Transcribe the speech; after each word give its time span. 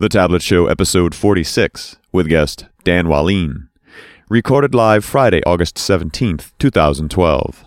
The 0.00 0.08
Tablet 0.08 0.40
Show, 0.40 0.66
episode 0.66 1.14
46, 1.14 1.98
with 2.10 2.26
guest 2.26 2.64
Dan 2.84 3.04
Wahlin. 3.04 3.68
Recorded 4.30 4.74
live 4.74 5.04
Friday, 5.04 5.42
August 5.44 5.74
17th, 5.74 6.52
2012. 6.58 7.66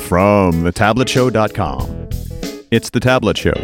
From 0.00 0.64
thetabletshow.com. 0.64 2.08
It's 2.72 2.90
The 2.90 2.98
Tablet 2.98 3.38
Show. 3.38 3.54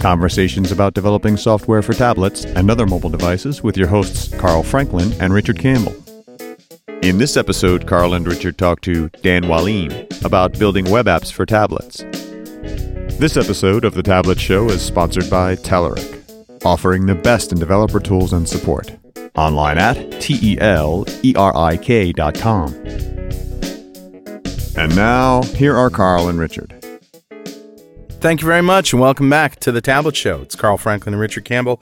Conversations 0.00 0.72
about 0.72 0.94
developing 0.94 1.36
software 1.36 1.82
for 1.82 1.92
tablets 1.92 2.46
and 2.46 2.70
other 2.70 2.86
mobile 2.86 3.10
devices 3.10 3.62
with 3.62 3.76
your 3.76 3.88
hosts 3.88 4.34
Carl 4.38 4.62
Franklin 4.62 5.12
and 5.20 5.34
Richard 5.34 5.58
Campbell. 5.58 5.99
In 7.02 7.16
this 7.16 7.38
episode, 7.38 7.86
Carl 7.86 8.12
and 8.12 8.26
Richard 8.26 8.58
talk 8.58 8.82
to 8.82 9.08
Dan 9.22 9.44
Wahlin 9.44 10.22
about 10.22 10.58
building 10.58 10.84
web 10.90 11.06
apps 11.06 11.32
for 11.32 11.46
tablets. 11.46 12.04
This 13.18 13.38
episode 13.38 13.86
of 13.86 13.94
The 13.94 14.02
Tablet 14.02 14.38
Show 14.38 14.68
is 14.68 14.82
sponsored 14.82 15.30
by 15.30 15.56
Telerik, 15.56 16.62
offering 16.62 17.06
the 17.06 17.14
best 17.14 17.52
in 17.52 17.58
developer 17.58 18.00
tools 18.00 18.34
and 18.34 18.46
support. 18.46 18.94
Online 19.34 19.78
at 19.78 20.20
T-E-L-E-R-I-K 20.20 20.52
dot 22.12 22.34
com. 22.34 22.74
And 24.76 24.94
now, 24.94 25.40
here 25.54 25.74
are 25.74 25.88
Carl 25.88 26.28
and 26.28 26.38
Richard. 26.38 26.84
Thank 28.20 28.42
you 28.42 28.46
very 28.46 28.60
much, 28.60 28.92
and 28.92 29.00
welcome 29.00 29.30
back 29.30 29.58
to 29.60 29.72
the 29.72 29.80
Tablet 29.80 30.16
Show. 30.16 30.42
It's 30.42 30.54
Carl 30.54 30.76
Franklin 30.76 31.14
and 31.14 31.20
Richard 31.22 31.46
Campbell. 31.46 31.80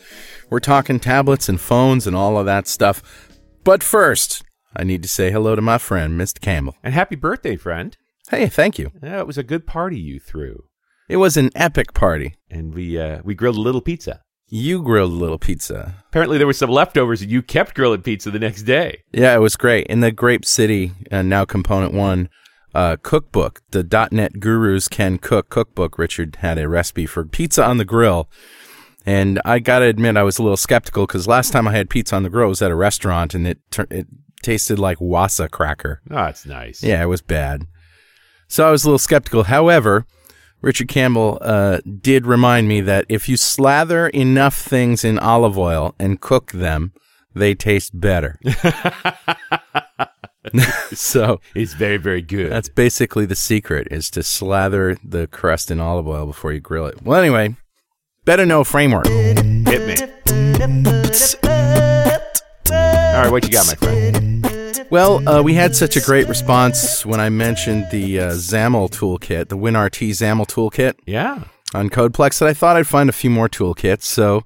We're 0.49 0.61
talking 0.61 1.01
tablets 1.01 1.49
and 1.49 1.61
phones 1.61 2.07
and 2.07 2.15
all 2.15 2.39
of 2.39 2.47
that 2.47 2.69
stuff. 2.69 3.03
But 3.65 3.83
first, 3.83 4.45
I 4.77 4.85
need 4.85 5.03
to 5.03 5.09
say 5.09 5.31
hello 5.31 5.55
to 5.55 5.63
my 5.63 5.79
friend, 5.79 6.21
Mr. 6.21 6.41
Campbell. 6.41 6.77
And 6.83 6.95
happy 6.95 7.17
birthday, 7.17 7.57
friend. 7.57 7.97
Hey, 8.31 8.49
thank 8.49 8.79
you. 8.79 8.93
Yeah, 9.03 9.21
it 9.21 9.27
was 9.27 9.39
a 9.39 9.43
good 9.43 9.67
party 9.67 9.99
you 9.99 10.21
threw. 10.21 10.65
It 11.09 11.17
was 11.17 11.37
an 11.37 11.51
epic 11.55 11.95
party. 11.95 12.35
And 12.51 12.75
we 12.75 12.99
uh, 12.99 13.21
we 13.25 13.35
grilled 13.35 13.57
a 13.57 13.61
little 13.61 13.81
pizza. 13.81 14.23
You 14.51 14.83
grilled 14.83 15.13
a 15.13 15.17
little 15.17 15.39
pizza. 15.39 15.95
Apparently 16.09 16.39
there 16.39 16.47
were 16.47 16.55
some 16.55 16.71
leftovers 16.71 17.21
and 17.21 17.31
you 17.31 17.43
kept 17.43 17.75
grilling 17.75 18.03
pizza 18.03 18.31
the 18.31 18.39
next 18.39 18.63
day. 18.63 19.03
Yeah, 19.13 19.35
it 19.35 19.41
was 19.41 19.57
great. 19.57 19.87
In 19.89 20.01
the 20.01 20.11
Grape 20.11 20.45
City, 20.45 20.93
uh, 21.11 21.23
now 21.23 21.45
Component 21.45 21.93
One 21.93 22.31
uh, 22.75 22.97
cookbook, 23.03 23.61
the 23.71 24.09
.NET 24.11 24.41
Gurus 24.41 24.89
Can 24.89 25.19
Cook 25.19 25.51
cookbook, 25.51 25.99
Richard 25.99 26.37
had 26.37 26.59
a 26.59 26.69
recipe 26.69 27.07
for 27.07 27.25
pizza 27.25 27.65
on 27.65 27.77
the 27.77 27.85
grill. 27.85 28.31
And 29.05 29.41
I 29.45 29.59
got 29.59 29.79
to 29.81 29.87
admit, 29.87 30.17
I 30.17 30.23
was 30.23 30.39
a 30.39 30.43
little 30.43 30.57
skeptical 30.57 31.07
because 31.07 31.27
last 31.27 31.51
time 31.51 31.67
I 31.67 31.73
had 31.73 31.89
pizza 31.89 32.15
on 32.17 32.23
the 32.23 32.31
grill 32.31 32.49
was 32.49 32.63
at 32.63 32.71
a 32.71 32.75
restaurant 32.75 33.35
and 33.35 33.47
it, 33.47 33.59
it 33.91 34.07
tasted 34.43 34.79
like 34.79 34.99
wassa 34.99 35.51
cracker. 35.51 36.01
Oh, 36.11 36.15
that's 36.17 36.47
nice. 36.47 36.83
Yeah, 36.83 37.03
it 37.03 37.07
was 37.07 37.23
bad. 37.23 37.67
So 38.49 38.67
I 38.67 38.71
was 38.71 38.85
a 38.85 38.89
little 38.89 38.99
skeptical. 38.99 39.45
However, 39.45 40.07
Richard 40.63 40.89
Campbell 40.89 41.39
uh, 41.43 41.79
did 42.01 42.27
remind 42.27 42.67
me 42.69 42.81
that 42.81 43.05
if 43.09 43.29
you 43.29 43.37
slather 43.37 44.09
enough 44.09 44.57
things 44.57 45.05
in 45.05 45.19
olive 45.19 45.57
oil 45.59 45.95
and 45.99 46.21
cook 46.21 46.53
them, 46.53 46.93
they 47.35 47.55
taste 47.55 47.99
better. 48.01 48.39
so 50.93 51.41
It's 51.55 51.75
very, 51.75 51.99
very 51.99 52.23
good. 52.23 52.51
that's 52.51 52.69
basically 52.69 53.27
the 53.27 53.37
secret 53.37 53.89
is 53.91 54.11
to 54.13 54.23
slather 54.23 54.97
the 55.05 55.27
crust 55.27 55.71
in 55.71 55.79
olive 55.79 56.09
oil 56.09 56.27
before 56.27 56.53
you 56.53 56.61
grill 56.61 56.87
it. 56.87 57.03
Well, 57.03 57.21
anyway, 57.21 57.55
better 58.25 58.47
know 58.47 58.65
framework. 58.65 59.07
hit 59.07 59.37
me. 59.43 59.95
All 63.15 63.25
right, 63.25 63.31
what 63.31 63.45
you 63.45 63.51
got, 63.51 63.67
my 63.67 63.75
friend? 63.75 64.28
Well, 64.91 65.27
uh, 65.29 65.43
we 65.43 65.53
had 65.55 65.77
such 65.77 65.97
a 65.97 66.01
great 66.01 66.29
response 66.29 67.05
when 67.05 67.21
I 67.21 67.29
mentioned 67.29 67.87
the 67.91 68.21
uh, 68.21 68.31
XAML 68.31 68.91
toolkit, 68.91 69.49
the 69.49 69.57
WinRT 69.57 70.11
XAML 70.11 70.47
toolkit. 70.49 70.95
Yeah. 71.07 71.45
on 71.75 71.91
Codeplex 71.91 72.39
that 72.39 72.49
I 72.49 72.55
thought 72.55 72.77
I'd 72.77 72.87
find 72.87 73.11
a 73.11 73.13
few 73.13 73.29
more 73.29 73.49
toolkits. 73.51 74.03
So, 74.05 74.45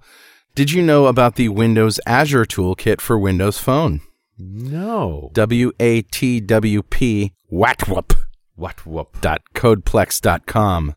did 0.56 0.72
you 0.72 0.82
know 0.82 1.06
about 1.06 1.36
the 1.36 1.48
Windows 1.48 2.00
Azure 2.06 2.44
toolkit 2.44 3.00
for 3.00 3.16
Windows 3.18 3.58
Phone? 3.58 4.00
No. 4.36 5.30
W 5.32 5.70
A 5.78 6.02
T 6.02 6.40
W 6.40 6.82
P 6.82 7.32
WATWUP 7.52 8.16
What 8.56 8.84
whoop. 8.84 9.20
dot 9.20 9.42
codeplex.com. 9.54 10.96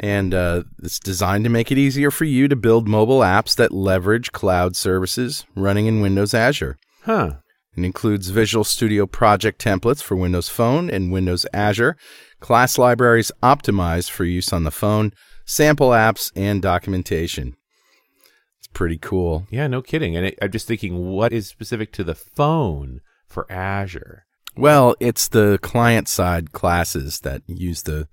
And 0.00 0.34
uh, 0.34 0.64
it's 0.82 0.98
designed 0.98 1.44
to 1.44 1.50
make 1.50 1.70
it 1.70 1.78
easier 1.78 2.10
for 2.10 2.24
you 2.24 2.48
to 2.48 2.56
build 2.56 2.88
mobile 2.88 3.20
apps 3.20 3.54
that 3.54 3.70
leverage 3.72 4.32
cloud 4.32 4.74
services 4.74 5.46
running 5.54 5.86
in 5.86 6.00
Windows 6.00 6.34
Azure. 6.34 6.76
Huh. 7.04 7.34
It 7.76 7.84
includes 7.84 8.28
Visual 8.28 8.64
Studio 8.64 9.06
project 9.06 9.62
templates 9.62 10.02
for 10.02 10.16
Windows 10.16 10.48
Phone 10.48 10.88
and 10.88 11.10
Windows 11.12 11.44
Azure, 11.52 11.96
class 12.40 12.78
libraries 12.78 13.32
optimized 13.42 14.10
for 14.10 14.24
use 14.24 14.52
on 14.52 14.64
the 14.64 14.70
phone, 14.70 15.12
sample 15.44 15.90
apps, 15.90 16.30
and 16.36 16.62
documentation. 16.62 17.56
It's 18.58 18.68
pretty 18.68 18.98
cool. 18.98 19.46
Yeah, 19.50 19.66
no 19.66 19.82
kidding. 19.82 20.16
And 20.16 20.26
I, 20.26 20.34
I'm 20.40 20.52
just 20.52 20.66
thinking, 20.68 21.08
what 21.10 21.32
is 21.32 21.48
specific 21.48 21.92
to 21.94 22.04
the 22.04 22.14
phone 22.14 23.00
for 23.26 23.50
Azure? 23.50 24.24
Well, 24.56 24.94
it's 25.00 25.26
the 25.26 25.58
client 25.62 26.06
side 26.08 26.52
classes 26.52 27.20
that 27.20 27.42
use 27.48 27.82
the 27.82 28.06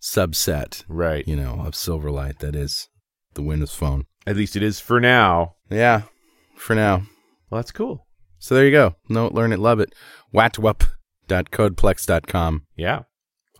subset, 0.00 0.84
Right. 0.88 1.26
you 1.28 1.36
know, 1.36 1.60
of 1.66 1.74
Silverlight 1.74 2.38
that 2.38 2.56
is 2.56 2.88
the 3.34 3.42
Windows 3.42 3.74
Phone. 3.74 4.06
At 4.26 4.36
least 4.36 4.56
it 4.56 4.62
is 4.62 4.80
for 4.80 5.00
now. 5.00 5.56
Yeah, 5.70 6.02
for 6.56 6.74
now. 6.74 7.02
Well, 7.50 7.58
that's 7.60 7.72
cool. 7.72 8.06
So 8.42 8.54
there 8.56 8.64
you 8.64 8.72
go. 8.72 8.96
Know 9.08 9.28
it, 9.28 9.34
learn 9.34 9.52
it, 9.52 9.60
love 9.60 9.78
it. 9.78 9.94
watwup.codeplex.com. 10.34 12.66
Yeah. 12.74 13.02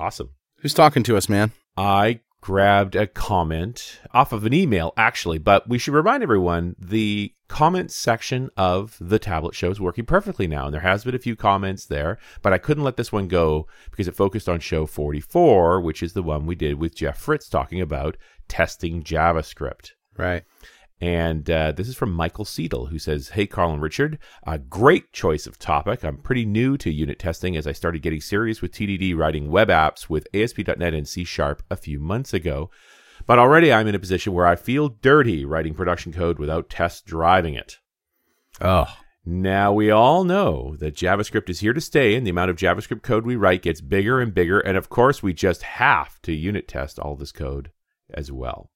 Awesome. 0.01 0.31
Who's 0.57 0.75
talking 0.75 1.05
to 1.05 1.17
us, 1.17 1.29
man? 1.29 1.53
I 1.77 2.19
grabbed 2.41 2.97
a 2.97 3.07
comment 3.07 4.01
off 4.13 4.33
of 4.33 4.45
an 4.45 4.53
email, 4.53 4.93
actually, 4.97 5.39
but 5.39 5.69
we 5.69 5.79
should 5.79 5.95
remind 5.95 6.25
everyone 6.25 6.75
the 6.81 7.33
comment 7.47 7.93
section 7.93 8.51
of 8.57 8.97
the 9.01 9.21
tablet 9.21 9.55
show 9.55 9.71
is 9.71 9.81
working 9.81 10.05
perfectly 10.05 10.49
now. 10.49 10.65
And 10.65 10.75
there 10.75 10.81
has 10.81 11.05
been 11.05 11.15
a 11.15 11.21
few 11.21 11.37
comments 11.37 11.87
there, 11.87 12.19
but 12.43 12.53
I 12.53 12.59
couldn't 12.59 12.83
let 12.83 12.97
this 12.97 13.13
one 13.13 13.29
go 13.29 13.69
because 13.93 14.09
it 14.09 14.17
focused 14.17 14.49
on 14.49 14.59
show 14.59 14.87
44, 14.87 15.81
which 15.81 16.03
is 16.03 16.15
the 16.15 16.25
one 16.25 16.45
we 16.45 16.57
did 16.57 16.81
with 16.81 16.97
Jeff 16.97 17.19
Fritz 17.19 17.49
talking 17.49 17.81
about 17.81 18.17
testing 18.49 19.05
JavaScript. 19.05 19.93
Right. 20.19 20.43
And 21.03 21.51
uh, 21.51 21.73
this 21.73 21.89
is 21.89 21.97
from 21.97 22.13
Michael 22.13 22.45
Seidel, 22.45 22.87
who 22.87 22.99
says, 23.01 23.31
Hey, 23.31 23.45
Carl 23.45 23.73
and 23.73 23.83
Richard, 23.83 24.21
a 24.47 24.57
great 24.57 25.13
choice 25.13 25.49
of 25.49 25.59
topic. 25.59 26.05
I'm 26.05 26.17
pretty 26.17 26.47
new 26.47 26.77
to 26.77 26.93
unit 26.93 27.19
testing 27.19 27.57
as 27.57 27.67
I 27.67 27.73
started 27.73 28.03
getting 28.03 28.21
serious 28.21 28.63
with 28.63 28.71
TDD 28.71 29.17
writing 29.17 29.51
web 29.51 29.67
apps 29.67 30.09
with 30.09 30.29
ASP.NET 30.33 30.95
and 30.95 31.09
C 31.09 31.25
Sharp 31.25 31.65
a 31.69 31.77
few 31.77 31.99
months 31.99 32.33
ago. 32.33 32.71
But 33.27 33.41
already 33.41 33.73
I'm 33.73 33.89
in 33.89 33.97
a 33.97 33.99
position 33.99 34.33
where 34.33 34.47
I 34.47 34.55
feel 34.55 34.91
dirty 34.91 35.45
writing 35.45 35.75
production 35.75 36.13
code 36.13 36.39
without 36.39 36.71
tests 36.71 37.03
driving 37.03 37.55
it. 37.55 37.79
Oh, 38.61 38.87
Now, 39.25 39.73
we 39.73 39.91
all 39.91 40.23
know 40.23 40.77
that 40.79 40.95
JavaScript 40.95 41.51
is 41.51 41.61
here 41.61 41.73
to 41.73 41.81
stay, 41.81 42.15
and 42.15 42.25
the 42.25 42.31
amount 42.31 42.51
of 42.51 42.57
JavaScript 42.57 43.03
code 43.03 43.27
we 43.27 43.35
write 43.35 43.63
gets 43.63 43.81
bigger 43.81 44.21
and 44.21 44.33
bigger. 44.33 44.61
And 44.61 44.77
of 44.77 44.89
course, 44.89 45.21
we 45.21 45.33
just 45.33 45.63
have 45.65 46.23
to 46.23 46.33
unit 46.33 46.69
test 46.69 47.01
all 47.01 47.17
this 47.17 47.33
code 47.33 47.73
as 48.15 48.31
well. 48.31 48.72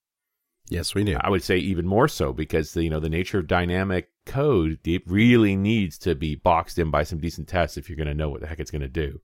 Yes, 0.69 0.94
we 0.94 1.04
do. 1.04 1.16
I 1.21 1.31
would 1.31 1.43
say 1.43 1.56
even 1.56 1.87
more 1.87 2.09
so 2.09 2.32
because 2.32 2.72
the, 2.72 2.84
you 2.84 2.91
know 2.91 3.00
the 3.00 3.09
nature 3.09 3.38
of 3.38 3.47
dynamic 3.47 4.10
code 4.25 4.78
it 4.84 5.03
really 5.06 5.56
needs 5.56 5.99
to 5.99 6.15
be 6.15 6.34
boxed 6.34 6.78
in 6.78 6.91
by 6.91 7.04
some 7.04 7.21
decent 7.21 7.49
tests 7.49 7.77
if 7.77 7.88
you're 7.88 7.97
going 7.97 8.09
to 8.09 8.15
know 8.15 8.28
what 8.28 8.41
the 8.41 8.47
heck 8.47 8.60
it's 8.60 8.71
going 8.71 8.82
to 8.82 8.88
do. 8.88 9.21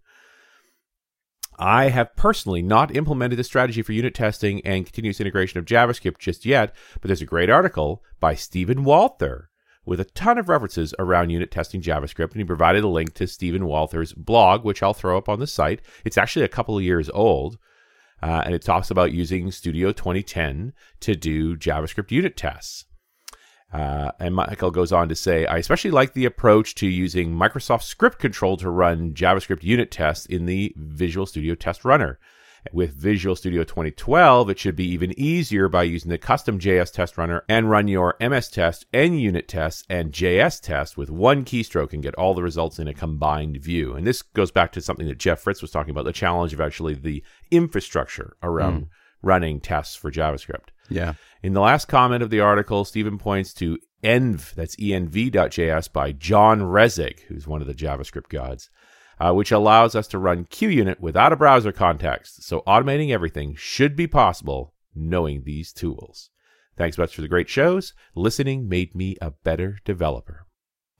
I 1.58 1.90
have 1.90 2.16
personally 2.16 2.62
not 2.62 2.96
implemented 2.96 3.38
the 3.38 3.44
strategy 3.44 3.82
for 3.82 3.92
unit 3.92 4.14
testing 4.14 4.64
and 4.64 4.86
continuous 4.86 5.20
integration 5.20 5.58
of 5.58 5.64
JavaScript 5.64 6.18
just 6.18 6.46
yet, 6.46 6.74
but 6.94 7.08
there's 7.08 7.22
a 7.22 7.26
great 7.26 7.50
article 7.50 8.02
by 8.20 8.34
Stephen 8.34 8.84
Walther 8.84 9.50
with 9.84 10.00
a 10.00 10.04
ton 10.04 10.38
of 10.38 10.48
references 10.48 10.94
around 10.98 11.30
unit 11.30 11.50
testing 11.50 11.82
JavaScript, 11.82 12.32
and 12.32 12.36
he 12.36 12.44
provided 12.44 12.84
a 12.84 12.88
link 12.88 13.14
to 13.14 13.26
Stephen 13.26 13.66
Walther's 13.66 14.12
blog, 14.12 14.64
which 14.64 14.82
I'll 14.82 14.94
throw 14.94 15.18
up 15.18 15.28
on 15.28 15.40
the 15.40 15.46
site. 15.46 15.80
It's 16.04 16.18
actually 16.18 16.44
a 16.44 16.48
couple 16.48 16.76
of 16.76 16.84
years 16.84 17.10
old, 17.10 17.58
uh, 18.22 18.42
and 18.44 18.54
it 18.54 18.62
talks 18.62 18.90
about 18.90 19.12
using 19.12 19.50
Studio 19.50 19.92
2010 19.92 20.72
to 21.00 21.16
do 21.16 21.56
JavaScript 21.56 22.10
unit 22.10 22.36
tests. 22.36 22.84
Uh, 23.72 24.12
and 24.20 24.34
Michael 24.34 24.70
goes 24.70 24.92
on 24.92 25.08
to 25.08 25.14
say, 25.14 25.46
I 25.46 25.56
especially 25.56 25.90
like 25.90 26.12
the 26.12 26.26
approach 26.26 26.74
to 26.76 26.86
using 26.86 27.34
Microsoft 27.34 27.82
Script 27.82 28.18
Control 28.18 28.56
to 28.58 28.70
run 28.70 29.14
JavaScript 29.14 29.62
unit 29.62 29.90
tests 29.90 30.26
in 30.26 30.44
the 30.46 30.74
Visual 30.76 31.26
Studio 31.26 31.54
Test 31.54 31.84
Runner. 31.84 32.18
With 32.72 32.94
Visual 32.94 33.34
Studio 33.34 33.64
2012, 33.64 34.50
it 34.50 34.58
should 34.58 34.76
be 34.76 34.86
even 34.86 35.18
easier 35.18 35.68
by 35.68 35.82
using 35.82 36.10
the 36.10 36.18
custom 36.18 36.60
JS 36.60 36.92
test 36.92 37.18
runner 37.18 37.44
and 37.48 37.68
run 37.68 37.88
your 37.88 38.14
MS 38.20 38.48
test 38.48 38.86
and 38.92 39.20
unit 39.20 39.48
tests 39.48 39.84
and 39.90 40.12
JS 40.12 40.60
test 40.60 40.96
with 40.96 41.10
one 41.10 41.44
keystroke 41.44 41.92
and 41.92 42.02
get 42.02 42.14
all 42.14 42.34
the 42.34 42.42
results 42.42 42.78
in 42.78 42.86
a 42.86 42.94
combined 42.94 43.56
view. 43.56 43.94
And 43.94 44.06
this 44.06 44.22
goes 44.22 44.52
back 44.52 44.70
to 44.72 44.80
something 44.80 45.08
that 45.08 45.18
Jeff 45.18 45.40
Fritz 45.40 45.60
was 45.60 45.72
talking 45.72 45.90
about 45.90 46.04
the 46.04 46.12
challenge 46.12 46.52
of 46.52 46.60
actually 46.60 46.94
the 46.94 47.24
infrastructure 47.50 48.36
around 48.42 48.82
hmm. 48.82 49.26
running 49.26 49.60
tests 49.60 49.96
for 49.96 50.12
JavaScript. 50.12 50.68
Yeah. 50.88 51.14
In 51.42 51.54
the 51.54 51.60
last 51.60 51.88
comment 51.88 52.22
of 52.22 52.30
the 52.30 52.40
article, 52.40 52.84
Stephen 52.84 53.18
points 53.18 53.52
to 53.54 53.78
env, 54.04 54.54
that's 54.54 54.76
env.js 54.76 55.92
by 55.92 56.12
John 56.12 56.60
Resig, 56.60 57.20
who's 57.22 57.46
one 57.46 57.60
of 57.60 57.66
the 57.66 57.74
JavaScript 57.74 58.28
gods. 58.28 58.70
Uh, 59.22 59.32
which 59.32 59.52
allows 59.52 59.94
us 59.94 60.08
to 60.08 60.18
run 60.18 60.46
QUnit 60.46 60.98
without 60.98 61.32
a 61.32 61.36
browser 61.36 61.70
context. 61.70 62.42
So 62.42 62.62
automating 62.66 63.10
everything 63.10 63.54
should 63.54 63.94
be 63.94 64.08
possible 64.08 64.74
knowing 64.96 65.44
these 65.44 65.72
tools. 65.72 66.30
Thanks 66.76 66.98
much 66.98 67.14
for 67.14 67.22
the 67.22 67.28
great 67.28 67.48
shows. 67.48 67.94
Listening 68.16 68.68
made 68.68 68.96
me 68.96 69.16
a 69.22 69.30
better 69.30 69.78
developer. 69.84 70.46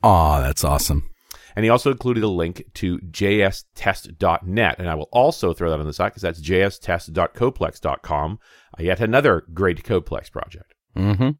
Aw, 0.05 0.41
that's 0.41 0.63
awesome. 0.63 1.11
And 1.57 1.65
he 1.65 1.69
also 1.69 1.91
included 1.91 2.23
a 2.23 2.29
link 2.29 2.63
to 2.75 2.99
jstest.net. 2.99 4.79
And 4.79 4.89
I 4.89 4.95
will 4.95 5.09
also 5.11 5.53
throw 5.53 5.71
that 5.71 5.81
on 5.81 5.87
the 5.87 5.93
site 5.93 6.13
because 6.13 6.23
that's 6.23 6.41
jstest.codeplex.com, 6.41 8.39
uh, 8.79 8.83
yet 8.85 9.01
another 9.01 9.45
great 9.53 9.83
Codeplex 9.83 10.31
project. 10.31 10.75
Mm-hmm. 10.97 11.31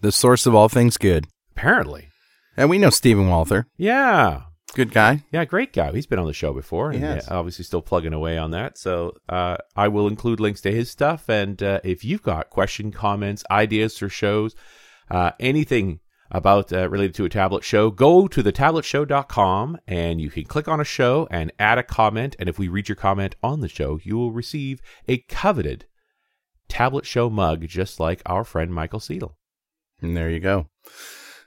The 0.00 0.12
source 0.12 0.46
of 0.46 0.54
all 0.54 0.68
things 0.68 0.96
good. 0.96 1.26
Apparently. 1.56 2.10
And 2.56 2.70
we 2.70 2.78
know 2.78 2.90
Stephen 2.90 3.28
Walther. 3.28 3.66
Yeah. 3.76 4.42
Good 4.74 4.92
guy. 4.92 5.22
Yeah, 5.32 5.44
great 5.44 5.72
guy. 5.72 5.92
He's 5.92 6.06
been 6.06 6.18
on 6.18 6.26
the 6.26 6.32
show 6.32 6.52
before, 6.52 6.90
and 6.90 7.00
yeah, 7.00 7.20
obviously 7.28 7.64
still 7.64 7.82
plugging 7.82 8.12
away 8.12 8.36
on 8.38 8.50
that. 8.50 8.76
So 8.76 9.16
uh, 9.28 9.56
I 9.76 9.88
will 9.88 10.08
include 10.08 10.40
links 10.40 10.60
to 10.62 10.72
his 10.72 10.90
stuff, 10.90 11.28
and 11.28 11.62
uh, 11.62 11.80
if 11.84 12.04
you've 12.04 12.22
got 12.22 12.50
question, 12.50 12.90
comments, 12.90 13.44
ideas 13.50 13.96
for 13.96 14.08
shows, 14.08 14.54
uh, 15.10 15.30
anything 15.38 16.00
about 16.30 16.72
uh, 16.72 16.88
related 16.90 17.14
to 17.14 17.24
a 17.24 17.28
tablet 17.28 17.62
show, 17.62 17.90
go 17.90 18.26
to 18.26 18.42
thetabletshow.com 18.42 19.78
and 19.86 20.20
you 20.20 20.30
can 20.30 20.44
click 20.44 20.66
on 20.66 20.80
a 20.80 20.84
show 20.84 21.28
and 21.30 21.52
add 21.58 21.78
a 21.78 21.82
comment. 21.82 22.34
And 22.38 22.48
if 22.48 22.58
we 22.58 22.66
read 22.66 22.88
your 22.88 22.96
comment 22.96 23.36
on 23.42 23.60
the 23.60 23.68
show, 23.68 24.00
you 24.02 24.16
will 24.16 24.32
receive 24.32 24.80
a 25.06 25.18
coveted 25.18 25.86
tablet 26.68 27.06
show 27.06 27.30
mug, 27.30 27.66
just 27.68 28.00
like 28.00 28.22
our 28.26 28.42
friend 28.42 28.74
Michael 28.74 29.00
Seidel. 29.00 29.36
And 30.00 30.16
there 30.16 30.30
you 30.30 30.40
go. 30.40 30.66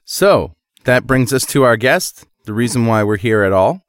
So 0.05 0.55
that 0.85 1.05
brings 1.05 1.33
us 1.33 1.45
to 1.47 1.63
our 1.63 1.75
guest, 1.75 2.25
the 2.47 2.53
reason 2.53 2.87
why 2.87 3.03
we're 3.03 3.17
here 3.17 3.43
at 3.43 3.53
all. 3.53 3.85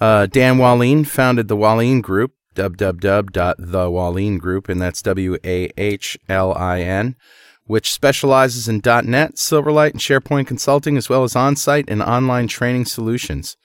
Uh, 0.00 0.26
Dan 0.26 0.56
Wahlin 0.56 1.06
founded 1.06 1.48
the 1.48 1.56
Wahlin 1.56 2.00
Group, 2.00 2.32
www.thewahlin 2.54 4.38
Group, 4.38 4.68
and 4.70 4.80
that's 4.80 5.02
W 5.02 5.36
A 5.44 5.70
H 5.76 6.18
L 6.28 6.54
I 6.54 6.80
N, 6.80 7.16
which 7.64 7.92
specializes 7.92 8.68
in 8.68 8.80
.NET, 8.84 9.34
Silverlight, 9.34 9.90
and 9.90 10.00
SharePoint 10.00 10.46
consulting, 10.46 10.96
as 10.96 11.10
well 11.10 11.24
as 11.24 11.36
on-site 11.36 11.84
and 11.88 12.02
online 12.02 12.48
training 12.48 12.86
solutions. 12.86 13.56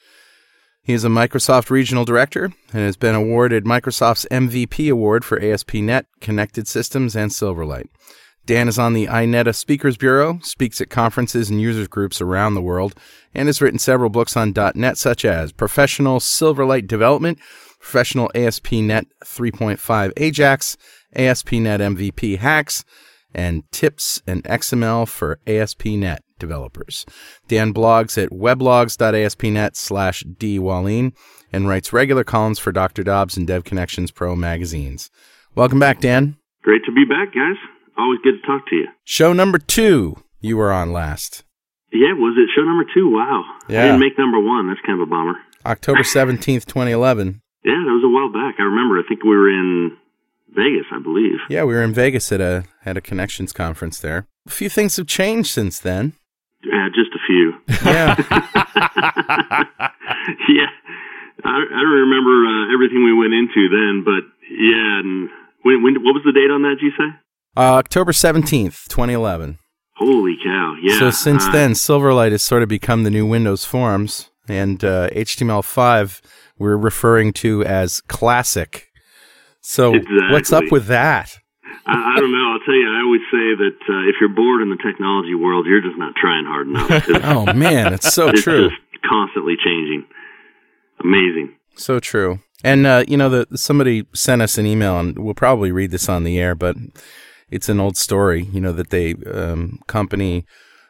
He 0.84 0.94
is 0.94 1.04
a 1.04 1.10
Microsoft 1.10 1.70
Regional 1.70 2.06
Director 2.06 2.46
and 2.46 2.82
has 2.82 2.96
been 2.96 3.16
awarded 3.16 3.66
Microsoft's 3.66 4.26
MVP 4.32 4.90
Award 4.90 5.26
for 5.26 5.40
ASP.NET, 5.42 6.06
Connected 6.22 6.68
Systems, 6.68 7.16
and 7.16 7.32
Silverlight. 7.32 7.88
Dan 8.48 8.70
is 8.70 8.80
on 8.80 8.94
the 8.94 9.08
INETA 9.08 9.54
Speakers 9.54 9.98
Bureau, 9.98 10.40
speaks 10.42 10.80
at 10.80 10.90
conferences 10.90 11.50
and 11.50 11.60
users 11.60 11.90
groups 11.90 12.22
around 12.22 12.54
the 12.54 12.62
world, 12.62 12.96
and 13.36 13.50
has 13.50 13.62
written 13.62 13.78
several 13.78 14.10
books 14.10 14.38
on 14.38 14.54
.NET 14.74 14.98
such 14.98 15.26
as 15.26 15.52
Professional 15.52 16.22
Silverlight 16.22 16.88
Development, 16.88 17.38
Professional 17.82 18.32
ASP.NET 18.34 19.08
3.5 19.26 20.14
Ajax, 20.16 20.78
ASP.NET 21.14 21.82
MVP 21.82 22.38
Hacks, 22.38 22.86
and 23.36 23.70
Tips 23.74 24.22
and 24.26 24.42
XML 24.46 25.06
for 25.10 25.40
ASP.NET 25.46 26.24
developers. 26.40 27.06
Dan 27.50 27.74
blogs 27.74 28.18
at 28.22 28.30
weblogs.asp.net 28.30 29.76
slash 29.76 30.24
and 31.52 31.68
writes 31.68 31.92
regular 31.92 32.24
columns 32.24 32.60
for 32.60 32.72
Dr. 32.72 33.04
Dobbs 33.04 33.36
and 33.36 33.46
Dev 33.46 33.66
Connections 33.66 34.12
Pro 34.12 34.38
magazines. 34.38 35.12
Welcome 35.54 35.80
back, 35.80 36.00
Dan. 36.00 36.38
Great 36.64 36.86
to 36.86 36.94
be 36.94 37.04
back, 37.04 37.34
guys. 37.34 37.58
Always 37.98 38.20
good 38.24 38.42
to 38.42 38.48
talk 38.48 38.68
to 38.68 38.76
you. 38.76 38.88
Show 39.04 39.34
number 39.34 39.58
two 39.58 40.18
you 40.40 40.58
were 40.58 40.72
on 40.72 40.92
last. 40.94 41.44
Yeah, 41.92 42.14
was 42.14 42.38
it 42.38 42.50
show 42.56 42.64
number 42.64 42.86
two? 42.94 43.10
Wow. 43.10 43.44
Yeah. 43.70 43.80
I 43.80 43.86
didn't 43.86 44.02
make 44.02 44.18
number 44.18 44.40
one. 44.40 44.68
That's 44.68 44.82
kind 44.86 45.02
of 45.02 45.08
a 45.08 45.10
bummer. 45.10 45.36
October 45.66 46.00
17th, 46.04 46.66
2011. 46.66 47.42
Yeah, 47.64 47.74
that 47.74 47.92
was 47.92 48.04
a 48.06 48.10
while 48.12 48.32
back. 48.32 48.60
I 48.60 48.64
remember. 48.64 49.00
I 49.00 49.04
think 49.08 49.24
we 49.24 49.32
were 49.32 49.50
in 49.50 49.98
Vegas, 50.50 50.86
I 50.92 51.00
believe. 51.00 51.40
Yeah, 51.50 51.64
we 51.64 51.74
were 51.74 51.84
in 51.84 51.94
Vegas 51.94 52.32
at 52.32 52.42
a 52.42 52.66
at 52.86 52.98
a 52.98 53.02
connections 53.02 53.52
conference 53.52 54.00
there. 54.00 54.28
A 54.46 54.50
few 54.50 54.70
things 54.70 54.96
have 54.98 55.08
changed 55.08 55.50
since 55.52 55.80
then. 55.80 56.14
Yeah, 56.64 56.88
just 56.94 57.12
a 57.14 57.20
few. 57.26 57.54
Yeah. 57.86 58.16
yeah, 60.50 60.72
I, 61.44 61.56
I 61.60 61.80
don't 61.82 62.02
remember 62.08 62.36
uh, 62.48 62.74
everything 62.74 63.04
we 63.04 63.14
went 63.14 63.34
into 63.34 63.70
then, 63.70 64.04
but 64.06 64.24
yeah. 64.50 65.00
And 65.00 65.30
when, 65.64 65.84
when, 65.84 65.94
what 66.04 66.14
was 66.16 66.24
the 66.26 66.32
date 66.34 66.52
on 66.52 66.62
that? 66.64 66.78
Did 66.80 66.86
you 66.88 66.96
say? 66.98 67.10
Uh, 67.58 67.74
October 67.74 68.12
17th, 68.12 68.88
2011. 68.88 69.58
Holy 69.96 70.36
cow! 70.44 70.76
Yeah. 70.80 71.00
so 71.00 71.10
since 71.10 71.44
uh, 71.44 71.52
then, 71.52 71.72
Silverlight 71.72 72.30
has 72.30 72.44
sort 72.44 72.62
of 72.62 72.70
become 72.70 73.02
the 73.02 73.10
new 73.10 73.26
Windows 73.26 73.66
Forms, 73.66 74.30
and 74.48 74.84
uh, 74.84 75.10
HTML5 75.10 76.22
we're 76.60 76.78
referring 76.78 77.34
to 77.34 77.64
as 77.66 78.02
classic. 78.02 78.92
So 79.62 79.96
what's 80.30 80.54
up 80.54 80.66
with 80.72 80.86
that? 80.86 81.40
I, 81.88 81.94
I 81.94 82.20
don't 82.20 82.32
know. 82.32 82.52
I'll 82.54 82.60
tell 82.60 82.76
you. 82.76 82.88
I 82.88 83.02
always 83.02 83.22
say 83.32 83.56
that 83.64 83.78
uh, 83.90 84.10
if 84.10 84.16
you're 84.22 84.30
bored 84.30 84.62
in 84.62 84.70
the 84.70 84.78
technology 84.78 85.34
world, 85.34 85.66
you're 85.66 85.82
just 85.82 85.98
not 85.98 86.14
trying 86.16 86.46
hard 86.46 86.68
enough. 86.68 87.24
Oh 87.24 87.54
man, 87.54 87.92
it's 87.92 88.14
so 88.14 88.28
it's 88.30 88.44
true. 88.44 88.70
constantly 89.10 89.56
changing. 89.64 90.06
Amazing. 91.04 91.56
So 91.76 92.00
true. 92.00 92.40
And 92.64 92.86
uh, 92.86 93.04
you 93.08 93.18
know, 93.18 93.30
the 93.30 93.58
somebody 93.58 94.06
sent 94.14 94.44
us 94.44 94.60
an 94.60 94.68
email, 94.68 95.00
and 95.00 95.18
we'll 95.18 95.34
probably 95.34 95.72
read 95.72 95.90
this 95.90 96.08
on 96.08 96.24
the 96.24 96.40
air, 96.40 96.54
but 96.54 96.76
it's 97.50 97.70
an 97.70 97.80
old 97.80 97.98
story. 97.98 98.44
You 98.52 98.62
know 98.62 98.74
that 98.74 98.90
they 98.90 99.16
um, 99.32 99.80
company 99.88 100.46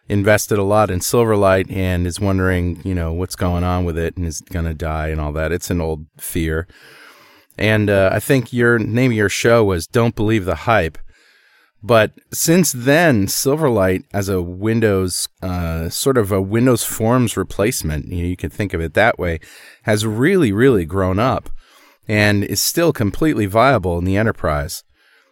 invested 0.09 0.57
a 0.57 0.63
lot 0.63 0.89
in 0.89 0.99
Silverlight 0.99 1.71
and 1.71 2.07
is 2.07 2.19
wondering, 2.19 2.81
you 2.83 2.95
know, 2.95 3.11
what's 3.11 3.35
going 3.35 3.63
on 3.63 3.83
with 3.83 3.97
it 3.97 4.15
and 4.15 4.25
is 4.25 4.41
going 4.41 4.65
to 4.65 4.73
die 4.73 5.09
and 5.09 5.19
all 5.19 5.33
that. 5.33 5.51
It's 5.51 5.69
an 5.69 5.81
old 5.81 6.05
fear. 6.17 6.67
And 7.57 7.89
uh, 7.89 8.09
I 8.13 8.19
think 8.19 8.53
your 8.53 8.79
name 8.79 9.11
of 9.11 9.17
your 9.17 9.29
show 9.29 9.63
was 9.63 9.87
"Don't 9.87 10.15
Believe 10.15 10.45
the 10.45 10.55
Hype." 10.55 10.97
But 11.83 12.13
since 12.33 12.71
then, 12.71 13.27
Silverlight 13.27 14.03
as 14.11 14.29
a 14.29 14.41
Windows, 14.41 15.29
uh, 15.43 15.89
sort 15.89 16.17
of 16.17 16.31
a 16.31 16.41
Windows 16.41 16.83
Forms 16.83 17.37
replacement, 17.37 18.07
you, 18.07 18.23
know, 18.23 18.29
you 18.29 18.35
could 18.35 18.51
think 18.51 18.73
of 18.73 18.81
it 18.81 18.93
that 18.95 19.19
way, 19.19 19.39
has 19.83 20.05
really, 20.05 20.51
really 20.51 20.85
grown 20.85 21.19
up 21.19 21.49
and 22.07 22.43
is 22.43 22.61
still 22.61 22.91
completely 22.91 23.45
viable 23.45 23.97
in 23.99 24.05
the 24.05 24.17
enterprise. 24.17 24.83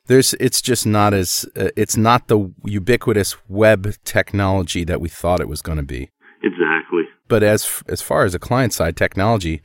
There's, 0.08 0.34
it's 0.36 0.62
just 0.62 0.86
not 0.86 1.14
as, 1.14 1.46
uh, 1.56 1.70
it's 1.76 1.98
not 1.98 2.28
the 2.28 2.54
ubiquitous 2.64 3.36
web 3.50 3.96
technology 4.04 4.84
that 4.84 5.02
we 5.02 5.10
thought 5.10 5.42
it 5.42 5.50
was 5.50 5.62
going 5.62 5.78
to 5.78 5.84
be. 5.84 6.12
Exactly. 6.44 7.04
But 7.28 7.44
as 7.44 7.84
as 7.88 8.02
far 8.02 8.24
as 8.24 8.36
a 8.36 8.40
client 8.40 8.74
side 8.74 8.96
technology, 8.96 9.62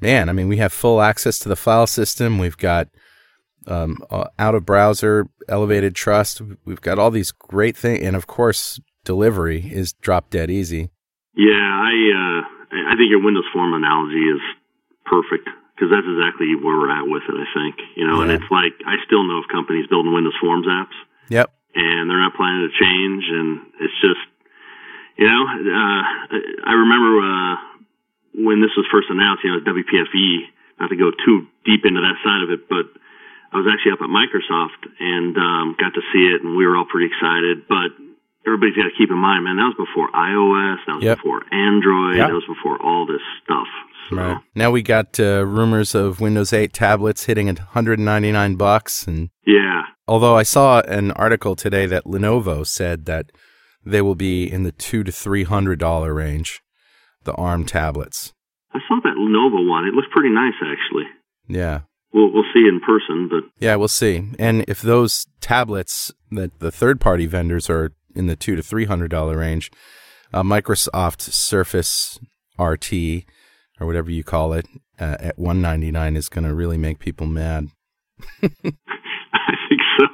man, 0.00 0.28
I 0.28 0.32
mean, 0.32 0.48
we 0.48 0.58
have 0.58 0.72
full 0.72 1.00
access 1.00 1.38
to 1.40 1.48
the 1.48 1.56
file 1.56 1.86
system. 1.86 2.38
We've 2.38 2.56
got 2.56 2.88
um, 3.66 3.98
uh, 4.10 4.28
out 4.38 4.54
of 4.54 4.66
browser, 4.66 5.28
elevated 5.48 5.94
trust. 5.94 6.42
We've 6.64 6.80
got 6.80 6.98
all 6.98 7.10
these 7.10 7.32
great 7.32 7.76
things, 7.76 8.04
and 8.04 8.14
of 8.14 8.26
course, 8.26 8.78
delivery 9.04 9.70
is 9.72 9.94
drop 9.94 10.28
dead 10.30 10.50
easy. 10.50 10.90
Yeah, 11.34 11.54
I 11.54 11.92
uh, 12.12 12.40
I 12.92 12.94
think 12.96 13.08
your 13.08 13.24
Windows 13.24 13.48
Form 13.54 13.72
analogy 13.72 14.20
is 14.20 14.40
perfect 15.06 15.48
because 15.80 15.88
that's 15.88 16.04
exactly 16.04 16.52
where 16.60 16.76
we're 16.76 16.92
at 16.92 17.08
with 17.08 17.24
it. 17.24 17.32
I 17.40 17.48
think 17.56 17.80
you 17.96 18.04
know, 18.04 18.20
and 18.20 18.28
it's 18.28 18.44
like 18.52 18.76
I 18.84 19.00
still 19.08 19.24
know 19.24 19.40
of 19.40 19.48
companies 19.48 19.88
building 19.88 20.12
Windows 20.12 20.36
Forms 20.36 20.68
apps, 20.68 20.92
Yep. 21.32 21.48
and 21.72 22.04
they're 22.04 22.20
not 22.20 22.36
planning 22.36 22.68
to 22.68 22.72
change, 22.76 23.24
and 23.32 23.48
it's 23.80 23.96
just 24.04 24.20
you 25.16 25.24
know, 25.24 25.40
uh, 25.40 26.02
I 26.68 26.72
remember 26.76 27.12
uh, 27.24 27.56
when 28.36 28.60
this 28.60 28.76
was 28.76 28.84
first 28.92 29.08
announced, 29.08 29.40
you 29.44 29.56
know, 29.56 29.64
WPFE. 29.64 30.52
Not 30.80 30.88
to 30.88 30.96
go 30.96 31.10
too 31.12 31.44
deep 31.64 31.84
into 31.84 32.00
that 32.00 32.16
side 32.24 32.40
of 32.40 32.48
it, 32.48 32.64
but 32.68 32.88
I 33.52 33.60
was 33.60 33.68
actually 33.68 33.92
up 33.92 34.00
at 34.00 34.08
Microsoft 34.08 34.80
and 34.96 35.36
um, 35.36 35.76
got 35.76 35.92
to 35.92 36.00
see 36.12 36.24
it, 36.32 36.40
and 36.40 36.56
we 36.56 36.64
were 36.64 36.76
all 36.76 36.88
pretty 36.88 37.12
excited. 37.12 37.68
But 37.68 37.92
everybody's 38.46 38.76
got 38.76 38.84
to 38.84 38.94
keep 38.98 39.10
in 39.10 39.18
mind, 39.18 39.44
man, 39.44 39.56
that 39.56 39.72
was 39.76 39.86
before 39.86 40.08
iOS, 40.12 40.78
that 40.86 40.94
was 40.96 41.04
Yep. 41.04 41.18
before 41.18 41.42
Android, 41.52 42.16
Yeah. 42.16 42.26
that 42.28 42.34
was 42.34 42.44
before 42.48 42.80
all 42.82 43.06
this 43.06 43.22
stuff. 43.44 43.66
So, 44.08 44.16
Right. 44.16 44.38
Now 44.54 44.70
we 44.70 44.82
got 44.82 45.20
uh, 45.20 45.44
rumors 45.46 45.94
of 45.94 46.20
Windows 46.20 46.52
8 46.52 46.72
tablets 46.72 47.24
hitting 47.26 47.48
at 47.48 47.58
199 47.58 48.56
bucks, 48.56 49.06
and 49.06 49.30
yeah, 49.46 49.82
although 50.08 50.36
I 50.36 50.42
saw 50.42 50.80
an 50.80 51.12
article 51.12 51.54
today 51.54 51.86
that 51.86 52.04
Lenovo 52.04 52.66
said 52.66 53.04
that 53.06 53.30
they 53.84 54.02
will 54.02 54.14
be 54.16 54.50
in 54.50 54.62
the 54.64 54.72
two 54.72 55.04
to 55.04 55.12
three 55.12 55.44
hundred 55.44 55.78
dollar 55.78 56.12
range, 56.12 56.60
the 57.24 57.34
ARM 57.34 57.64
tablets. 57.64 58.32
I 58.74 58.78
saw 58.88 59.00
that 59.04 59.16
Lenovo 59.16 59.66
one. 59.68 59.86
It 59.86 59.94
looks 59.94 60.08
pretty 60.12 60.30
nice, 60.34 60.54
actually. 60.60 61.04
Yeah. 61.48 61.80
We'll 62.12 62.32
we'll 62.32 62.44
see 62.52 62.66
in 62.68 62.80
person, 62.80 63.28
but 63.30 63.44
Yeah, 63.64 63.76
we'll 63.76 63.88
see. 63.88 64.22
And 64.38 64.64
if 64.66 64.82
those 64.82 65.26
tablets 65.40 66.12
that 66.32 66.58
the 66.58 66.72
third 66.72 67.00
party 67.00 67.26
vendors 67.26 67.70
are 67.70 67.92
in 68.14 68.26
the 68.26 68.36
two 68.36 68.56
to 68.56 68.62
three 68.62 68.84
hundred 68.84 69.10
dollar 69.10 69.38
range, 69.38 69.70
uh, 70.32 70.42
Microsoft 70.42 71.20
Surface 71.20 72.18
RT 72.58 72.92
or 73.80 73.86
whatever 73.86 74.10
you 74.10 74.24
call 74.24 74.52
it 74.52 74.66
uh, 74.98 75.16
at 75.20 75.38
one 75.38 75.60
ninety 75.60 75.90
nine 75.90 76.16
is 76.16 76.28
going 76.28 76.44
to 76.44 76.54
really 76.54 76.78
make 76.78 76.98
people 76.98 77.26
mad. 77.26 77.68
I 78.42 78.48
think 79.68 79.80
so. 79.98 80.06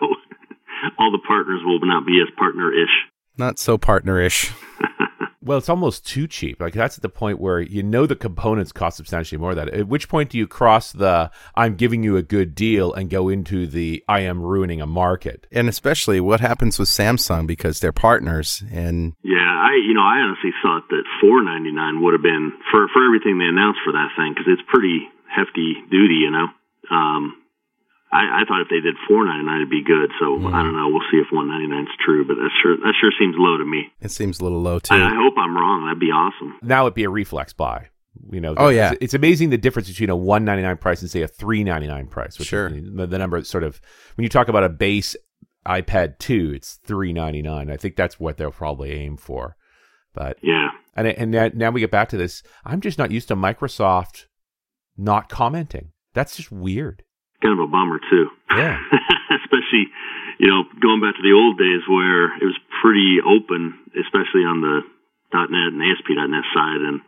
All 0.98 1.10
the 1.10 1.22
partners 1.26 1.60
will 1.64 1.80
not 1.82 2.06
be 2.06 2.20
as 2.22 2.32
partner-ish. 2.38 3.10
Not 3.36 3.58
so 3.58 3.76
partnerish. 3.76 4.52
Well, 5.46 5.58
it's 5.58 5.68
almost 5.68 6.04
too 6.04 6.26
cheap. 6.26 6.60
Like 6.60 6.74
that's 6.74 6.98
at 6.98 7.02
the 7.02 7.08
point 7.08 7.38
where 7.38 7.60
you 7.60 7.84
know 7.84 8.04
the 8.04 8.16
components 8.16 8.72
cost 8.72 8.96
substantially 8.96 9.38
more 9.38 9.54
than 9.54 9.66
that. 9.66 9.74
At 9.74 9.86
which 9.86 10.08
point 10.08 10.30
do 10.30 10.38
you 10.38 10.48
cross 10.48 10.90
the 10.90 11.30
I'm 11.54 11.76
giving 11.76 12.02
you 12.02 12.16
a 12.16 12.22
good 12.22 12.56
deal 12.56 12.92
and 12.92 13.08
go 13.08 13.28
into 13.28 13.68
the 13.68 14.02
I 14.08 14.20
am 14.20 14.42
ruining 14.42 14.80
a 14.80 14.88
market? 14.88 15.46
And 15.52 15.68
especially 15.68 16.20
what 16.20 16.40
happens 16.40 16.80
with 16.80 16.88
Samsung 16.88 17.46
because 17.46 17.78
they're 17.78 17.92
partners 17.92 18.64
and 18.72 19.14
Yeah, 19.22 19.38
I 19.38 19.78
you 19.86 19.94
know 19.94 20.02
I 20.02 20.18
honestly 20.26 20.50
thought 20.62 20.88
that 20.90 21.04
four 21.20 21.44
ninety 21.44 21.70
nine 21.70 22.02
would 22.02 22.12
have 22.14 22.22
been 22.22 22.50
for 22.72 22.88
for 22.92 23.06
everything 23.06 23.38
they 23.38 23.46
announced 23.46 23.78
for 23.84 23.92
that 23.92 24.10
thing 24.18 24.34
because 24.34 24.50
it's 24.50 24.66
pretty 24.66 25.06
hefty 25.30 25.74
duty, 25.90 26.26
you 26.26 26.32
know. 26.32 26.48
Um, 26.90 27.36
I, 28.12 28.42
I 28.42 28.44
thought 28.46 28.62
if 28.62 28.68
they 28.70 28.80
did 28.80 28.94
four 29.08 29.24
ninety 29.24 29.44
nine, 29.44 29.56
it'd 29.58 29.70
be 29.70 29.82
good. 29.84 30.10
So 30.20 30.36
hmm. 30.38 30.46
I 30.54 30.62
don't 30.62 30.76
know. 30.76 30.88
We'll 30.88 31.04
see 31.10 31.18
if 31.18 31.26
one 31.32 31.48
ninety 31.48 31.66
nine 31.66 31.82
is 31.84 31.96
true, 32.04 32.26
but 32.26 32.34
that 32.34 32.50
sure 32.62 32.76
that 32.76 32.94
sure 33.00 33.10
seems 33.18 33.34
low 33.36 33.56
to 33.58 33.64
me. 33.64 33.88
it 34.00 34.10
seems 34.10 34.40
a 34.40 34.44
little 34.44 34.60
low 34.62 34.78
too. 34.78 34.94
I, 34.94 34.98
I 35.10 35.14
hope 35.14 35.34
I'm 35.36 35.56
wrong. 35.56 35.86
That'd 35.86 36.00
be 36.00 36.12
awesome. 36.12 36.58
Now 36.62 36.84
it'd 36.86 36.94
be 36.94 37.04
a 37.04 37.10
reflex 37.10 37.52
buy. 37.52 37.88
You 38.30 38.40
know, 38.40 38.54
Oh, 38.56 38.68
yeah. 38.70 38.92
it's, 38.92 38.98
it's 39.02 39.14
amazing 39.14 39.50
the 39.50 39.58
difference 39.58 39.88
between 39.88 40.08
a 40.08 40.16
one 40.16 40.44
ninety 40.44 40.62
nine 40.62 40.78
price 40.78 41.02
and 41.02 41.10
say 41.10 41.20
a 41.22 41.28
three 41.28 41.64
ninety 41.64 41.86
nine 41.86 42.06
price. 42.06 42.38
Which 42.38 42.48
Sure. 42.48 42.68
is 42.68 42.84
the, 42.94 43.06
the 43.06 43.18
number 43.18 43.42
sort 43.44 43.62
of 43.64 43.80
when 44.14 44.22
you 44.22 44.28
talk 44.30 44.48
about 44.48 44.64
a 44.64 44.68
base 44.70 45.14
iPad 45.66 46.18
two, 46.18 46.52
it's 46.54 46.74
three 46.84 47.12
ninety 47.12 47.42
nine. 47.42 47.70
I 47.70 47.76
think 47.76 47.96
that's 47.96 48.18
what 48.20 48.36
they'll 48.36 48.52
probably 48.52 48.92
aim 48.92 49.16
for. 49.16 49.56
But 50.14 50.38
Yeah. 50.42 50.68
and 50.94 51.08
and 51.08 51.30
now, 51.32 51.50
now 51.52 51.70
we 51.70 51.80
get 51.80 51.90
back 51.90 52.08
to 52.10 52.16
this. 52.16 52.42
I'm 52.64 52.80
just 52.80 52.98
not 52.98 53.10
used 53.10 53.28
to 53.28 53.36
Microsoft 53.36 54.26
not 54.96 55.28
commenting. 55.28 55.90
That's 56.14 56.36
just 56.36 56.50
weird. 56.50 57.02
Kind 57.46 57.62
of 57.62 57.62
a 57.62 57.70
bummer 57.70 58.02
too. 58.10 58.26
Yeah. 58.50 58.82
especially 59.38 59.86
you 60.42 60.50
know 60.50 60.66
going 60.82 60.98
back 60.98 61.14
to 61.14 61.22
the 61.22 61.30
old 61.30 61.54
days 61.62 61.86
where 61.86 62.34
it 62.42 62.46
was 62.50 62.58
pretty 62.82 63.22
open, 63.22 63.78
especially 63.94 64.42
on 64.42 64.58
the 64.66 64.82
.NET 65.30 65.70
and 65.70 65.78
ASP.NET 65.78 66.44
side, 66.50 66.82
and 66.82 66.98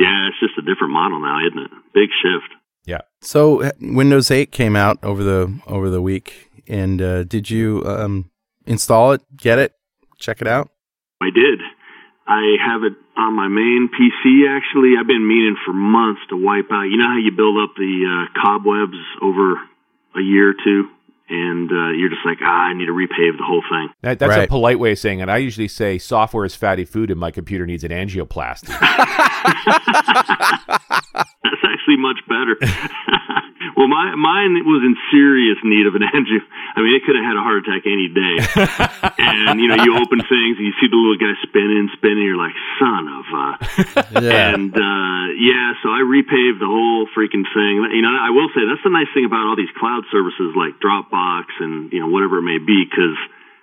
yeah, 0.00 0.32
it's 0.32 0.40
just 0.40 0.56
a 0.56 0.64
different 0.64 0.96
model 0.96 1.20
now, 1.20 1.44
isn't 1.44 1.60
it? 1.60 1.70
Big 1.92 2.08
shift. 2.24 2.56
Yeah. 2.84 3.02
so 3.20 3.62
uh, 3.62 3.70
Windows 3.80 4.32
8 4.32 4.50
came 4.50 4.74
out 4.74 4.98
over 5.04 5.22
the 5.22 5.60
over 5.68 5.88
the 5.88 6.02
week 6.02 6.50
and 6.66 7.00
uh, 7.00 7.22
did 7.24 7.50
you 7.50 7.82
um, 7.86 8.30
install 8.66 9.12
it, 9.12 9.22
get 9.36 9.58
it, 9.58 9.74
check 10.18 10.40
it 10.40 10.48
out? 10.48 10.70
I 11.20 11.30
did. 11.30 11.60
I 12.26 12.56
have 12.64 12.82
it 12.82 12.94
on 13.16 13.34
my 13.36 13.48
main 13.48 13.90
PC. 13.92 14.48
Actually, 14.48 14.94
I've 14.98 15.06
been 15.06 15.26
meaning 15.26 15.56
for 15.66 15.72
months 15.72 16.22
to 16.30 16.36
wipe 16.36 16.70
out. 16.72 16.84
You 16.84 16.96
know 16.98 17.08
how 17.08 17.18
you 17.18 17.30
build 17.30 17.58
up 17.62 17.74
the 17.76 17.94
uh, 18.02 18.40
cobwebs 18.40 18.98
over 19.20 19.54
a 20.16 20.20
year 20.20 20.50
or 20.50 20.54
two, 20.64 20.88
and 21.28 21.70
uh, 21.70 21.90
you're 21.90 22.10
just 22.10 22.24
like, 22.24 22.38
ah, 22.42 22.70
I 22.70 22.74
need 22.74 22.86
to 22.86 22.92
repave 22.92 23.38
the 23.38 23.44
whole 23.44 23.62
thing. 23.70 23.88
That, 24.02 24.18
that's 24.18 24.36
a 24.36 24.46
polite 24.46 24.78
way 24.78 24.92
of 24.92 24.98
saying 24.98 25.20
it. 25.20 25.28
I 25.28 25.38
usually 25.38 25.68
say 25.68 25.98
software 25.98 26.44
is 26.44 26.54
fatty 26.54 26.84
food 26.84 27.10
and 27.10 27.18
my 27.18 27.30
computer 27.30 27.66
needs 27.66 27.84
an 27.84 27.90
angioplasty. 27.90 28.68
That's 31.42 31.64
actually 31.66 31.98
much 31.98 32.22
better. 32.28 32.56
well, 33.76 33.88
my 33.88 34.14
mine 34.14 34.54
was 34.64 34.82
in 34.86 34.96
serious 35.10 35.58
need 35.64 35.86
of 35.86 35.94
an 35.94 36.02
angio. 36.02 36.38
I 36.74 36.80
mean, 36.80 36.94
it 36.96 37.04
could 37.04 37.16
have 37.18 37.26
had 37.26 37.36
a 37.36 37.44
heart 37.44 37.66
attack 37.66 37.84
any 37.84 38.08
day. 38.08 38.36
and 39.20 39.60
you 39.60 39.68
know, 39.68 39.82
you 39.82 39.98
open 39.98 40.22
things 40.22 40.56
and 40.58 40.64
you 40.64 40.72
see 40.80 40.88
the 40.88 40.96
little 40.96 41.18
guy 41.20 41.34
spinning, 41.42 41.90
spinning. 41.98 42.24
You're 42.24 42.40
like, 42.40 42.54
son 42.80 43.08
of 43.10 43.26
a. 43.28 43.46
And 44.22 44.72
uh, 44.72 45.24
yeah, 45.36 45.74
so 45.82 45.90
I 45.90 46.00
repaved 46.06 46.62
the 46.62 46.70
whole 46.70 47.06
freaking 47.12 47.44
thing. 47.50 47.74
You 47.92 48.02
know, 48.02 48.12
I 48.12 48.30
will 48.30 48.48
say 48.54 48.62
that's 48.64 48.82
the 48.86 48.94
nice 48.94 49.10
thing 49.12 49.26
about 49.26 49.46
all 49.46 49.56
these 49.56 49.72
cloud 49.76 50.04
services 50.10 50.54
like 50.56 50.78
Dropbox 50.80 51.21
and 51.60 51.92
you 51.92 52.00
know 52.00 52.08
whatever 52.08 52.38
it 52.38 52.46
may 52.46 52.58
be, 52.58 52.84
because 52.84 53.16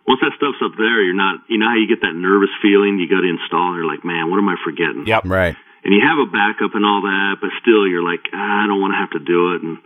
once 0.07 0.21
that 0.25 0.33
stuff's 0.37 0.61
up 0.65 0.73
there, 0.77 1.01
you're 1.03 1.17
not. 1.17 1.45
You 1.47 1.57
know 1.59 1.69
how 1.69 1.77
you 1.77 1.87
get 1.87 2.01
that 2.01 2.15
nervous 2.17 2.49
feeling 2.61 2.97
you 2.97 3.07
got 3.07 3.21
to 3.21 3.29
install. 3.29 3.73
And 3.73 3.77
you're 3.77 3.89
like, 3.89 4.03
man, 4.03 4.29
what 4.29 4.41
am 4.41 4.49
I 4.49 4.57
forgetting? 4.63 5.05
yep. 5.05 5.23
Right. 5.25 5.55
and 5.83 5.93
you 5.93 6.01
have 6.03 6.19
a 6.19 6.27
backup 6.27 6.75
and 6.75 6.83
all 6.83 7.01
that, 7.07 7.39
but 7.39 7.51
still 7.61 7.87
you're 7.87 8.03
like, 8.03 8.23
ah, 8.33 8.63
I 8.63 8.67
don't 8.67 8.81
want 8.81 8.91
to 8.91 8.99
have 8.99 9.13
to 9.15 9.23
do 9.23 9.55
it. 9.55 9.63
And 9.63 9.77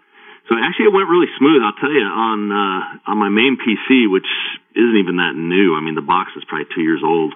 so 0.49 0.57
actually 0.57 0.89
it 0.89 0.95
went 0.95 1.07
really 1.11 1.29
smooth. 1.37 1.61
I'll 1.61 1.77
tell 1.77 1.93
you 1.93 2.03
on, 2.03 2.49
uh, 2.51 3.11
on 3.11 3.17
my 3.21 3.29
main 3.29 3.55
PC, 3.61 4.09
which 4.09 4.27
isn't 4.75 4.99
even 4.99 5.21
that 5.21 5.37
new. 5.37 5.77
I 5.77 5.81
mean, 5.85 5.95
the 5.95 6.03
box 6.03 6.33
is 6.35 6.43
probably 6.49 6.67
two 6.73 6.81
years 6.81 7.05
old. 7.05 7.33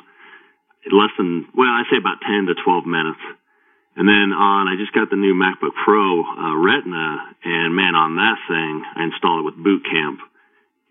Less 0.89 1.11
than, 1.19 1.47
well, 1.53 1.69
I 1.69 1.83
say 1.91 1.97
about 1.99 2.23
10 2.23 2.47
to 2.47 2.55
12 2.55 2.85
minutes. 2.87 3.19
And 3.97 4.07
then 4.07 4.31
on, 4.31 4.67
I 4.67 4.75
just 4.77 4.93
got 4.93 5.09
the 5.09 5.15
new 5.17 5.33
MacBook 5.33 5.73
Pro, 5.83 6.21
uh, 6.21 6.55
Retina, 6.63 7.17
and 7.43 7.75
man, 7.75 7.95
on 7.95 8.15
that 8.15 8.37
thing, 8.47 8.83
I 8.95 9.03
installed 9.05 9.41
it 9.41 9.45
with 9.45 9.63
Boot 9.63 9.83
Camp 9.89 10.19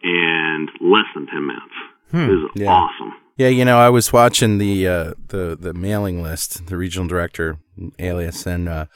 and 0.03 0.69
less 0.81 1.07
than 1.15 1.27
10 1.27 1.47
minutes. 1.47 1.75
It 2.13 2.17
was 2.31 2.51
Yeah. 2.55 2.69
awesome. 2.73 3.13
Yeah, 3.39 3.49
you 3.49 3.65
know, 3.65 3.79
I 3.79 3.91
was 3.91 4.13
watching 4.15 4.57
the 4.57 4.89
uh, 4.89 5.13
the 5.29 5.57
the 5.61 5.75
mailing 5.75 6.23
list, 6.23 6.67
the 6.69 6.77
regional 6.79 7.07
director 7.07 7.59
alias, 7.99 8.47
and 8.47 8.67
uh, 8.67 8.87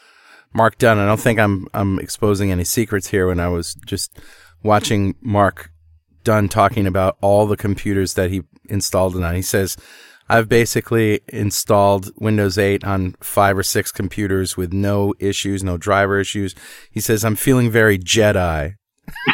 Mark 0.55 0.79
Dunn. 0.79 0.99
I 0.99 1.05
don't 1.05 1.21
think 1.21 1.39
I'm 1.39 1.67
I'm 1.75 1.99
exposing 1.99 2.51
any 2.51 2.65
secrets 2.65 3.09
here 3.09 3.27
when 3.27 3.39
I 3.39 3.49
was 3.49 3.75
just 3.75 4.19
watching 4.63 5.15
Mark 5.21 5.71
Dunn 6.25 6.49
talking 6.49 6.87
about 6.87 7.19
all 7.21 7.47
the 7.47 7.57
computers 7.57 8.15
that 8.15 8.31
he 8.31 8.43
installed 8.71 9.15
it 9.15 9.23
on. 9.23 9.35
He 9.35 9.43
says, 9.43 9.77
"I've 10.31 10.49
basically 10.49 11.21
installed 11.29 12.11
Windows 12.19 12.57
8 12.59 12.85
on 12.85 13.15
five 13.21 13.57
or 13.59 13.63
six 13.63 13.93
computers 13.93 14.57
with 14.57 14.73
no 14.73 15.15
issues, 15.19 15.63
no 15.63 15.77
driver 15.77 16.19
issues." 16.21 16.55
He 16.91 17.01
says, 17.01 17.25
"I'm 17.25 17.37
feeling 17.37 17.71
very 17.71 17.99
Jedi." 17.99 18.75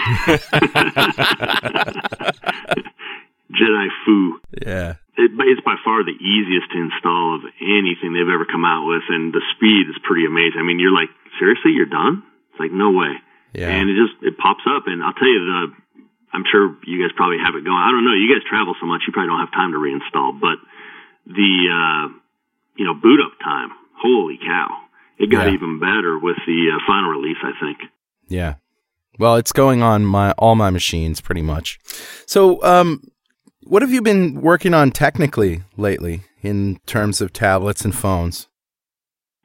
Jedi 3.52 3.86
Foo. 4.04 4.40
Yeah, 4.64 4.96
it, 5.16 5.30
it's 5.36 5.64
by 5.64 5.76
far 5.84 6.04
the 6.04 6.16
easiest 6.18 6.70
to 6.72 6.78
install 6.80 7.36
of 7.36 7.42
anything 7.60 8.12
they've 8.12 8.28
ever 8.32 8.44
come 8.44 8.64
out 8.64 8.86
with, 8.86 9.04
and 9.08 9.32
the 9.32 9.42
speed 9.54 9.88
is 9.88 9.96
pretty 10.02 10.26
amazing. 10.26 10.60
I 10.60 10.64
mean, 10.64 10.78
you're 10.78 10.94
like, 10.94 11.10
seriously, 11.38 11.72
you're 11.72 11.90
done? 11.90 12.22
It's 12.52 12.60
like, 12.60 12.72
no 12.72 12.90
way. 12.92 13.12
yeah. 13.52 13.68
And 13.70 13.88
it 13.88 13.96
just 13.96 14.16
it 14.22 14.36
pops 14.38 14.64
up, 14.68 14.84
and 14.86 15.02
I'll 15.02 15.16
tell 15.16 15.28
you, 15.28 15.40
the 15.44 15.60
I'm 16.34 16.44
sure 16.50 16.76
you 16.84 17.00
guys 17.00 17.16
probably 17.16 17.38
have 17.40 17.56
it 17.56 17.64
going. 17.64 17.80
I 17.80 17.88
don't 17.88 18.04
know. 18.04 18.12
You 18.12 18.28
guys 18.28 18.44
travel 18.44 18.76
so 18.76 18.84
much, 18.84 19.02
you 19.06 19.12
probably 19.12 19.32
don't 19.32 19.40
have 19.40 19.54
time 19.56 19.72
to 19.72 19.80
reinstall, 19.80 20.36
but 20.36 20.60
the 21.26 21.52
uh, 21.70 22.08
you 22.76 22.84
know 22.84 22.94
boot 22.94 23.20
up 23.24 23.32
time, 23.42 23.70
holy 24.00 24.38
cow, 24.38 24.68
it 25.18 25.30
got 25.30 25.46
Yeah. 25.46 25.54
even 25.54 25.78
better 25.80 26.18
with 26.18 26.36
the 26.46 26.70
uh, 26.74 26.78
final 26.86 27.10
release. 27.10 27.38
I 27.42 27.52
think. 27.60 27.78
Yeah. 28.28 28.54
Well, 29.18 29.36
it's 29.36 29.52
going 29.52 29.82
on 29.82 30.04
my 30.04 30.32
all 30.32 30.54
my 30.56 30.70
machines 30.70 31.20
pretty 31.20 31.42
much. 31.42 31.78
So, 32.26 32.62
um, 32.62 33.02
what 33.64 33.82
have 33.82 33.90
you 33.90 34.02
been 34.02 34.40
working 34.40 34.74
on 34.74 34.90
technically 34.90 35.62
lately 35.76 36.22
in 36.42 36.78
terms 36.86 37.20
of 37.20 37.32
tablets 37.32 37.84
and 37.84 37.94
phones? 37.94 38.48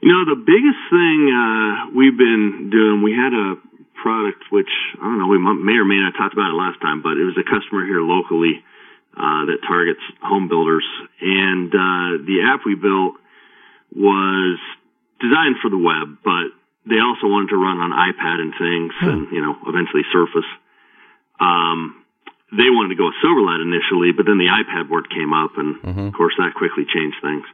You 0.01 0.09
know, 0.11 0.25
the 0.25 0.41
biggest 0.41 0.81
thing 0.89 1.19
uh, 1.29 1.95
we've 1.95 2.17
been 2.17 2.69
doing, 2.71 3.01
we 3.03 3.13
had 3.13 3.33
a 3.33 3.55
product 4.01 4.43
which 4.51 4.69
I 4.99 5.05
don't 5.05 5.19
know, 5.19 5.27
we 5.27 5.37
may 5.37 5.77
or 5.77 5.85
may 5.85 5.99
not 6.01 6.13
talked 6.17 6.33
about 6.33 6.49
it 6.49 6.57
last 6.57 6.81
time, 6.81 7.01
but 7.01 7.17
it 7.17 7.23
was 7.23 7.37
a 7.37 7.45
customer 7.45 7.85
here 7.85 8.01
locally 8.01 8.63
uh, 9.17 9.45
that 9.45 9.59
targets 9.67 10.01
home 10.23 10.47
builders, 10.47 10.85
and 11.19 11.69
uh, 11.69 12.23
the 12.23 12.47
app 12.47 12.61
we 12.65 12.75
built 12.75 13.15
was 13.91 14.59
designed 15.19 15.59
for 15.61 15.69
the 15.69 15.77
web, 15.77 16.17
but 16.23 16.49
they 16.87 16.97
also 16.97 17.27
wanted 17.27 17.49
to 17.53 17.59
run 17.59 17.77
on 17.77 17.91
iPad 17.91 18.39
and 18.41 18.53
things, 18.57 18.93
and 19.01 19.27
you 19.31 19.41
know, 19.41 19.55
eventually 19.67 20.03
Surface. 20.11 20.47
Um, 21.39 22.01
they 22.51 22.67
wanted 22.67 22.95
to 22.95 22.99
go 22.99 23.07
with 23.07 23.19
Silverlight 23.23 23.61
initially, 23.63 24.11
but 24.11 24.25
then 24.25 24.37
the 24.37 24.51
iPad 24.51 24.89
word 24.89 25.07
came 25.09 25.31
up, 25.31 25.55
and 25.57 25.79
of 26.07 26.13
course 26.13 26.33
that 26.37 26.53
quickly 26.55 26.83
changed 26.83 27.17
things. 27.21 27.45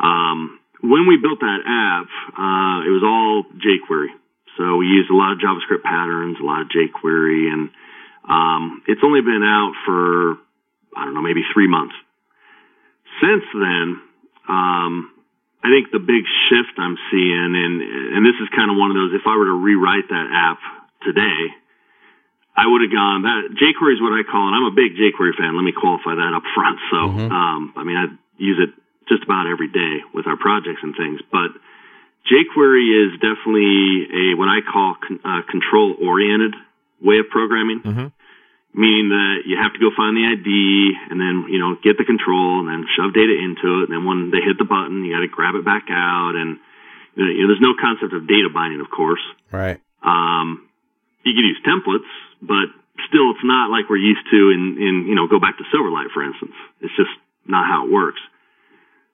Um, 0.00 0.58
when 0.80 1.06
we 1.08 1.16
built 1.16 1.40
that 1.40 1.60
app, 1.64 2.08
uh, 2.36 2.78
it 2.84 2.92
was 2.92 3.04
all 3.04 3.44
jQuery. 3.56 4.12
So 4.56 4.76
we 4.76 4.86
used 4.86 5.10
a 5.10 5.16
lot 5.16 5.32
of 5.32 5.38
JavaScript 5.38 5.82
patterns, 5.82 6.38
a 6.40 6.44
lot 6.44 6.62
of 6.62 6.68
jQuery, 6.68 7.52
and 7.52 7.70
um, 8.28 8.82
it's 8.86 9.00
only 9.04 9.20
been 9.20 9.42
out 9.42 9.72
for 9.84 10.38
I 10.96 11.04
don't 11.04 11.14
know, 11.14 11.22
maybe 11.22 11.42
three 11.52 11.68
months. 11.68 11.94
Since 13.20 13.44
then, 13.54 14.00
um, 14.48 15.10
I 15.64 15.70
think 15.72 15.90
the 15.90 16.02
big 16.02 16.24
shift 16.48 16.76
I'm 16.76 16.98
seeing, 17.10 17.50
and 17.56 17.74
and 17.80 18.20
this 18.26 18.36
is 18.42 18.48
kind 18.52 18.70
of 18.70 18.76
one 18.76 18.90
of 18.90 18.96
those. 18.96 19.16
If 19.16 19.26
I 19.26 19.36
were 19.36 19.48
to 19.48 19.58
rewrite 19.58 20.08
that 20.10 20.28
app 20.28 20.60
today, 21.02 21.54
I 22.56 22.66
would 22.68 22.82
have 22.82 22.92
gone 22.92 23.22
that 23.22 23.50
jQuery 23.56 23.94
is 23.96 24.02
what 24.02 24.12
I 24.12 24.22
call, 24.22 24.46
and 24.46 24.54
I'm 24.54 24.68
a 24.68 24.76
big 24.76 24.94
jQuery 24.94 25.34
fan. 25.38 25.56
Let 25.56 25.64
me 25.64 25.72
qualify 25.72 26.14
that 26.14 26.32
up 26.36 26.44
front. 26.54 26.78
So, 26.90 26.98
um, 27.32 27.72
I 27.76 27.82
mean, 27.82 27.96
I 27.96 28.06
use 28.36 28.60
it 28.60 28.70
just 29.08 29.24
about 29.24 29.46
every 29.46 29.68
day 29.68 30.04
with 30.12 30.26
our 30.26 30.36
projects 30.36 30.80
and 30.82 30.94
things, 30.96 31.20
but 31.32 31.50
jQuery 32.28 32.88
is 32.92 33.20
definitely 33.20 34.08
a 34.12 34.24
what 34.36 34.48
I 34.48 34.60
call 34.60 34.96
con- 35.00 35.20
uh, 35.24 35.42
control 35.50 35.96
oriented 36.00 36.54
way 37.00 37.18
of 37.18 37.28
programming 37.28 37.80
meaning 38.74 39.08
that 39.14 39.46
you 39.46 39.56
have 39.56 39.72
to 39.72 39.80
go 39.80 39.94
find 39.94 40.18
the 40.18 40.26
ID 40.26 40.50
and 41.08 41.16
then 41.22 41.46
you 41.48 41.62
know 41.62 41.78
get 41.80 41.96
the 41.96 42.04
control 42.04 42.60
and 42.60 42.68
then 42.68 42.84
shove 42.98 43.14
data 43.14 43.32
into 43.32 43.80
it, 43.82 43.88
and 43.88 43.92
then 43.94 44.04
when 44.04 44.30
they 44.34 44.42
hit 44.42 44.58
the 44.58 44.66
button, 44.68 45.06
you 45.06 45.14
got 45.14 45.22
to 45.22 45.30
grab 45.30 45.54
it 45.54 45.64
back 45.64 45.86
out, 45.88 46.34
and 46.34 46.58
you 47.14 47.22
know, 47.22 47.48
there's 47.48 47.62
no 47.62 47.78
concept 47.78 48.12
of 48.12 48.26
data 48.26 48.50
binding, 48.52 48.82
of 48.82 48.90
course. 48.90 49.22
Right. 49.54 49.78
Um, 50.02 50.66
you 51.24 51.32
can 51.32 51.46
use 51.46 51.62
templates, 51.64 52.10
but 52.42 52.68
still, 53.08 53.30
it's 53.32 53.46
not 53.46 53.70
like 53.70 53.88
we're 53.88 54.02
used 54.02 54.26
to 54.30 54.50
in 54.50 54.76
in 54.76 54.94
you 55.08 55.14
know 55.14 55.30
go 55.30 55.38
back 55.38 55.56
to 55.58 55.64
Silverlight, 55.70 56.10
for 56.12 56.26
instance. 56.26 56.54
It's 56.82 56.94
just 56.98 57.14
not 57.46 57.64
how 57.64 57.86
it 57.86 57.90
works. 57.90 58.20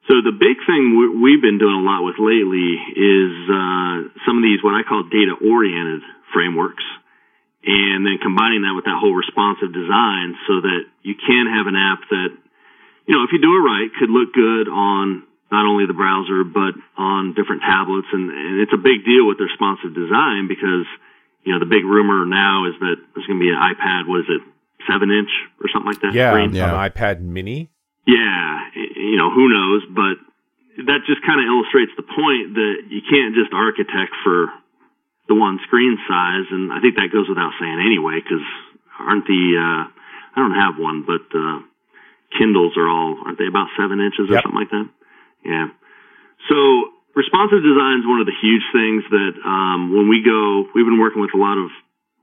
So 0.09 0.19
the 0.25 0.33
big 0.33 0.59
thing 0.67 0.97
we- 0.97 1.15
we've 1.23 1.43
been 1.43 1.59
doing 1.59 1.75
a 1.77 1.87
lot 1.87 2.03
with 2.03 2.19
lately 2.19 2.75
is 2.97 3.33
uh, 3.51 4.09
some 4.27 4.39
of 4.39 4.43
these 4.43 4.63
what 4.63 4.75
I 4.75 4.83
call 4.83 5.05
data-oriented 5.05 6.03
frameworks, 6.33 6.83
and 7.65 8.07
then 8.07 8.17
combining 8.23 8.63
that 8.65 8.73
with 8.73 8.89
that 8.89 8.97
whole 8.97 9.13
responsive 9.13 9.73
design, 9.73 10.37
so 10.49 10.65
that 10.65 10.89
you 11.05 11.15
can 11.15 11.45
have 11.45 11.69
an 11.69 11.77
app 11.77 12.01
that, 12.09 12.31
you 13.05 13.13
know, 13.13 13.25
if 13.25 13.31
you 13.33 13.41
do 13.41 13.53
it 13.53 13.63
right, 13.65 13.89
could 14.01 14.09
look 14.09 14.33
good 14.33 14.69
on 14.69 15.29
not 15.53 15.67
only 15.67 15.85
the 15.85 15.97
browser 15.97 16.47
but 16.47 16.73
on 16.97 17.35
different 17.35 17.61
tablets, 17.61 18.09
and, 18.13 18.31
and 18.31 18.61
it's 18.65 18.73
a 18.73 18.81
big 18.81 19.05
deal 19.05 19.29
with 19.29 19.37
the 19.37 19.45
responsive 19.45 19.93
design 19.93 20.49
because, 20.49 20.89
you 21.45 21.53
know, 21.53 21.61
the 21.61 21.69
big 21.69 21.85
rumor 21.85 22.25
now 22.25 22.65
is 22.65 22.79
that 22.81 22.97
there's 23.13 23.27
going 23.27 23.39
to 23.39 23.45
be 23.45 23.53
an 23.53 23.61
iPad. 23.61 24.09
What 24.09 24.25
is 24.25 24.31
it? 24.31 24.43
Seven 24.89 25.13
inch 25.13 25.29
or 25.61 25.69
something 25.69 25.93
like 25.93 26.01
that. 26.01 26.17
Yeah, 26.17 26.33
screen? 26.33 26.57
Yeah. 26.57 26.73
an 26.73 26.81
iPad 26.89 27.21
Mini. 27.21 27.69
Yeah, 28.09 28.73
you 28.75 29.21
know, 29.21 29.29
who 29.29 29.53
knows, 29.53 29.85
but 29.93 30.17
that 30.89 31.05
just 31.05 31.21
kind 31.21 31.37
of 31.37 31.47
illustrates 31.47 31.93
the 32.01 32.09
point 32.09 32.57
that 32.57 32.89
you 32.89 33.05
can't 33.05 33.37
just 33.37 33.53
architect 33.53 34.17
for 34.25 34.49
the 35.31 35.39
one 35.39 35.63
screen 35.63 35.95
size, 36.11 36.51
and 36.51 36.75
I 36.75 36.83
think 36.83 36.99
that 36.99 37.15
goes 37.15 37.31
without 37.31 37.55
saying 37.63 37.79
anyway, 37.79 38.19
because 38.19 38.43
aren't 38.99 39.31
the, 39.31 39.43
uh, 39.55 39.83
I 40.35 40.37
don't 40.43 40.59
have 40.59 40.75
one, 40.75 41.07
but, 41.07 41.23
uh, 41.31 41.63
Kindles 42.35 42.75
are 42.77 42.91
all, 42.91 43.19
aren't 43.25 43.39
they 43.39 43.47
about 43.47 43.71
seven 43.79 44.03
inches 44.03 44.27
or 44.27 44.35
Yep. 44.35 44.43
something 44.43 44.61
like 44.61 44.71
that? 44.71 44.89
Yeah. 45.47 45.67
So 46.51 46.59
responsive 47.15 47.63
design 47.63 48.01
is 48.01 48.07
one 48.07 48.19
of 48.19 48.27
the 48.27 48.39
huge 48.43 48.63
things 48.75 49.03
that, 49.11 49.35
um, 49.47 49.95
when 49.95 50.09
we 50.09 50.23
go, 50.23 50.69
we've 50.75 50.87
been 50.87 50.99
working 50.99 51.23
with 51.23 51.35
a 51.35 51.39
lot 51.39 51.59
of 51.59 51.71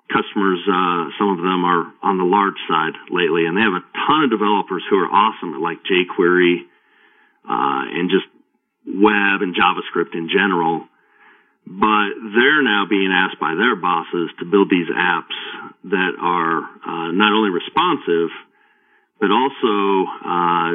customers, 0.09 0.59
uh, 0.67 1.11
some 1.17 1.29
of 1.31 1.39
them 1.39 1.63
are 1.63 1.87
on 2.03 2.17
the 2.17 2.23
large 2.23 2.59
side 2.67 2.95
lately, 3.09 3.45
and 3.45 3.55
they 3.55 3.61
have 3.61 3.73
a 3.73 3.83
ton 4.07 4.23
of 4.23 4.29
developers 4.29 4.83
who 4.89 4.97
are 4.97 5.07
awesome 5.11 5.53
at 5.53 5.59
like 5.59 5.79
jQuery, 5.83 6.65
uh, 7.47 7.83
and 7.91 8.09
just 8.09 8.27
web 8.85 9.41
and 9.41 9.55
JavaScript 9.55 10.15
in 10.15 10.29
general. 10.29 10.87
But 11.67 12.15
they're 12.31 12.63
now 12.63 12.87
being 12.87 13.11
asked 13.11 13.39
by 13.43 13.51
their 13.55 13.75
bosses 13.75 14.31
to 14.39 14.45
build 14.47 14.71
these 14.71 14.87
apps 14.87 15.35
that 15.91 16.15
are 16.15 16.63
uh, 16.63 17.11
not 17.11 17.35
only 17.35 17.51
responsive, 17.51 18.31
but 19.19 19.35
also 19.35 20.07
uh, 20.23 20.71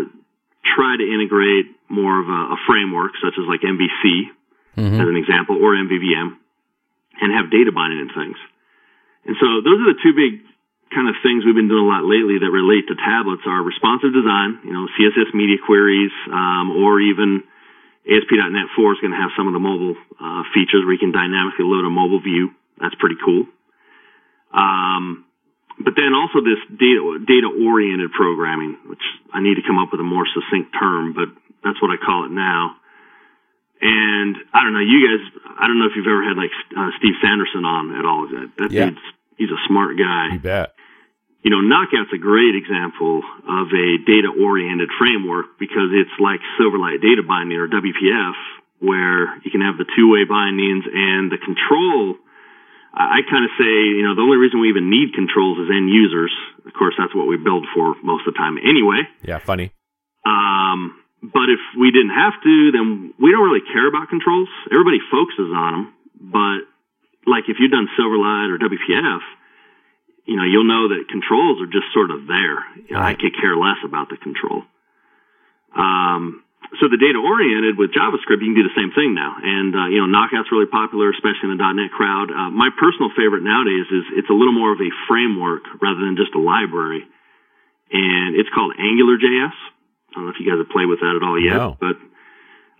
try 0.76 0.92
to 1.00 1.06
integrate 1.08 1.72
more 1.88 2.20
of 2.20 2.28
a, 2.28 2.40
a 2.54 2.58
framework, 2.68 3.16
such 3.24 3.40
as 3.40 3.48
like 3.48 3.64
MVC, 3.64 4.28
as 5.00 5.08
an 5.08 5.16
example, 5.16 5.56
or 5.56 5.80
MVVM, 5.80 6.36
and 7.20 7.28
have 7.32 7.48
data 7.48 7.72
binding 7.72 8.00
and 8.00 8.12
things. 8.12 8.36
And 9.24 9.36
so 9.40 9.64
those 9.64 9.80
are 9.80 9.96
the 9.96 10.00
two 10.02 10.12
big 10.12 10.44
kind 10.92 11.08
of 11.08 11.16
things 11.24 11.44
we've 11.44 11.56
been 11.56 11.72
doing 11.72 11.88
a 11.88 11.88
lot 11.88 12.04
lately 12.04 12.36
that 12.36 12.52
relate 12.52 12.84
to 12.92 12.94
tablets 13.00 13.48
are 13.48 13.64
responsive 13.64 14.12
design, 14.12 14.60
you 14.64 14.76
know, 14.76 14.84
CSS 14.92 15.32
media 15.32 15.56
queries, 15.64 16.12
um, 16.28 16.76
or 16.76 17.00
even 17.00 17.44
ASP.NET 18.08 18.66
4 18.74 18.92
is 18.94 19.00
going 19.00 19.12
to 19.14 19.20
have 19.20 19.30
some 19.36 19.46
of 19.46 19.54
the 19.54 19.62
mobile 19.62 19.94
uh, 20.18 20.42
features 20.54 20.82
where 20.84 20.92
you 20.92 20.98
can 20.98 21.12
dynamically 21.12 21.64
load 21.64 21.84
a 21.86 21.90
mobile 21.90 22.20
view. 22.20 22.50
That's 22.80 22.94
pretty 22.98 23.16
cool. 23.24 23.46
Um, 24.52 25.24
but 25.78 25.94
then 25.96 26.12
also 26.12 26.40
this 26.44 26.60
data 26.68 27.00
data 27.26 27.48
oriented 27.48 28.12
programming, 28.12 28.76
which 28.86 29.02
I 29.32 29.40
need 29.40 29.54
to 29.56 29.62
come 29.66 29.78
up 29.78 29.88
with 29.90 30.00
a 30.00 30.04
more 30.06 30.26
succinct 30.28 30.74
term, 30.78 31.14
but 31.14 31.28
that's 31.64 31.80
what 31.80 31.90
I 31.90 31.96
call 31.96 32.26
it 32.26 32.30
now. 32.32 32.76
And 33.80 34.36
I 34.52 34.62
don't 34.62 34.74
know, 34.74 34.84
you 34.84 35.00
guys. 35.08 35.22
I 35.58 35.66
don't 35.66 35.78
know 35.78 35.86
if 35.86 35.92
you've 35.96 36.06
ever 36.06 36.22
had 36.22 36.36
like 36.36 36.50
uh, 36.76 36.90
Steve 36.98 37.14
Sanderson 37.22 37.64
on 37.64 37.98
at 37.98 38.04
all. 38.04 38.28
That, 38.28 38.50
that 38.58 38.70
Yeah. 38.70 38.90
dude's 38.90 39.00
he's 39.38 39.50
a 39.50 39.58
smart 39.66 39.96
guy 39.98 40.34
You 40.34 40.38
bet. 40.38 40.74
You 41.42 41.50
know, 41.50 41.58
Knockout's 41.58 42.14
a 42.14 42.22
great 42.22 42.54
example 42.54 43.22
of 43.50 43.66
a 43.74 43.86
data 44.06 44.30
oriented 44.30 44.90
framework 44.94 45.58
because 45.58 45.90
it's 45.90 46.14
like 46.22 46.38
Silverlight 46.54 47.02
data 47.02 47.26
binding 47.26 47.58
or 47.58 47.66
WPF, 47.66 48.38
where 48.78 49.34
you 49.42 49.50
can 49.50 49.60
have 49.60 49.74
the 49.74 49.86
two 49.98 50.06
way 50.06 50.22
bindings 50.22 50.86
and 50.86 51.34
the 51.34 51.38
control. 51.42 52.14
I, 52.94 53.18
I 53.18 53.26
kind 53.26 53.42
of 53.42 53.50
say, 53.58 53.74
you 53.98 54.06
know, 54.06 54.14
the 54.14 54.22
only 54.22 54.38
reason 54.38 54.62
we 54.62 54.70
even 54.70 54.86
need 54.86 55.18
controls 55.18 55.58
is 55.58 55.66
end 55.66 55.90
users. 55.90 56.30
Of 56.62 56.78
course, 56.78 56.94
that's 56.94 57.14
what 57.14 57.26
we 57.26 57.36
build 57.42 57.66
for 57.74 57.98
most 58.06 58.22
of 58.26 58.34
the 58.34 58.38
time 58.38 58.54
anyway. 58.62 59.02
Yeah, 59.26 59.42
funny. 59.42 59.74
Um, 60.22 60.94
but 61.26 61.50
if 61.50 61.62
we 61.74 61.90
didn't 61.90 62.14
have 62.14 62.38
to, 62.38 62.54
then 62.70 63.14
we 63.18 63.34
don't 63.34 63.42
really 63.42 63.66
care 63.66 63.90
about 63.90 64.14
controls. 64.14 64.50
Everybody 64.70 65.02
focuses 65.10 65.50
on 65.50 65.70
them. 65.74 65.84
But 66.22 66.70
like 67.26 67.50
if 67.50 67.58
you've 67.58 67.74
done 67.74 67.90
Silverlight 67.98 68.50
or 68.50 68.62
WPF, 68.62 69.22
you 70.32 70.40
know, 70.40 70.48
you'll 70.48 70.64
know 70.64 70.88
that 70.88 71.12
controls 71.12 71.60
are 71.60 71.68
just 71.68 71.92
sort 71.92 72.08
of 72.08 72.24
there. 72.24 72.64
You 72.88 72.96
know, 72.96 73.04
I 73.04 73.12
could 73.12 73.36
care 73.36 73.52
less 73.52 73.76
about 73.84 74.08
the 74.08 74.16
control. 74.16 74.64
Um, 75.76 76.40
so 76.80 76.88
the 76.88 76.96
data 76.96 77.20
oriented 77.20 77.76
with 77.76 77.92
JavaScript, 77.92 78.40
you 78.40 78.48
can 78.52 78.56
do 78.56 78.64
the 78.64 78.76
same 78.78 78.92
thing 78.96 79.12
now. 79.12 79.36
And, 79.36 79.76
uh, 79.76 79.86
you 79.92 80.00
know, 80.00 80.08
Knockout's 80.08 80.48
really 80.48 80.70
popular, 80.72 81.12
especially 81.12 81.52
in 81.52 81.56
the 81.56 81.60
.NET 81.60 81.92
crowd. 81.92 82.32
Uh, 82.32 82.48
my 82.48 82.72
personal 82.80 83.12
favorite 83.12 83.44
nowadays 83.44 83.84
is 83.92 84.04
it's 84.16 84.30
a 84.32 84.36
little 84.36 84.56
more 84.56 84.72
of 84.72 84.80
a 84.80 84.88
framework 85.04 85.68
rather 85.84 86.00
than 86.00 86.16
just 86.16 86.32
a 86.32 86.40
library. 86.40 87.04
And 87.92 88.36
it's 88.40 88.48
called 88.56 88.72
AngularJS. 88.80 89.52
I 89.52 90.10
don't 90.16 90.24
know 90.24 90.32
if 90.32 90.40
you 90.40 90.48
guys 90.48 90.56
have 90.64 90.72
played 90.72 90.88
with 90.88 91.00
that 91.04 91.12
at 91.12 91.22
all 91.24 91.36
yet, 91.36 91.60
No. 91.60 91.76
but 91.76 91.96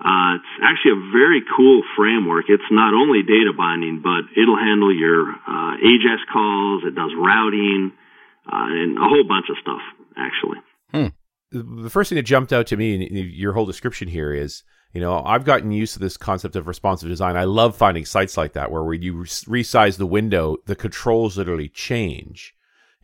uh, 0.02 0.34
it's 0.34 0.54
actually 0.66 0.98
a 0.98 1.02
very 1.14 1.42
cool 1.56 1.82
framework. 1.96 2.46
It's 2.48 2.66
not 2.70 2.92
only 2.92 3.22
data 3.22 3.54
binding, 3.56 4.02
but 4.02 4.26
it'll 4.34 4.58
handle 4.58 4.90
your 4.90 5.30
uh, 5.30 5.78
AJAX 5.78 6.26
calls. 6.32 6.82
It 6.84 6.94
does 6.94 7.12
routing 7.16 7.92
uh, 8.50 8.66
and 8.66 8.98
a 8.98 9.06
whole 9.06 9.24
bunch 9.24 9.46
of 9.48 9.56
stuff, 9.62 9.82
actually. 10.18 10.58
the 11.52 11.90
first 11.90 12.08
thing 12.08 12.16
that 12.16 12.22
jumped 12.22 12.52
out 12.52 12.66
to 12.68 12.76
me 12.76 12.94
in 12.94 13.30
your 13.32 13.52
whole 13.52 13.66
description 13.66 14.08
here 14.08 14.32
is 14.32 14.62
you 14.92 15.00
know 15.00 15.22
i've 15.24 15.44
gotten 15.44 15.70
used 15.70 15.92
to 15.92 15.98
this 15.98 16.16
concept 16.16 16.56
of 16.56 16.66
responsive 16.66 17.08
design 17.08 17.36
i 17.36 17.44
love 17.44 17.76
finding 17.76 18.04
sites 18.04 18.36
like 18.36 18.54
that 18.54 18.70
where 18.70 18.82
when 18.82 19.02
you 19.02 19.14
resize 19.14 19.98
the 19.98 20.06
window 20.06 20.56
the 20.66 20.74
controls 20.74 21.36
literally 21.36 21.68
change 21.68 22.54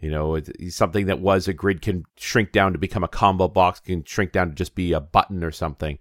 you 0.00 0.10
know 0.10 0.34
it's 0.34 0.74
something 0.74 1.06
that 1.06 1.20
was 1.20 1.46
a 1.46 1.52
grid 1.52 1.82
can 1.82 2.04
shrink 2.16 2.52
down 2.52 2.72
to 2.72 2.78
become 2.78 3.04
a 3.04 3.08
combo 3.08 3.48
box 3.48 3.80
can 3.80 4.02
shrink 4.04 4.32
down 4.32 4.48
to 4.48 4.54
just 4.54 4.74
be 4.74 4.92
a 4.92 5.00
button 5.00 5.44
or 5.44 5.50
something 5.50 5.98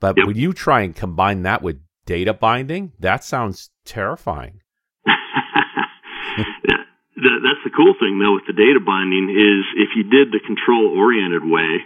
but 0.00 0.16
Yep. 0.16 0.26
when 0.26 0.36
you 0.36 0.52
try 0.52 0.80
and 0.80 0.96
combine 0.96 1.42
that 1.42 1.62
with 1.62 1.78
data 2.06 2.32
binding 2.34 2.92
that 2.98 3.22
sounds 3.22 3.70
terrifying 3.84 4.60
yeah, 5.06 6.82
the, 7.16 7.30
that's 7.44 7.62
the 7.64 7.70
cool 7.76 7.94
thing 8.00 8.18
though 8.18 8.34
with 8.34 8.46
the 8.46 8.52
data 8.56 8.80
binding 8.84 9.28
is 9.30 9.64
if 9.76 9.90
you 9.96 10.04
did 10.04 10.32
the 10.32 10.40
control 10.44 10.96
oriented 10.96 11.44
way, 11.44 11.84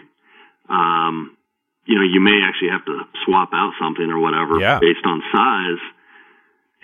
um, 0.68 1.36
you 1.86 1.94
know, 1.96 2.02
you 2.06 2.20
may 2.20 2.40
actually 2.44 2.70
have 2.70 2.84
to 2.86 2.96
swap 3.24 3.50
out 3.52 3.72
something 3.80 4.08
or 4.10 4.18
whatever 4.18 4.58
Yeah. 4.60 4.78
based 4.80 5.04
on 5.04 5.22
size. 5.32 5.82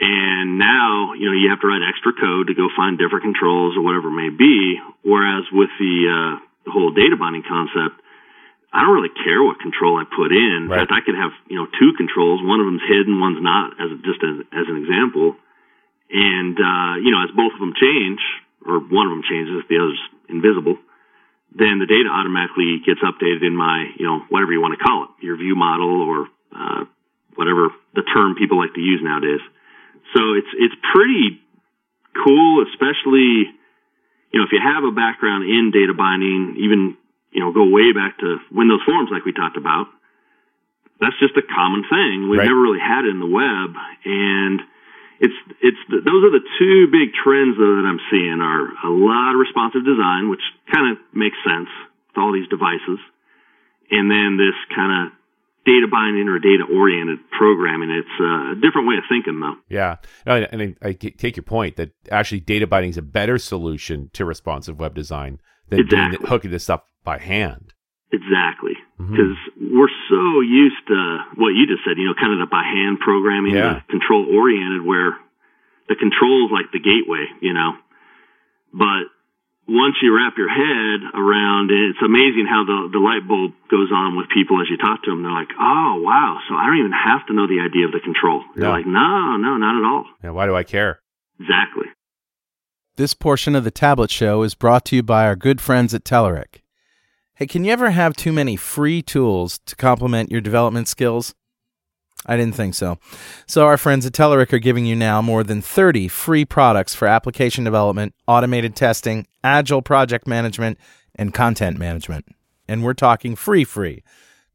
And 0.00 0.58
now, 0.58 1.12
you 1.16 1.26
know, 1.26 1.32
you 1.36 1.48
have 1.50 1.60
to 1.60 1.66
write 1.68 1.80
extra 1.86 2.12
code 2.12 2.48
to 2.48 2.54
go 2.54 2.68
find 2.76 2.96
different 2.98 3.24
controls 3.24 3.76
or 3.76 3.82
whatever 3.82 4.08
it 4.08 4.16
may 4.16 4.30
be. 4.32 4.80
Whereas 5.04 5.44
with 5.52 5.70
the, 5.78 5.94
uh, 6.08 6.34
the 6.64 6.70
whole 6.72 6.90
data 6.92 7.16
binding 7.16 7.44
concept, 7.48 8.00
I 8.70 8.86
don't 8.86 8.94
really 8.94 9.10
care 9.26 9.42
what 9.42 9.58
control 9.58 9.98
I 9.98 10.06
put 10.06 10.30
in. 10.30 10.66
In 10.66 10.70
fact, 10.70 10.94
I 10.94 11.02
could 11.02 11.18
have, 11.18 11.34
you 11.50 11.58
know, 11.58 11.66
two 11.66 11.90
controls. 11.98 12.38
One 12.38 12.62
of 12.62 12.66
them's 12.70 12.86
hidden, 12.86 13.18
one's 13.18 13.42
not, 13.42 13.74
as 13.82 13.90
just 14.06 14.22
as, 14.22 14.46
as 14.54 14.66
an 14.70 14.78
example. 14.78 15.34
And, 16.06 16.54
uh, 16.54 16.94
you 17.02 17.10
know, 17.10 17.22
as 17.26 17.34
both 17.34 17.50
of 17.50 17.58
them 17.58 17.74
change, 17.74 18.22
or 18.62 18.78
one 18.78 19.10
of 19.10 19.12
them 19.14 19.26
changes, 19.26 19.66
the 19.66 19.78
other's 19.78 19.98
invisible, 20.30 20.78
then 21.50 21.82
the 21.82 21.90
data 21.90 22.06
automatically 22.06 22.78
gets 22.86 23.02
updated 23.02 23.42
in 23.42 23.58
my, 23.58 23.90
you 23.98 24.06
know, 24.06 24.22
whatever 24.30 24.54
you 24.54 24.62
want 24.62 24.78
to 24.78 24.82
call 24.82 25.10
it, 25.10 25.10
your 25.18 25.34
view 25.34 25.58
model 25.58 26.06
or, 26.06 26.30
uh, 26.54 26.86
whatever 27.34 27.74
the 27.98 28.06
term 28.06 28.38
people 28.38 28.58
like 28.58 28.74
to 28.74 28.80
use 28.80 29.02
nowadays. 29.02 29.42
So 30.14 30.38
it's, 30.38 30.50
it's 30.54 30.74
pretty 30.94 31.42
cool, 32.22 32.62
especially, 32.70 33.50
you 34.30 34.38
know, 34.38 34.46
if 34.46 34.54
you 34.54 34.62
have 34.62 34.86
a 34.86 34.94
background 34.94 35.42
in 35.42 35.74
data 35.74 35.94
binding, 35.94 36.54
even, 36.62 36.94
you 37.32 37.40
know, 37.40 37.52
go 37.52 37.64
way 37.68 37.92
back 37.92 38.18
to 38.18 38.38
Windows 38.50 38.80
Forms 38.84 39.10
like 39.12 39.24
we 39.24 39.32
talked 39.32 39.56
about. 39.56 39.86
That's 41.00 41.16
just 41.18 41.36
a 41.36 41.42
common 41.42 41.84
thing. 41.88 42.28
We've 42.28 42.38
Right. 42.38 42.48
never 42.48 42.60
really 42.60 42.80
had 42.80 43.04
it 43.06 43.10
in 43.10 43.20
the 43.20 43.26
web. 43.30 43.72
And 44.04 44.60
it's, 45.20 45.34
it's, 45.62 45.78
those 45.88 46.22
are 46.24 46.30
the 46.32 46.44
two 46.58 46.88
big 46.92 47.12
trends 47.14 47.56
though 47.56 47.76
that 47.80 47.86
I'm 47.88 48.00
seeing 48.10 48.40
are 48.40 48.68
a 48.84 48.90
lot 48.92 49.32
of 49.34 49.40
responsive 49.40 49.84
design, 49.84 50.28
which 50.28 50.42
kind 50.72 50.90
of 50.92 50.98
makes 51.14 51.36
sense 51.44 51.68
with 52.08 52.18
all 52.18 52.32
these 52.32 52.48
devices. 52.48 53.00
And 53.90 54.10
then 54.10 54.36
this 54.36 54.54
kind 54.76 54.92
of 55.06 55.12
data 55.66 55.86
binding 55.90 56.28
or 56.28 56.38
data 56.38 56.64
oriented 56.64 57.18
programming. 57.36 57.90
It's 57.90 58.16
a 58.20 58.54
different 58.60 58.88
way 58.88 58.96
of 58.96 59.04
thinking 59.08 59.40
though. 59.40 59.56
Yeah, 59.68 59.96
No, 60.26 60.36
and 60.50 60.62
I 60.82 60.86
I, 60.86 60.88
I 60.88 60.92
take 60.92 61.36
your 61.36 61.44
point 61.44 61.76
that 61.76 61.90
actually 62.10 62.40
data 62.40 62.66
binding 62.66 62.90
is 62.90 62.96
a 62.98 63.02
better 63.02 63.36
solution 63.38 64.10
to 64.14 64.24
responsive 64.24 64.78
web 64.80 64.94
design 64.94 65.38
than 65.70 65.86
doing 65.86 66.02
Exactly. 66.12 66.26
it, 66.26 66.28
hooking 66.28 66.50
this 66.50 66.68
up 66.70 66.86
by 67.04 67.18
hand. 67.18 67.72
Exactly. 68.12 68.74
Mm-hmm. 68.98 69.12
Because 69.14 69.36
we're 69.56 69.94
so 70.10 70.40
used 70.42 70.82
to 70.88 71.18
what 71.36 71.50
you 71.54 71.66
just 71.66 71.86
said, 71.86 71.96
you 71.96 72.04
know, 72.06 72.14
kind 72.18 72.34
of 72.34 72.42
the 72.42 72.50
by 72.50 72.62
hand 72.66 72.98
programming, 73.00 73.54
Yeah. 73.54 73.80
control 73.88 74.26
oriented, 74.34 74.82
where 74.84 75.14
the 75.88 75.94
control 75.96 76.46
is 76.46 76.52
like 76.52 76.70
the 76.72 76.80
gateway, 76.82 77.26
you 77.40 77.54
know. 77.54 77.78
But 78.74 79.08
once 79.70 79.94
you 80.02 80.10
wrap 80.14 80.34
your 80.36 80.50
head 80.50 80.98
around 81.14 81.70
it, 81.70 81.94
it's 81.94 82.02
amazing 82.02 82.46
how 82.50 82.64
the, 82.66 82.90
the 82.90 82.98
light 82.98 83.26
bulb 83.26 83.54
goes 83.70 83.90
on 83.94 84.16
with 84.18 84.26
people 84.34 84.60
as 84.60 84.66
you 84.68 84.76
talk 84.76 85.02
to 85.04 85.10
them. 85.10 85.22
They're 85.22 85.30
like, 85.32 85.54
oh, 85.58 86.02
wow. 86.02 86.38
So 86.48 86.54
I 86.58 86.66
don't 86.66 86.78
even 86.82 86.90
have 86.94 87.26
to 87.28 87.32
know 87.32 87.46
the 87.46 87.62
idea 87.62 87.86
of 87.86 87.92
the 87.94 88.00
control. 88.02 88.42
They're 88.56 88.68
like, 88.70 88.86
no, 88.86 89.36
no, 89.38 89.56
not 89.56 89.78
at 89.78 89.84
all. 89.86 90.04
Yeah, 90.22 90.30
why 90.30 90.46
do 90.46 90.54
I 90.56 90.64
care? 90.64 90.98
Exactly. 91.38 91.86
This 93.00 93.14
portion 93.14 93.56
of 93.56 93.64
the 93.64 93.70
Tablet 93.70 94.10
Show 94.10 94.42
is 94.42 94.54
brought 94.54 94.84
to 94.84 94.96
you 94.96 95.02
by 95.02 95.24
our 95.24 95.34
good 95.34 95.58
friends 95.58 95.94
at 95.94 96.04
Telerik. 96.04 96.60
Hey, 97.32 97.46
can 97.46 97.64
you 97.64 97.72
ever 97.72 97.92
have 97.92 98.14
too 98.14 98.30
many 98.30 98.56
free 98.56 99.00
tools 99.00 99.58
to 99.64 99.74
complement 99.74 100.30
your 100.30 100.42
development 100.42 100.86
skills? 100.86 101.34
I 102.26 102.36
didn't 102.36 102.56
think 102.56 102.74
so. 102.74 102.98
So, 103.46 103.64
our 103.64 103.78
friends 103.78 104.04
at 104.04 104.12
Telerik 104.12 104.52
are 104.52 104.58
giving 104.58 104.84
you 104.84 104.94
now 104.94 105.22
more 105.22 105.42
than 105.42 105.62
30 105.62 106.08
free 106.08 106.44
products 106.44 106.94
for 106.94 107.08
application 107.08 107.64
development, 107.64 108.14
automated 108.28 108.76
testing, 108.76 109.26
agile 109.42 109.80
project 109.80 110.26
management, 110.26 110.76
and 111.14 111.32
content 111.32 111.78
management. 111.78 112.26
And 112.68 112.84
we're 112.84 112.92
talking 112.92 113.34
free, 113.34 113.64
free. 113.64 114.02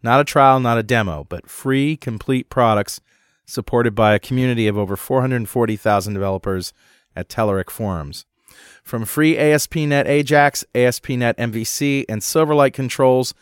Not 0.04 0.22
a 0.22 0.24
trial, 0.24 0.60
not 0.60 0.78
a 0.78 0.84
demo, 0.84 1.26
but 1.28 1.50
free, 1.50 1.98
complete 1.98 2.52
products 2.52 3.02
supported 3.48 3.96
by 3.96 4.14
a 4.14 4.20
community 4.20 4.68
of 4.68 4.78
over 4.78 4.96
440,000 4.96 6.14
developers 6.14 6.74
at 7.16 7.28
Telerik 7.28 7.72
forums. 7.72 8.28
From 8.84 9.06
free 9.06 9.38
ASP.NET 9.38 10.08
Ajax, 10.08 10.64
ASP.NET 10.76 11.38
MVC, 11.38 12.06
and 12.08 12.22
Silverlight 12.22 12.74
controls 12.74 13.34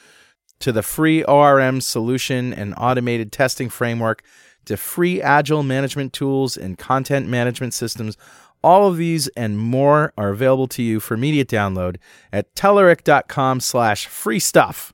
to 0.59 0.71
the 0.71 0.83
free 0.83 1.23
ORM 1.23 1.81
solution 1.81 2.53
and 2.53 2.73
automated 2.77 3.31
testing 3.31 3.69
framework 3.69 4.23
to 4.65 4.77
free 4.77 5.21
agile 5.21 5.63
management 5.63 6.13
tools 6.13 6.55
and 6.55 6.77
content 6.77 7.27
management 7.27 7.73
systems. 7.73 8.17
All 8.63 8.87
of 8.87 8.95
these 8.95 9.27
and 9.29 9.57
more 9.57 10.13
are 10.17 10.29
available 10.29 10.67
to 10.69 10.81
you 10.81 10.99
for 11.01 11.15
immediate 11.15 11.49
download 11.49 11.97
at 12.31 12.55
Telerik.com 12.55 13.59
slash 13.59 14.07
free 14.07 14.39
stuff. 14.39 14.93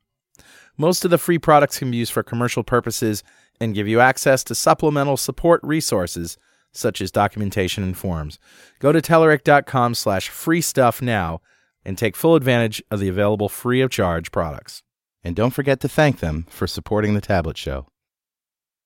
Most 0.76 1.06
of 1.06 1.12
the 1.12 1.18
free 1.18 1.38
products 1.38 1.78
can 1.78 1.92
be 1.92 1.98
used 1.98 2.14
for 2.14 2.24
commercial 2.24 2.64
purposes 2.64 3.24
and 3.60 3.76
give 3.76 3.88
you 3.88 4.00
access 4.00 4.44
to 4.46 4.56
supplemental 4.56 5.18
support 5.18 5.60
resources 5.64 6.38
such 6.72 7.02
as 7.02 7.12
documentation 7.12 7.84
and 7.84 7.98
forums. 7.98 8.40
Go 8.80 8.92
to 8.92 9.02
Telerik.com 9.02 9.96
slash 9.96 10.30
free 10.30 10.62
stuff 10.62 11.02
now 11.02 11.42
and 11.86 11.98
take 11.98 12.16
full 12.16 12.36
advantage 12.36 12.84
of 12.92 13.00
the 13.00 13.10
available 13.10 13.50
free 13.50 13.82
of 13.82 13.90
charge 13.90 14.32
products. 14.32 14.84
And 15.24 15.36
don't 15.36 15.52
forget 15.52 15.80
to 15.82 15.90
thank 15.90 16.20
them 16.20 16.46
for 16.50 16.68
supporting 16.68 17.14
the 17.14 17.22
Tablet 17.22 17.58
Show. 17.58 17.88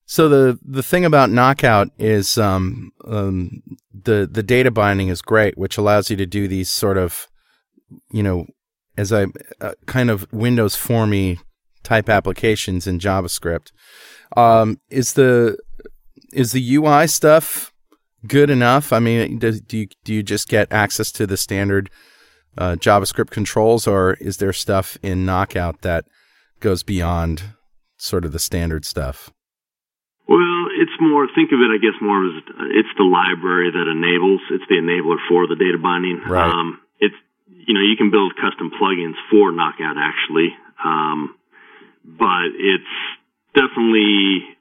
So 0.06 0.28
the 0.28 0.58
the 0.62 0.82
thing 0.82 1.04
about 1.04 1.30
Knockout 1.30 1.88
is 1.98 2.36
um, 2.36 2.92
um, 3.06 3.62
the 3.92 4.28
the 4.30 4.42
data 4.42 4.70
binding 4.70 5.08
is 5.08 5.22
great, 5.22 5.56
which 5.56 5.78
allows 5.78 6.10
you 6.10 6.16
to 6.16 6.26
do 6.26 6.46
these 6.46 6.68
sort 6.68 6.98
of, 6.98 7.26
you 8.10 8.22
know, 8.22 8.46
as 8.98 9.12
I 9.12 9.26
uh, 9.60 9.72
kind 9.86 10.10
of 10.10 10.30
Windows 10.30 10.76
formy 10.76 11.38
type 11.82 12.08
applications 12.08 12.86
in 12.86 12.98
JavaScript. 12.98 13.70
Um, 14.36 14.78
is 14.90 15.14
the 15.14 15.56
is 16.32 16.52
the 16.52 16.76
UI 16.76 17.06
stuff 17.06 17.72
good 18.26 18.50
enough? 18.50 18.92
I 18.92 18.98
mean, 18.98 19.38
do, 19.38 19.52
do 19.52 19.78
you 19.78 19.86
do 20.04 20.14
you 20.14 20.22
just 20.22 20.48
get 20.48 20.72
access 20.72 21.12
to 21.12 21.26
the 21.26 21.36
standard 21.36 21.90
uh, 22.56 22.76
JavaScript 22.78 23.30
controls, 23.30 23.86
or 23.86 24.14
is 24.14 24.38
there 24.38 24.52
stuff 24.52 24.96
in 25.02 25.24
Knockout 25.24 25.82
that 25.82 26.04
goes 26.60 26.82
beyond 26.82 27.42
sort 27.96 28.24
of 28.24 28.32
the 28.32 28.38
standard 28.38 28.84
stuff? 28.84 29.30
Well, 30.26 30.72
it's 30.80 30.96
more, 31.00 31.28
think 31.34 31.52
of 31.52 31.60
it, 31.60 31.68
I 31.68 31.76
guess, 31.76 32.00
more 32.00 32.24
as 32.24 32.40
it's 32.72 32.88
the 32.96 33.04
library 33.04 33.70
that 33.70 33.84
enables, 33.84 34.40
it's 34.50 34.64
the 34.68 34.80
enabler 34.80 35.20
for 35.28 35.46
the 35.46 35.56
data 35.56 35.76
binding. 35.76 36.20
Right. 36.26 36.48
Um, 36.48 36.80
it's, 36.98 37.14
you 37.46 37.74
know, 37.74 37.84
you 37.84 37.96
can 37.96 38.10
build 38.10 38.32
custom 38.40 38.70
plugins 38.72 39.20
for 39.30 39.52
Knockout 39.52 39.96
actually. 40.00 40.56
Um, 40.82 41.36
but 42.04 42.56
it's 42.56 42.94
definitely, 43.52 44.53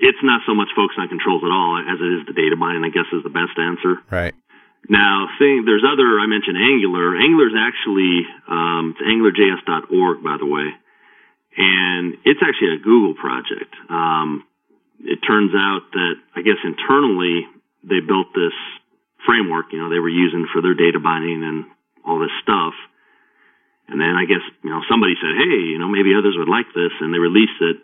it's 0.00 0.22
not 0.24 0.40
so 0.48 0.56
much 0.56 0.72
focused 0.74 0.98
on 0.98 1.12
controls 1.12 1.44
at 1.44 1.52
all 1.52 1.76
as 1.76 2.00
it 2.00 2.10
is 2.20 2.22
the 2.26 2.32
data 2.32 2.56
binding, 2.56 2.84
I 2.84 2.90
guess 2.90 3.06
is 3.12 3.22
the 3.22 3.32
best 3.32 3.54
answer. 3.60 4.00
Right. 4.08 4.34
Now, 4.88 5.28
thing, 5.38 5.68
there's 5.68 5.84
other, 5.84 6.18
I 6.18 6.26
mentioned 6.26 6.56
Angular. 6.56 7.14
Angular's 7.20 7.52
actually, 7.52 8.24
um, 8.48 8.96
it's 8.96 9.04
angularjs.org, 9.04 10.24
by 10.24 10.40
the 10.40 10.48
way. 10.48 10.72
And 11.56 12.16
it's 12.24 12.40
actually 12.40 12.80
a 12.80 12.80
Google 12.80 13.12
project. 13.14 13.70
Um, 13.92 14.48
it 15.04 15.20
turns 15.20 15.52
out 15.52 15.84
that, 15.92 16.14
I 16.34 16.40
guess 16.40 16.56
internally, 16.64 17.44
they 17.84 18.00
built 18.00 18.32
this 18.32 18.56
framework, 19.28 19.72
you 19.72 19.80
know, 19.80 19.92
they 19.92 20.00
were 20.00 20.12
using 20.12 20.48
for 20.52 20.62
their 20.62 20.74
data 20.74 20.98
binding 20.98 21.44
and 21.44 21.64
all 22.04 22.18
this 22.18 22.32
stuff. 22.40 22.72
And 23.88 24.00
then 24.00 24.16
I 24.16 24.24
guess, 24.24 24.44
you 24.62 24.70
know, 24.70 24.80
somebody 24.88 25.12
said, 25.20 25.36
hey, 25.36 25.76
you 25.76 25.78
know, 25.78 25.88
maybe 25.88 26.16
others 26.16 26.36
would 26.38 26.48
like 26.48 26.72
this. 26.72 26.94
And 27.00 27.12
they 27.12 27.18
released 27.18 27.60
it. 27.60 27.76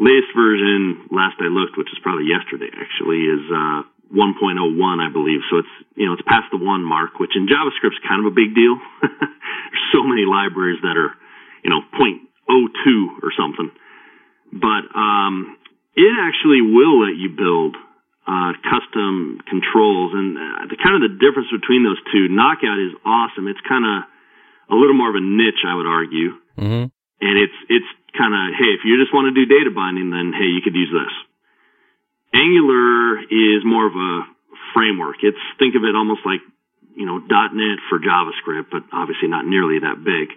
Latest 0.00 0.32
version, 0.34 1.08
last 1.10 1.36
I 1.40 1.52
looked, 1.52 1.76
which 1.76 1.92
is 1.92 1.98
probably 2.02 2.26
yesterday 2.26 2.70
actually, 2.72 3.28
is, 3.28 3.44
uh, 3.52 3.82
1.01, 4.12 5.00
I 5.00 5.08
believe. 5.08 5.40
So 5.48 5.64
it's, 5.64 5.74
you 5.96 6.06
know, 6.06 6.12
it's 6.12 6.26
past 6.28 6.52
the 6.52 6.60
one 6.60 6.84
mark, 6.84 7.18
which 7.18 7.32
in 7.34 7.48
JavaScript 7.48 7.96
is 7.96 8.04
kind 8.08 8.20
of 8.20 8.28
a 8.28 8.34
big 8.34 8.54
deal. 8.54 8.76
There's 9.00 9.88
so 9.92 10.04
many 10.04 10.28
libraries 10.28 10.80
that 10.84 10.96
are, 11.00 11.16
you 11.64 11.70
know, 11.70 11.80
0.02 11.96 13.24
or 13.24 13.32
something. 13.32 13.72
But, 14.52 14.84
um, 14.92 15.56
it 15.96 16.12
actually 16.20 16.60
will 16.60 17.00
let 17.04 17.16
you 17.16 17.32
build, 17.32 17.76
uh, 18.26 18.52
custom 18.68 19.40
controls. 19.48 20.12
And 20.14 20.36
uh, 20.36 20.68
the 20.68 20.76
kind 20.76 20.96
of 20.96 21.02
the 21.02 21.16
difference 21.16 21.48
between 21.48 21.84
those 21.84 22.00
two, 22.12 22.28
Knockout 22.28 22.78
is 22.80 22.92
awesome. 23.04 23.48
It's 23.48 23.60
kind 23.64 23.84
of 23.84 24.04
a 24.70 24.76
little 24.76 24.94
more 24.94 25.08
of 25.08 25.16
a 25.16 25.24
niche, 25.24 25.64
I 25.66 25.74
would 25.74 25.86
argue. 25.86 26.36
Mm-hmm. 26.58 26.84
And 27.22 27.38
it's, 27.38 27.58
it's 27.70 27.90
kind 28.18 28.34
of, 28.34 28.58
hey, 28.58 28.74
if 28.74 28.82
you 28.84 28.98
just 28.98 29.14
want 29.14 29.30
to 29.30 29.34
do 29.34 29.46
data 29.46 29.70
binding, 29.70 30.10
then 30.10 30.34
hey, 30.34 30.50
you 30.50 30.60
could 30.60 30.74
use 30.74 30.90
this. 30.90 31.14
Angular 32.34 33.20
is 33.30 33.62
more 33.64 33.86
of 33.86 33.94
a 33.94 34.26
framework. 34.72 35.20
It's 35.22 35.40
think 35.58 35.76
of 35.76 35.84
it 35.84 35.94
almost 35.94 36.24
like 36.24 36.40
you 36.96 37.06
know 37.06 37.18
.NET 37.18 37.78
for 37.88 38.00
JavaScript, 38.00 38.72
but 38.72 38.82
obviously 38.92 39.28
not 39.28 39.46
nearly 39.46 39.80
that 39.80 40.02
big. 40.02 40.32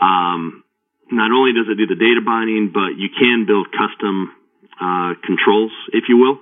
Um, 0.00 0.64
not 1.10 1.32
only 1.32 1.52
does 1.52 1.66
it 1.68 1.76
do 1.76 1.86
the 1.86 1.96
data 1.96 2.20
binding, 2.24 2.70
but 2.72 2.96
you 2.96 3.08
can 3.08 3.46
build 3.46 3.68
custom 3.72 4.32
uh, 4.80 5.14
controls, 5.24 5.72
if 5.92 6.04
you 6.08 6.16
will. 6.16 6.38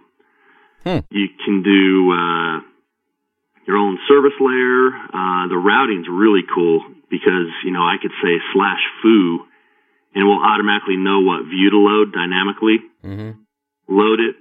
Hmm. 0.82 1.02
You 1.10 1.28
can 1.44 1.62
do 1.62 2.12
uh, 2.12 2.60
your 3.66 3.76
own 3.76 3.98
service 4.06 4.38
layer. 4.38 4.94
Uh, 5.10 5.48
the 5.48 5.58
routing's 5.58 6.06
really 6.10 6.42
cool 6.46 6.82
because 7.10 7.50
you 7.64 7.72
know 7.72 7.82
I 7.82 7.96
could 8.00 8.14
say 8.22 8.38
slash 8.54 8.82
foo, 9.02 9.46
and 10.16 10.24
it 10.24 10.26
will 10.26 10.40
automatically 10.40 10.96
know 10.96 11.20
what 11.20 11.44
view 11.44 11.68
to 11.70 11.76
load 11.76 12.12
dynamically 12.16 12.80
Mm-hmm. 13.04 13.38
load 13.86 14.18
it, 14.18 14.34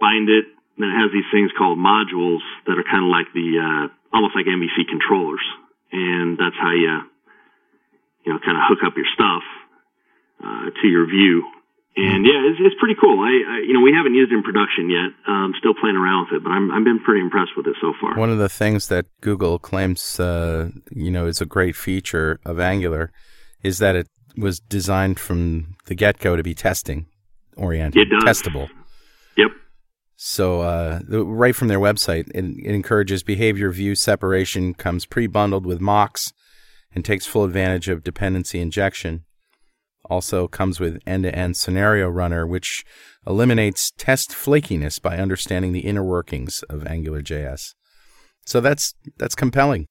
bind 0.00 0.30
it. 0.30 0.46
Then 0.78 0.88
it 0.88 0.96
has 0.96 1.10
these 1.12 1.26
things 1.34 1.50
called 1.58 1.76
modules 1.76 2.40
that 2.64 2.78
are 2.78 2.86
kind 2.86 3.04
of 3.04 3.10
like 3.10 3.26
the, 3.34 3.58
uh, 3.60 3.84
almost 4.16 4.32
like 4.38 4.46
MVC 4.46 4.88
controllers. 4.88 5.42
And 5.92 6.38
that's 6.38 6.56
how 6.56 6.70
you, 6.72 7.02
you 8.24 8.32
know, 8.32 8.38
kind 8.40 8.56
of 8.56 8.64
hook 8.64 8.80
up 8.86 8.94
your 8.96 9.10
stuff, 9.12 9.42
uh, 10.40 10.70
to 10.70 10.86
your 10.88 11.04
view. 11.04 11.44
And 11.98 12.24
yeah, 12.24 12.38
it's, 12.48 12.60
it's 12.62 12.78
pretty 12.78 12.94
cool. 12.94 13.20
I, 13.20 13.28
I, 13.28 13.56
you 13.66 13.74
know, 13.74 13.82
we 13.82 13.92
haven't 13.92 14.14
used 14.14 14.30
it 14.30 14.36
in 14.36 14.42
production 14.42 14.88
yet. 14.88 15.10
Um, 15.26 15.52
still 15.58 15.74
playing 15.74 15.96
around 15.96 16.28
with 16.30 16.38
it, 16.38 16.44
but 16.44 16.50
I'm, 16.54 16.70
I've 16.70 16.84
been 16.84 17.00
pretty 17.02 17.20
impressed 17.20 17.52
with 17.58 17.66
it 17.66 17.74
so 17.80 17.92
far. 18.00 18.14
One 18.16 18.30
of 18.30 18.38
the 18.38 18.48
things 18.48 18.86
that 18.88 19.04
Google 19.20 19.58
claims, 19.58 20.20
uh, 20.20 20.70
you 20.92 21.10
know, 21.10 21.26
is 21.26 21.40
a 21.40 21.46
great 21.46 21.74
feature 21.74 22.38
of 22.46 22.60
Angular 22.60 23.10
is 23.64 23.78
that 23.80 23.96
it 23.96 24.06
was 24.36 24.60
designed 24.60 25.18
from 25.18 25.76
the 25.86 25.94
get 25.94 26.18
go 26.18 26.36
to 26.36 26.42
be 26.42 26.54
testing 26.54 27.06
oriented, 27.56 28.06
It 28.06 28.10
does. 28.10 28.24
testable. 28.42 28.68
Yep. 29.36 29.50
So, 30.16 30.60
uh, 30.62 31.00
right 31.08 31.54
from 31.54 31.68
their 31.68 31.78
website, 31.78 32.28
it, 32.34 32.44
it 32.44 32.74
encourages 32.74 33.22
behavior 33.22 33.70
view 33.70 33.94
separation, 33.94 34.74
comes 34.74 35.06
pre 35.06 35.26
bundled 35.26 35.64
with 35.66 35.80
mocks, 35.80 36.32
and 36.94 37.04
takes 37.04 37.26
full 37.26 37.44
advantage 37.44 37.88
of 37.88 38.02
dependency 38.04 38.60
injection. 38.60 39.24
Also 40.10 40.48
comes 40.48 40.80
with 40.80 41.00
end 41.06 41.24
to 41.24 41.34
end 41.34 41.56
scenario 41.56 42.08
runner, 42.08 42.46
which 42.46 42.84
eliminates 43.26 43.92
test 43.98 44.30
flakiness 44.30 45.00
by 45.00 45.18
understanding 45.18 45.72
the 45.72 45.80
inner 45.80 46.04
workings 46.04 46.62
of 46.70 46.80
AngularJS. 46.82 47.74
So 48.46 48.60
that's 48.60 48.94
that's 49.18 49.34
compelling. 49.34 49.86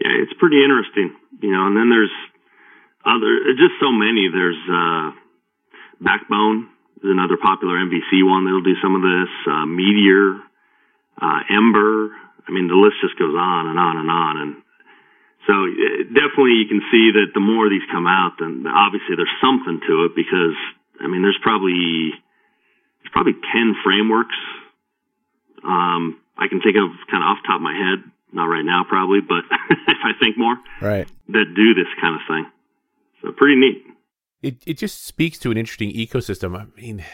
Yeah, 0.00 0.10
it's 0.22 0.32
pretty 0.40 0.62
interesting, 0.64 1.14
you 1.42 1.52
know. 1.52 1.66
And 1.66 1.76
then 1.76 1.90
there's 1.90 2.10
other, 3.04 3.32
just 3.58 3.74
so 3.80 3.90
many. 3.92 4.28
There's 4.32 4.58
uh, 4.70 5.10
Backbone 6.00 6.68
is 7.02 7.10
another 7.10 7.36
popular 7.36 7.78
MVC 7.82 8.22
one 8.26 8.44
that'll 8.44 8.62
do 8.62 8.76
some 8.82 8.94
of 8.94 9.02
this. 9.02 9.30
Uh, 9.46 9.66
Meteor, 9.66 10.38
uh, 11.20 11.40
Ember. 11.50 12.10
I 12.46 12.50
mean, 12.50 12.66
the 12.68 12.74
list 12.78 12.96
just 13.02 13.18
goes 13.18 13.34
on 13.34 13.66
and 13.70 13.78
on 13.78 13.96
and 13.96 14.10
on. 14.10 14.34
And 14.42 14.52
so 15.46 15.54
uh, 15.66 16.02
definitely 16.14 16.58
you 16.62 16.68
can 16.70 16.82
see 16.90 17.10
that 17.18 17.34
the 17.34 17.40
more 17.42 17.68
these 17.70 17.86
come 17.90 18.06
out, 18.06 18.38
then 18.38 18.66
obviously 18.66 19.14
there's 19.18 19.34
something 19.42 19.80
to 19.86 20.04
it 20.06 20.14
because 20.14 20.54
I 21.02 21.06
mean, 21.06 21.22
there's 21.22 21.38
probably 21.42 22.10
there's 23.02 23.12
probably 23.12 23.34
ten 23.52 23.74
frameworks. 23.82 24.38
Um, 25.62 26.18
I 26.38 26.48
can 26.48 26.60
think 26.60 26.74
of 26.76 26.90
kind 27.10 27.22
of 27.22 27.28
off 27.30 27.38
the 27.42 27.46
top 27.46 27.56
of 27.62 27.66
my 27.66 27.74
head 27.74 28.02
not 28.32 28.46
right 28.46 28.64
now 28.64 28.82
probably, 28.88 29.20
but 29.20 29.44
if 29.70 29.98
I 30.02 30.12
think 30.18 30.38
more, 30.38 30.56
Right. 30.80 31.06
that 31.28 31.46
do 31.54 31.74
this 31.74 31.86
kind 32.00 32.14
of 32.16 32.22
thing. 32.26 32.46
So 33.22 33.32
pretty 33.36 33.56
neat. 33.56 33.82
it 34.42 34.62
it 34.66 34.78
just 34.78 35.04
speaks 35.04 35.38
to 35.38 35.50
an 35.50 35.56
interesting 35.56 35.92
ecosystem. 35.92 36.56
I 36.56 36.66
mean, 36.80 37.04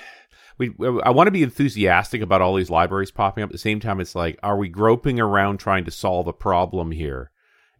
we 0.59 0.75
I 1.05 1.11
want 1.11 1.27
to 1.27 1.33
be 1.33 1.43
enthusiastic 1.43 2.23
about 2.23 2.43
all 2.43 2.55
these 2.55 2.71
libraries 2.71 3.11
popping 3.11 3.45
up. 3.45 3.51
At 3.51 3.53
the 3.53 3.59
same 3.59 3.81
time, 3.81 4.01
it's 4.01 4.15
like, 4.15 4.39
are 4.43 4.57
we 4.57 4.69
groping 4.69 5.21
around 5.21 5.59
trying 5.59 5.85
to 5.85 5.91
solve 5.91 6.27
a 6.27 6.33
problem 6.33 6.91
here, 6.91 7.31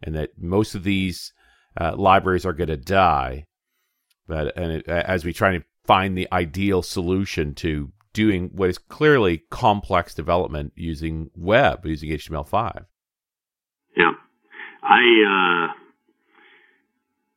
and 0.01 0.15
that 0.15 0.31
most 0.37 0.75
of 0.75 0.83
these 0.83 1.33
uh, 1.79 1.95
libraries 1.95 2.45
are 2.45 2.53
going 2.53 2.69
to 2.69 2.77
die, 2.77 3.45
but 4.27 4.55
and 4.57 4.71
it, 4.73 4.87
as 4.87 5.25
we 5.25 5.33
try 5.33 5.57
to 5.57 5.63
find 5.85 6.17
the 6.17 6.27
ideal 6.31 6.83
solution 6.83 7.55
to 7.55 7.91
doing 8.13 8.49
what 8.53 8.69
is 8.69 8.77
clearly 8.77 9.43
complex 9.49 10.13
development 10.13 10.73
using 10.75 11.29
web 11.35 11.85
using 11.85 12.09
HTML5. 12.09 12.85
Yeah. 13.95 14.11
I, 14.83 15.69
uh, 15.69 15.88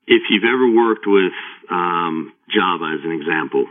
if 0.06 0.22
you've 0.30 0.44
ever 0.44 0.68
worked 0.70 1.06
with, 1.06 1.32
um, 1.70 2.32
Java 2.50 2.98
as 2.98 3.04
an 3.04 3.12
example, 3.12 3.66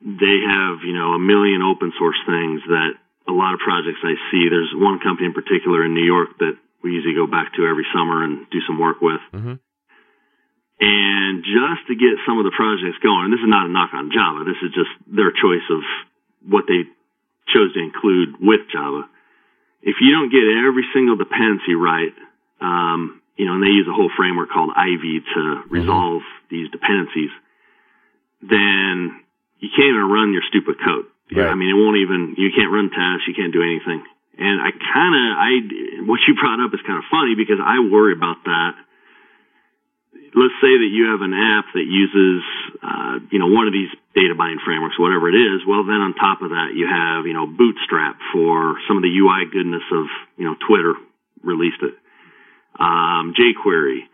they 0.00 0.40
have, 0.48 0.80
you 0.82 0.94
know, 0.94 1.12
a 1.12 1.18
million 1.18 1.62
open 1.62 1.92
source 1.98 2.16
things 2.26 2.62
that 2.68 2.96
a 3.28 3.32
lot 3.32 3.54
of 3.54 3.60
projects 3.60 4.00
I 4.02 4.14
see. 4.30 4.48
There's 4.48 4.72
one 4.74 4.98
company 4.98 5.26
in 5.26 5.34
particular 5.34 5.84
in 5.84 5.94
New 5.94 6.04
York 6.04 6.38
that 6.38 6.56
we 6.82 6.92
usually 6.92 7.14
go 7.14 7.26
back 7.26 7.52
to 7.54 7.66
every 7.66 7.86
summer 7.92 8.24
and 8.24 8.48
do 8.50 8.60
some 8.66 8.78
work 8.78 9.00
with. 9.02 9.20
Mhm. 9.32 9.58
And 10.80 11.44
just 11.44 11.86
to 11.88 11.94
get 11.94 12.16
some 12.24 12.38
of 12.38 12.44
the 12.44 12.50
projects 12.56 12.98
going, 12.98 13.24
and 13.26 13.32
this 13.32 13.40
is 13.40 13.48
not 13.48 13.66
a 13.66 13.68
knock 13.68 13.92
on 13.92 14.10
Java, 14.10 14.44
this 14.44 14.56
is 14.62 14.72
just 14.72 14.90
their 15.06 15.30
choice 15.30 15.68
of 15.68 15.84
what 16.48 16.66
they 16.66 16.88
chose 17.48 17.72
to 17.74 17.80
include 17.80 18.40
with 18.40 18.66
Java. 18.72 19.06
If 19.82 20.00
you 20.00 20.10
don't 20.12 20.30
get 20.30 20.44
every 20.48 20.86
single 20.92 21.16
dependency 21.16 21.74
right, 21.74 22.14
um, 22.60 23.19
you 23.40 23.48
know, 23.48 23.56
and 23.56 23.64
they 23.64 23.72
use 23.72 23.88
a 23.88 23.96
whole 23.96 24.12
framework 24.12 24.52
called 24.52 24.68
Ivy 24.76 25.24
to 25.24 25.64
resolve 25.72 26.20
these 26.52 26.68
dependencies, 26.68 27.32
then 28.44 29.24
you 29.64 29.72
can't 29.72 29.96
even 29.96 30.12
run 30.12 30.36
your 30.36 30.44
stupid 30.44 30.76
code. 30.76 31.08
Right. 31.32 31.48
I 31.48 31.56
mean, 31.56 31.72
it 31.72 31.78
won't 31.80 31.96
even, 31.96 32.36
you 32.36 32.52
can't 32.52 32.68
run 32.68 32.92
tests, 32.92 33.24
you 33.24 33.32
can't 33.32 33.48
do 33.48 33.64
anything. 33.64 34.04
And 34.36 34.60
I 34.60 34.76
kind 34.76 35.14
of, 35.16 35.26
I, 35.40 35.50
what 36.04 36.20
you 36.28 36.36
brought 36.36 36.60
up 36.60 36.76
is 36.76 36.84
kind 36.84 37.00
of 37.00 37.08
funny 37.08 37.32
because 37.32 37.56
I 37.56 37.80
worry 37.80 38.12
about 38.12 38.44
that. 38.44 38.76
Let's 40.36 40.60
say 40.60 40.76
that 40.76 40.90
you 40.92 41.08
have 41.08 41.24
an 41.24 41.32
app 41.32 41.72
that 41.72 41.88
uses, 41.88 42.44
uh, 42.84 43.24
you 43.32 43.40
know, 43.40 43.48
one 43.48 43.64
of 43.64 43.72
these 43.72 43.88
data 44.12 44.36
binding 44.36 44.60
frameworks, 44.60 45.00
whatever 45.00 45.32
it 45.32 45.36
is. 45.38 45.64
Well, 45.64 45.88
then 45.88 46.04
on 46.04 46.12
top 46.12 46.44
of 46.44 46.52
that, 46.52 46.76
you 46.76 46.84
have, 46.92 47.24
you 47.24 47.32
know, 47.32 47.48
Bootstrap 47.48 48.20
for 48.36 48.76
some 48.84 49.00
of 49.00 49.02
the 49.02 49.12
UI 49.16 49.48
goodness 49.48 49.84
of, 49.96 50.12
you 50.36 50.44
know, 50.44 50.60
Twitter 50.60 50.92
released 51.40 51.80
it. 51.80 51.96
Um, 52.78 53.34
jQuery, 53.36 54.06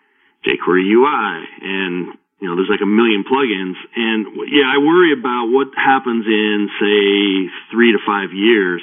jQuery 0.44 0.84
UI, 0.90 1.44
and 1.62 2.14
you 2.40 2.48
know, 2.48 2.56
there's 2.56 2.68
like 2.70 2.82
a 2.82 2.86
million 2.86 3.24
plugins. 3.24 3.76
And 3.96 4.26
yeah, 4.52 4.66
I 4.68 4.78
worry 4.78 5.12
about 5.18 5.46
what 5.48 5.68
happens 5.76 6.26
in, 6.26 6.68
say, 6.80 7.48
three 7.72 7.92
to 7.92 7.98
five 8.06 8.32
years 8.32 8.82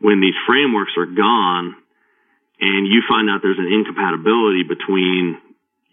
when 0.00 0.20
these 0.20 0.34
frameworks 0.46 0.92
are 0.98 1.06
gone 1.06 1.76
and 2.60 2.86
you 2.86 3.02
find 3.08 3.30
out 3.30 3.40
there's 3.42 3.58
an 3.58 3.70
incompatibility 3.70 4.62
between 4.66 5.38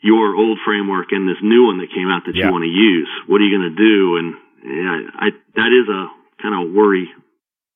your 0.02 0.36
old 0.36 0.58
framework 0.66 1.12
and 1.12 1.28
this 1.30 1.38
new 1.44 1.66
one 1.66 1.78
that 1.78 1.94
came 1.94 2.10
out 2.10 2.24
that 2.26 2.36
Yeah. 2.36 2.46
you 2.48 2.52
want 2.52 2.64
to 2.64 2.70
use. 2.74 3.10
What 3.28 3.40
are 3.42 3.46
you 3.46 3.58
going 3.58 3.70
to 3.70 3.78
do? 3.78 4.18
And 4.18 4.34
yeah, 4.66 5.10
I, 5.16 5.30
that 5.56 5.70
is 5.74 5.88
a 5.90 6.08
kind 6.42 6.56
of 6.58 6.74
worry. 6.74 7.10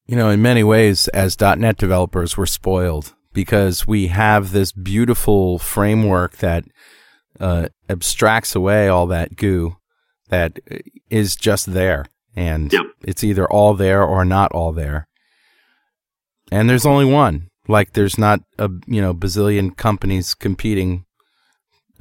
You 0.07 0.15
know, 0.15 0.29
in 0.29 0.41
many 0.41 0.63
ways, 0.63 1.07
as 1.09 1.39
.NET 1.39 1.77
developers, 1.77 2.37
we're 2.37 2.45
spoiled 2.47 3.13
because 3.35 3.85
we 3.85 4.07
have 4.07 4.51
this 4.51 4.71
beautiful 4.71 5.59
framework 5.59 6.37
that 6.37 6.63
uh, 7.39 7.67
abstracts 7.87 8.55
away 8.55 8.87
all 8.87 9.05
that 9.07 9.35
goo 9.35 9.75
that 10.29 10.57
is 11.11 11.35
just 11.35 11.73
there, 11.73 12.05
and 12.35 12.73
Yep. 12.73 12.85
it's 13.03 13.23
either 13.23 13.45
all 13.45 13.75
there 13.75 14.01
or 14.03 14.25
not 14.25 14.51
all 14.53 14.71
there. 14.71 15.07
And 16.51 16.67
there's 16.69 16.85
only 16.85 17.05
one. 17.05 17.49
Like, 17.67 17.93
there's 17.93 18.17
not 18.17 18.39
a 18.57 18.69
you 18.87 19.01
know 19.01 19.13
bazillion 19.13 19.75
companies 19.75 20.33
competing, 20.33 21.05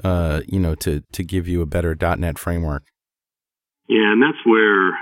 uh, 0.02 0.40
you 0.46 0.60
know, 0.60 0.74
to 0.76 1.02
to 1.12 1.24
give 1.24 1.48
you 1.48 1.60
a 1.62 1.66
better 1.66 1.94
.NET 1.94 2.38
framework. 2.38 2.84
Yeah, 3.88 4.12
and 4.12 4.22
that's 4.22 4.40
where, 4.46 4.92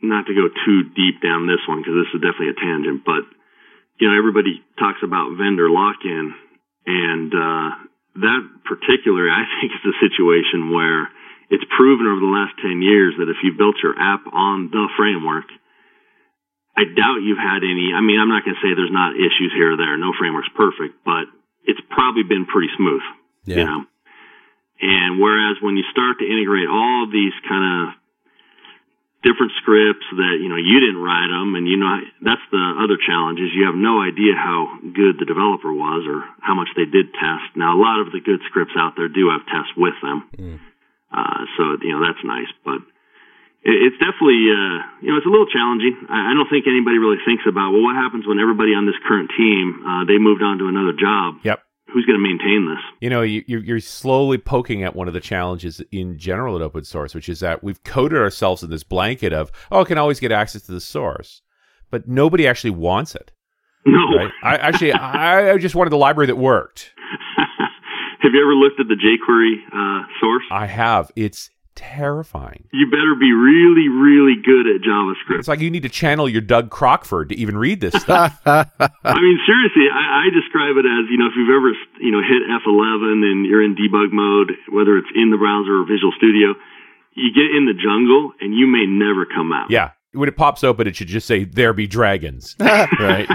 not 0.00 0.24
to 0.26 0.34
go 0.34 0.48
too 0.64 0.84
deep 0.96 1.20
down 1.22 1.46
this 1.46 1.60
one 1.68 1.80
because 1.80 1.94
this 2.00 2.14
is 2.14 2.20
definitely 2.22 2.50
a 2.56 2.60
tangent, 2.60 3.04
but 3.04 3.24
you 4.00 4.08
know 4.08 4.16
everybody 4.16 4.62
talks 4.78 5.00
about 5.02 5.36
vendor 5.38 5.70
lock-in, 5.70 6.34
and 6.86 7.30
uh, 7.32 7.68
that 8.20 8.42
particular 8.64 9.30
I 9.30 9.44
think 9.60 9.72
is 9.72 9.84
a 9.84 9.96
situation 10.02 10.72
where 10.72 11.08
it's 11.50 11.64
proven 11.76 12.06
over 12.06 12.20
the 12.20 12.32
last 12.32 12.58
ten 12.60 12.82
years 12.82 13.14
that 13.18 13.30
if 13.30 13.38
you 13.42 13.54
built 13.56 13.76
your 13.82 13.94
app 13.98 14.26
on 14.32 14.70
the 14.70 14.88
framework, 14.96 15.46
I 16.76 16.84
doubt 16.90 17.22
you've 17.22 17.38
had 17.38 17.62
any. 17.62 17.94
I 17.94 18.02
mean, 18.02 18.18
I'm 18.18 18.28
not 18.28 18.44
going 18.44 18.58
to 18.58 18.62
say 18.62 18.74
there's 18.74 18.94
not 18.94 19.14
issues 19.14 19.54
here 19.54 19.74
or 19.74 19.76
there. 19.76 19.96
No 19.96 20.12
framework's 20.18 20.50
perfect, 20.58 21.04
but 21.06 21.30
it's 21.62 21.80
probably 21.90 22.24
been 22.24 22.46
pretty 22.46 22.70
smooth. 22.76 23.04
Yeah. 23.46 23.56
You 23.56 23.64
know. 23.64 23.80
And 24.80 25.22
whereas 25.22 25.56
when 25.62 25.76
you 25.78 25.84
start 25.92 26.18
to 26.18 26.26
integrate 26.26 26.66
all 26.66 27.06
of 27.06 27.12
these 27.14 27.32
kind 27.48 27.62
of 27.62 27.94
different 29.24 29.56
scripts 29.58 30.04
that 30.20 30.38
you 30.38 30.52
know 30.52 30.60
you 30.60 30.78
didn't 30.78 31.00
write 31.00 31.32
them, 31.32 31.56
and 31.56 31.64
you 31.66 31.80
know 31.80 31.88
that's 32.20 32.44
the 32.52 32.64
other 32.78 33.00
challenge 33.00 33.40
is 33.40 33.50
you 33.56 33.64
have 33.64 33.74
no 33.74 33.98
idea 34.04 34.36
how 34.36 34.68
good 34.84 35.16
the 35.16 35.24
developer 35.24 35.72
was 35.72 36.04
or 36.04 36.22
how 36.44 36.54
much 36.54 36.68
they 36.76 36.84
did 36.84 37.10
test. 37.16 37.56
Now 37.56 37.74
a 37.74 37.80
lot 37.80 38.04
of 38.04 38.12
the 38.12 38.20
good 38.20 38.44
scripts 38.46 38.76
out 38.76 38.94
there 38.94 39.08
do 39.08 39.32
have 39.32 39.42
tests 39.48 39.72
with 39.74 39.96
them, 40.04 40.28
uh, 41.10 41.40
so 41.56 41.80
you 41.80 41.96
know 41.96 42.04
that's 42.04 42.20
nice, 42.22 42.52
but 42.62 42.84
it, 43.64 43.76
it's 43.88 43.98
definitely 43.98 44.44
uh, 44.52 44.78
you 45.00 45.08
know 45.10 45.16
it's 45.16 45.26
a 45.26 45.32
little 45.32 45.48
challenging. 45.48 45.96
I, 46.06 46.30
I 46.30 46.32
don't 46.36 46.52
think 46.52 46.68
anybody 46.68 47.00
really 47.00 47.18
thinks 47.24 47.48
about 47.48 47.72
well 47.72 47.82
what 47.82 47.96
happens 47.96 48.28
when 48.28 48.36
everybody 48.38 48.76
on 48.76 48.84
this 48.84 49.00
current 49.08 49.32
team 49.32 49.82
uh, 49.82 50.04
they 50.04 50.20
moved 50.20 50.44
on 50.44 50.60
to 50.60 50.68
another 50.68 50.92
job. 50.92 51.40
Yep. 51.42 51.64
Who's 51.94 52.06
going 52.06 52.18
to 52.18 52.22
maintain 52.22 52.68
this? 52.68 52.82
You 53.00 53.08
know, 53.08 53.22
you, 53.22 53.44
you're 53.46 53.60
you're 53.60 53.80
slowly 53.80 54.36
poking 54.36 54.82
at 54.82 54.96
one 54.96 55.06
of 55.06 55.14
the 55.14 55.20
challenges 55.20 55.80
in 55.92 56.18
general 56.18 56.56
at 56.56 56.62
open 56.62 56.82
source, 56.82 57.14
which 57.14 57.28
is 57.28 57.38
that 57.38 57.62
we've 57.62 57.82
coded 57.84 58.18
ourselves 58.18 58.64
in 58.64 58.70
this 58.70 58.82
blanket 58.82 59.32
of, 59.32 59.52
oh, 59.70 59.82
I 59.82 59.84
can 59.84 59.96
always 59.96 60.18
get 60.18 60.32
access 60.32 60.62
to 60.62 60.72
the 60.72 60.80
source, 60.80 61.42
but 61.92 62.08
nobody 62.08 62.48
actually 62.48 62.70
wants 62.70 63.14
it. 63.14 63.30
No. 63.86 64.16
Right? 64.16 64.32
I 64.42 64.56
actually, 64.56 64.92
I, 64.94 65.52
I 65.52 65.58
just 65.58 65.76
wanted 65.76 65.90
the 65.90 65.96
library 65.96 66.26
that 66.26 66.36
worked. 66.36 66.92
Have 68.22 68.32
you 68.32 68.42
ever 68.42 68.54
looked 68.54 68.80
at 68.80 68.88
the 68.88 68.96
jQuery 68.96 69.54
uh, 69.72 70.06
source? 70.20 70.44
I 70.50 70.66
have. 70.66 71.12
It's 71.14 71.50
terrifying. 71.74 72.64
You 72.72 72.86
better 72.90 73.14
be 73.18 73.32
really, 73.32 73.88
really 73.88 74.36
good 74.40 74.66
at 74.66 74.82
JavaScript. 74.82 75.38
It's 75.38 75.48
like 75.48 75.60
you 75.60 75.70
need 75.70 75.82
to 75.82 75.88
channel 75.88 76.28
your 76.28 76.40
Doug 76.40 76.70
Crockford 76.70 77.28
to 77.30 77.34
even 77.36 77.56
read 77.56 77.80
this 77.80 77.94
stuff. 77.94 78.40
I 78.46 78.66
mean, 79.04 79.38
seriously, 79.46 79.86
I, 79.92 80.26
I 80.26 80.34
describe 80.34 80.76
it 80.76 80.86
as 80.86 81.10
you 81.10 81.18
know, 81.18 81.26
if 81.26 81.34
you've 81.36 81.50
ever 81.50 81.72
you 82.00 82.12
know 82.12 82.22
hit 82.22 82.42
F11 82.48 83.22
and 83.26 83.46
you're 83.46 83.62
in 83.62 83.74
debug 83.74 84.12
mode, 84.12 84.52
whether 84.72 84.96
it's 84.96 85.10
in 85.14 85.30
the 85.30 85.36
browser 85.36 85.82
or 85.82 85.84
Visual 85.86 86.12
Studio, 86.16 86.54
you 87.14 87.32
get 87.34 87.54
in 87.56 87.66
the 87.66 87.74
jungle 87.74 88.32
and 88.40 88.54
you 88.54 88.66
may 88.66 88.86
never 88.86 89.26
come 89.26 89.52
out. 89.52 89.70
yeah. 89.70 89.90
When 90.12 90.28
it 90.28 90.36
pops 90.36 90.62
open, 90.62 90.86
it 90.86 90.94
should 90.94 91.08
just 91.08 91.26
say, 91.26 91.42
there 91.42 91.72
be 91.72 91.88
dragons. 91.88 92.54
right? 92.60 93.28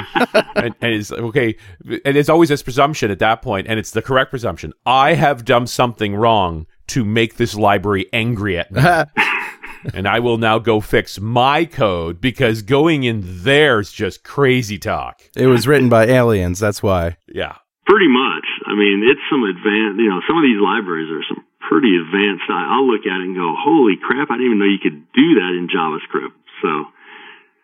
and, 0.55 0.73
and 0.79 0.93
it's 0.93 1.11
okay. 1.11 1.57
And 2.05 2.15
it's 2.15 2.29
always 2.29 2.47
this 2.47 2.63
presumption 2.63 3.11
at 3.11 3.19
that 3.19 3.41
point, 3.41 3.67
and 3.67 3.77
it's 3.77 3.91
the 3.91 4.01
correct 4.01 4.29
presumption. 4.29 4.71
I 4.85 5.15
have 5.15 5.43
done 5.43 5.67
something 5.67 6.15
wrong 6.15 6.67
to 6.89 7.05
make 7.05 7.37
this 7.37 7.55
library 7.55 8.07
angry 8.13 8.57
at 8.57 8.71
me. 8.71 8.81
and 9.93 10.07
I 10.07 10.19
will 10.19 10.37
now 10.37 10.59
go 10.59 10.81
fix 10.81 11.19
my 11.19 11.65
code 11.65 12.19
because 12.21 12.61
going 12.61 13.03
in 13.03 13.21
there 13.23 13.79
is 13.79 13.91
just 13.91 14.23
crazy 14.23 14.77
talk. 14.77 15.21
It 15.35 15.47
was 15.47 15.67
written 15.67 15.89
by 15.89 16.07
aliens. 16.07 16.59
That's 16.59 16.83
why. 16.83 17.17
Yeah. 17.27 17.55
Pretty 17.85 18.09
much. 18.09 18.45
I 18.65 18.73
mean, 18.75 19.01
it's 19.09 19.21
some 19.29 19.43
advanced. 19.43 19.97
You 19.97 20.09
know, 20.09 20.21
some 20.27 20.37
of 20.37 20.43
these 20.43 20.61
libraries 20.61 21.09
are 21.09 21.25
some 21.27 21.43
pretty 21.69 21.97
advanced. 21.97 22.45
I, 22.49 22.77
I'll 22.77 22.85
look 22.85 23.01
at 23.05 23.17
it 23.17 23.25
and 23.25 23.35
go, 23.35 23.55
"Holy 23.57 23.97
crap! 23.97 24.29
I 24.29 24.37
didn't 24.37 24.45
even 24.45 24.59
know 24.59 24.69
you 24.69 24.77
could 24.77 25.09
do 25.13 25.27
that 25.41 25.57
in 25.57 25.65
JavaScript." 25.73 26.37
So, 26.61 26.85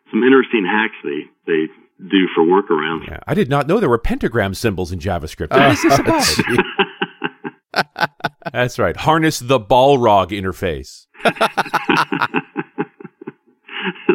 some 0.10 0.24
interesting 0.24 0.66
hacks 0.66 0.98
they 1.06 1.30
they 1.46 1.70
do 2.10 2.28
for 2.34 2.44
workarounds. 2.44 3.08
Yeah. 3.08 3.20
I 3.28 3.34
did 3.36 3.50
not 3.50 3.68
know 3.68 3.80
there 3.80 3.90
were 3.90 4.00
pentagram 4.00 4.54
symbols 4.56 4.92
in 4.92 4.98
JavaScript. 4.98 5.52
What 5.52 5.72
is 5.72 5.84
this 5.84 6.00
about? 7.76 8.10
That's 8.56 8.80
right. 8.80 8.96
Harness 8.96 9.40
the 9.40 9.60
Balrog 9.60 10.30
interface. 10.30 11.08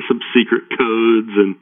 some 0.09 0.21
secret 0.35 0.63
codes 0.79 1.29
and 1.37 1.57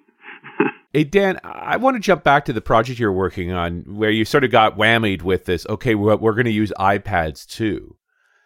Hey, 0.92 1.02
Dan, 1.02 1.40
I 1.42 1.76
want 1.76 1.96
to 1.96 2.00
jump 2.00 2.22
back 2.22 2.44
to 2.44 2.52
the 2.52 2.60
project 2.60 3.00
you're 3.00 3.12
working 3.12 3.50
on 3.50 3.80
where 3.96 4.12
you 4.12 4.24
sort 4.24 4.44
of 4.44 4.52
got 4.52 4.78
whammied 4.78 5.22
with 5.22 5.44
this. 5.46 5.66
Okay, 5.68 5.96
we're, 5.96 6.14
we're 6.16 6.34
going 6.34 6.44
to 6.44 6.52
use 6.52 6.72
iPads 6.78 7.48
too. 7.48 7.96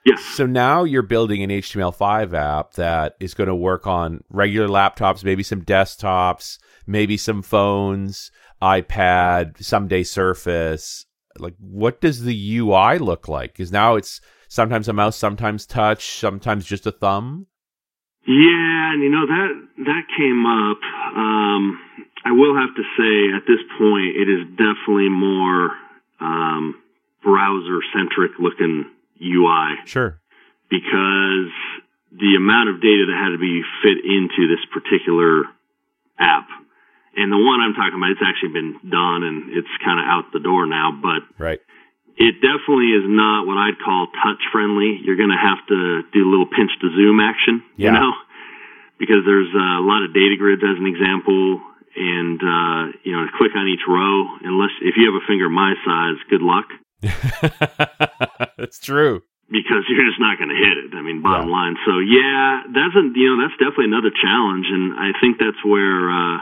yes, 0.06 0.22
So 0.24 0.46
now 0.46 0.84
you're 0.84 1.02
building 1.02 1.42
an 1.42 1.50
HTML5 1.50 2.32
app 2.32 2.72
that 2.72 3.16
is 3.20 3.34
going 3.34 3.48
to 3.48 3.54
work 3.54 3.86
on 3.86 4.24
regular 4.30 4.66
laptops, 4.66 5.22
maybe 5.24 5.42
some 5.42 5.60
desktops, 5.60 6.58
maybe 6.86 7.18
some 7.18 7.42
phones. 7.42 8.30
iPad, 8.62 9.62
someday 9.62 10.04
Surface. 10.04 11.04
Like, 11.38 11.54
what 11.58 12.00
does 12.00 12.22
the 12.22 12.58
UI 12.58 12.98
look 12.98 13.28
like? 13.28 13.52
Because 13.52 13.72
now 13.72 13.96
it's 13.96 14.20
sometimes 14.48 14.88
a 14.88 14.92
mouse, 14.92 15.16
sometimes 15.16 15.66
touch, 15.66 16.18
sometimes 16.18 16.64
just 16.66 16.86
a 16.86 16.92
thumb. 16.92 17.46
Yeah, 18.26 18.92
and 18.92 19.02
you 19.02 19.10
know 19.10 19.26
that 19.26 19.50
that 19.84 20.02
came 20.16 20.46
up. 20.46 20.78
Um, 21.16 21.80
I 22.24 22.30
will 22.30 22.54
have 22.54 22.74
to 22.76 22.84
say, 22.96 23.34
at 23.34 23.42
this 23.48 23.58
point, 23.78 24.14
it 24.14 24.28
is 24.30 24.46
definitely 24.56 25.08
more 25.10 25.70
um, 26.20 26.76
browser 27.22 27.80
centric 27.92 28.32
looking 28.38 28.84
UI 29.20 29.74
Sure. 29.86 30.20
because 30.70 31.50
the 32.12 32.36
amount 32.36 32.68
of 32.68 32.80
data 32.80 33.06
that 33.10 33.18
had 33.18 33.30
to 33.34 33.38
be 33.38 33.62
fit 33.82 33.98
into 34.04 34.46
this 34.46 34.62
particular 34.70 35.44
app. 36.18 36.46
And 37.16 37.30
the 37.30 37.36
one 37.38 37.60
I'm 37.60 37.74
talking 37.74 37.96
about, 38.00 38.10
it's 38.16 38.24
actually 38.24 38.56
been 38.56 38.72
done 38.88 39.20
and 39.22 39.52
it's 39.52 39.68
kind 39.84 40.00
of 40.00 40.06
out 40.08 40.32
the 40.32 40.40
door 40.40 40.64
now, 40.66 40.92
but 40.96 41.20
Right. 41.36 41.60
it 42.16 42.40
definitely 42.40 42.92
is 42.96 43.04
not 43.04 43.46
what 43.46 43.58
I'd 43.60 43.76
call 43.84 44.08
touch 44.24 44.40
friendly. 44.50 44.96
You're 45.04 45.16
going 45.20 45.32
to 45.32 45.36
have 45.40 45.60
to 45.68 46.02
do 46.12 46.20
a 46.24 46.30
little 46.30 46.46
pinch 46.48 46.72
to 46.80 46.88
zoom 46.96 47.20
action, 47.20 47.62
Yeah. 47.76 47.92
you 47.92 47.98
know, 48.00 48.12
because 48.98 49.24
there's 49.28 49.52
a 49.52 49.80
lot 49.84 50.04
of 50.04 50.14
data 50.14 50.36
grids 50.38 50.62
as 50.64 50.76
an 50.80 50.86
example. 50.86 51.60
And, 51.94 52.40
uh, 52.40 52.96
you 53.04 53.12
know, 53.12 53.28
click 53.36 53.52
on 53.54 53.68
each 53.68 53.84
row, 53.86 54.24
unless 54.48 54.72
if 54.80 54.96
you 54.96 55.04
have 55.12 55.20
a 55.20 55.26
finger 55.28 55.50
my 55.50 55.74
size, 55.84 56.16
good 56.32 56.40
luck 56.40 56.64
That's 58.56 58.78
true. 58.80 59.22
because 59.50 59.84
you're 59.88 60.06
just 60.08 60.20
not 60.20 60.38
going 60.38 60.48
to 60.48 60.56
hit 60.56 60.76
it. 60.88 60.96
I 60.96 61.02
mean, 61.02 61.20
bottom 61.20 61.48
Yeah. 61.48 61.52
line. 61.52 61.76
So 61.84 61.98
yeah, 62.00 62.62
that's 62.72 62.94
a 62.96 63.04
you 63.14 63.26
know 63.28 63.36
that's 63.44 63.58
definitely 63.60 63.92
another 63.92 64.08
challenge, 64.10 64.66
and 64.70 64.94
I 64.96 65.12
think 65.20 65.36
that's 65.38 65.60
where 65.64 66.08
uh, 66.10 66.38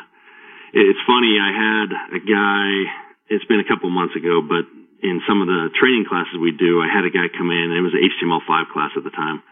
it's 0.72 1.00
funny. 1.06 1.38
I 1.40 1.50
had 1.52 1.88
a 2.16 2.20
guy. 2.20 2.66
It's 3.28 3.44
been 3.46 3.60
a 3.60 3.64
couple 3.68 3.90
months 3.90 4.16
ago, 4.16 4.42
but 4.42 4.66
in 5.02 5.22
some 5.26 5.40
of 5.40 5.46
the 5.46 5.70
training 5.78 6.04
classes 6.08 6.34
we 6.40 6.50
do, 6.52 6.82
I 6.82 6.88
had 6.92 7.04
a 7.04 7.10
guy 7.10 7.30
come 7.32 7.50
in. 7.50 7.72
It 7.72 7.80
was 7.80 7.94
an 7.94 8.02
HTML5 8.04 8.68
class 8.74 8.90
at 8.96 9.04
the 9.04 9.10
time, 9.14 9.42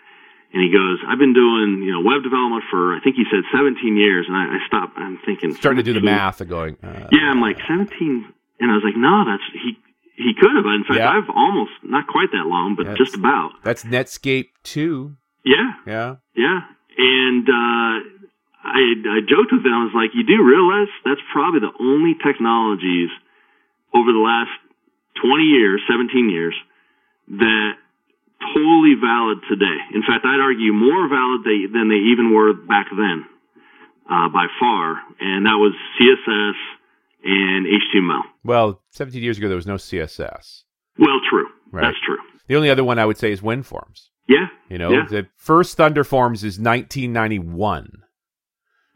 and 0.52 0.60
he 0.62 0.70
goes, 0.74 0.98
"I've 1.06 1.18
been 1.18 1.32
doing 1.34 1.82
you 1.86 1.92
know 1.92 2.00
web 2.02 2.22
development 2.22 2.64
for 2.70 2.94
I 2.94 3.00
think 3.00 3.16
he 3.16 3.24
said 3.30 3.44
17 3.54 3.96
years," 3.96 4.26
and 4.28 4.36
I, 4.36 4.56
I 4.56 4.66
stopped. 4.66 4.98
I'm 4.98 5.18
thinking 5.24 5.54
Starting 5.54 5.78
to 5.78 5.86
do 5.86 5.94
the 5.94 6.04
math 6.04 6.40
of 6.40 6.48
going. 6.48 6.76
Uh, 6.82 7.06
Yeah, 7.12 7.30
I'm 7.30 7.40
like 7.40 7.58
17, 7.66 7.88
and 8.60 8.70
I 8.70 8.74
was 8.74 8.82
like, 8.84 8.96
no, 8.96 9.24
that's 9.24 9.46
he. 9.54 9.78
He 10.18 10.34
could 10.34 10.50
have. 10.56 10.66
In 10.66 10.82
fact, 10.82 10.98
Yeah. 10.98 11.10
I've 11.14 11.30
almost 11.30 11.70
not 11.84 12.08
quite 12.08 12.32
that 12.32 12.46
long, 12.50 12.74
but 12.74 12.86
That's- 12.90 12.98
just 12.98 13.14
about. 13.14 13.52
That's 13.62 13.84
Netscape 13.84 14.48
2. 14.64 15.14
Yeah, 15.44 15.72
Yeah. 15.86 16.16
yeah. 16.34 16.60
And 16.98 17.48
uh, 17.48 18.17
I 18.64 18.80
I 19.06 19.18
joked 19.26 19.52
with 19.52 19.62
them. 19.62 19.72
I 19.74 19.84
was 19.84 19.94
like, 19.94 20.10
you 20.14 20.24
do 20.24 20.42
realize 20.42 20.88
that's 21.04 21.20
probably 21.32 21.60
the 21.60 21.72
only 21.80 22.14
technologies 22.22 23.08
over 23.94 24.12
the 24.12 24.18
last 24.20 24.50
20 25.22 25.42
years, 25.44 25.80
17 25.88 26.28
years, 26.30 26.54
that 27.38 27.72
totally 28.54 28.94
valid 29.00 29.38
today. 29.48 29.78
In 29.94 30.02
fact, 30.02 30.24
I'd 30.24 30.40
argue 30.40 30.72
more 30.72 31.08
valid 31.08 31.42
they, 31.44 31.66
than 31.72 31.88
they 31.88 31.98
even 32.12 32.32
were 32.34 32.52
back 32.54 32.86
then, 32.90 33.24
uh, 34.10 34.28
by 34.28 34.46
far. 34.60 35.00
And 35.20 35.46
that 35.46 35.56
was 35.58 35.74
CSS 35.98 36.54
and 37.24 37.66
HTML. 37.66 38.22
Well, 38.44 38.80
17 38.90 39.22
years 39.22 39.38
ago, 39.38 39.48
there 39.48 39.56
was 39.56 39.66
no 39.66 39.74
CSS. 39.76 40.62
Well, 40.98 41.18
true. 41.28 41.46
Right. 41.72 41.82
That's 41.82 41.98
true. 42.04 42.18
The 42.46 42.56
only 42.56 42.70
other 42.70 42.84
one 42.84 42.98
I 42.98 43.06
would 43.06 43.18
say 43.18 43.32
is 43.32 43.40
WinForms. 43.40 44.08
Yeah. 44.28 44.46
You 44.68 44.78
know, 44.78 44.90
Yeah. 44.92 45.06
the 45.08 45.26
first 45.36 45.76
Thunder 45.76 46.04
Forms 46.04 46.44
is 46.44 46.58
1991. 46.60 48.02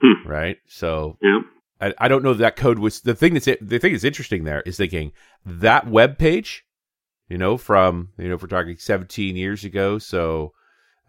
Hmm. 0.02 0.28
Right? 0.28 0.56
So 0.66 1.16
Yeah. 1.22 1.40
I, 1.80 1.94
I 1.98 2.08
don't 2.08 2.22
know 2.22 2.34
that 2.34 2.56
code 2.56 2.78
was 2.78 3.00
the 3.00 3.14
thing 3.14 3.34
that's 3.34 3.46
the 3.46 3.78
thing 3.78 3.92
that's 3.92 4.04
interesting 4.04 4.44
there 4.44 4.62
is 4.62 4.76
thinking 4.76 5.12
that 5.46 5.86
web 5.88 6.18
page, 6.18 6.64
you 7.28 7.38
know, 7.38 7.56
from 7.56 8.10
you 8.18 8.28
know, 8.28 8.34
if 8.34 8.42
we're 8.42 8.48
talking 8.48 8.76
17 8.76 9.36
years 9.36 9.64
ago, 9.64 9.98
so 9.98 10.52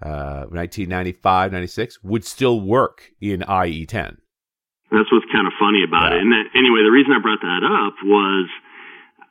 uh 0.01 0.45
1995, 0.49 1.51
96 1.51 2.03
would 2.03 2.25
still 2.25 2.59
work 2.61 3.11
in 3.21 3.41
E 3.41 3.45
IE10. 3.45 4.17
That's 4.91 5.11
what's 5.11 5.25
kind 5.31 5.47
of 5.47 5.53
funny 5.59 5.83
about 5.87 6.11
Yeah. 6.11 6.17
it. 6.17 6.21
And 6.21 6.31
that, 6.31 6.45
anyway, 6.53 6.81
the 6.83 6.91
reason 6.93 7.13
I 7.13 7.19
brought 7.21 7.41
that 7.41 7.63
up 7.65 7.95
was 8.03 8.47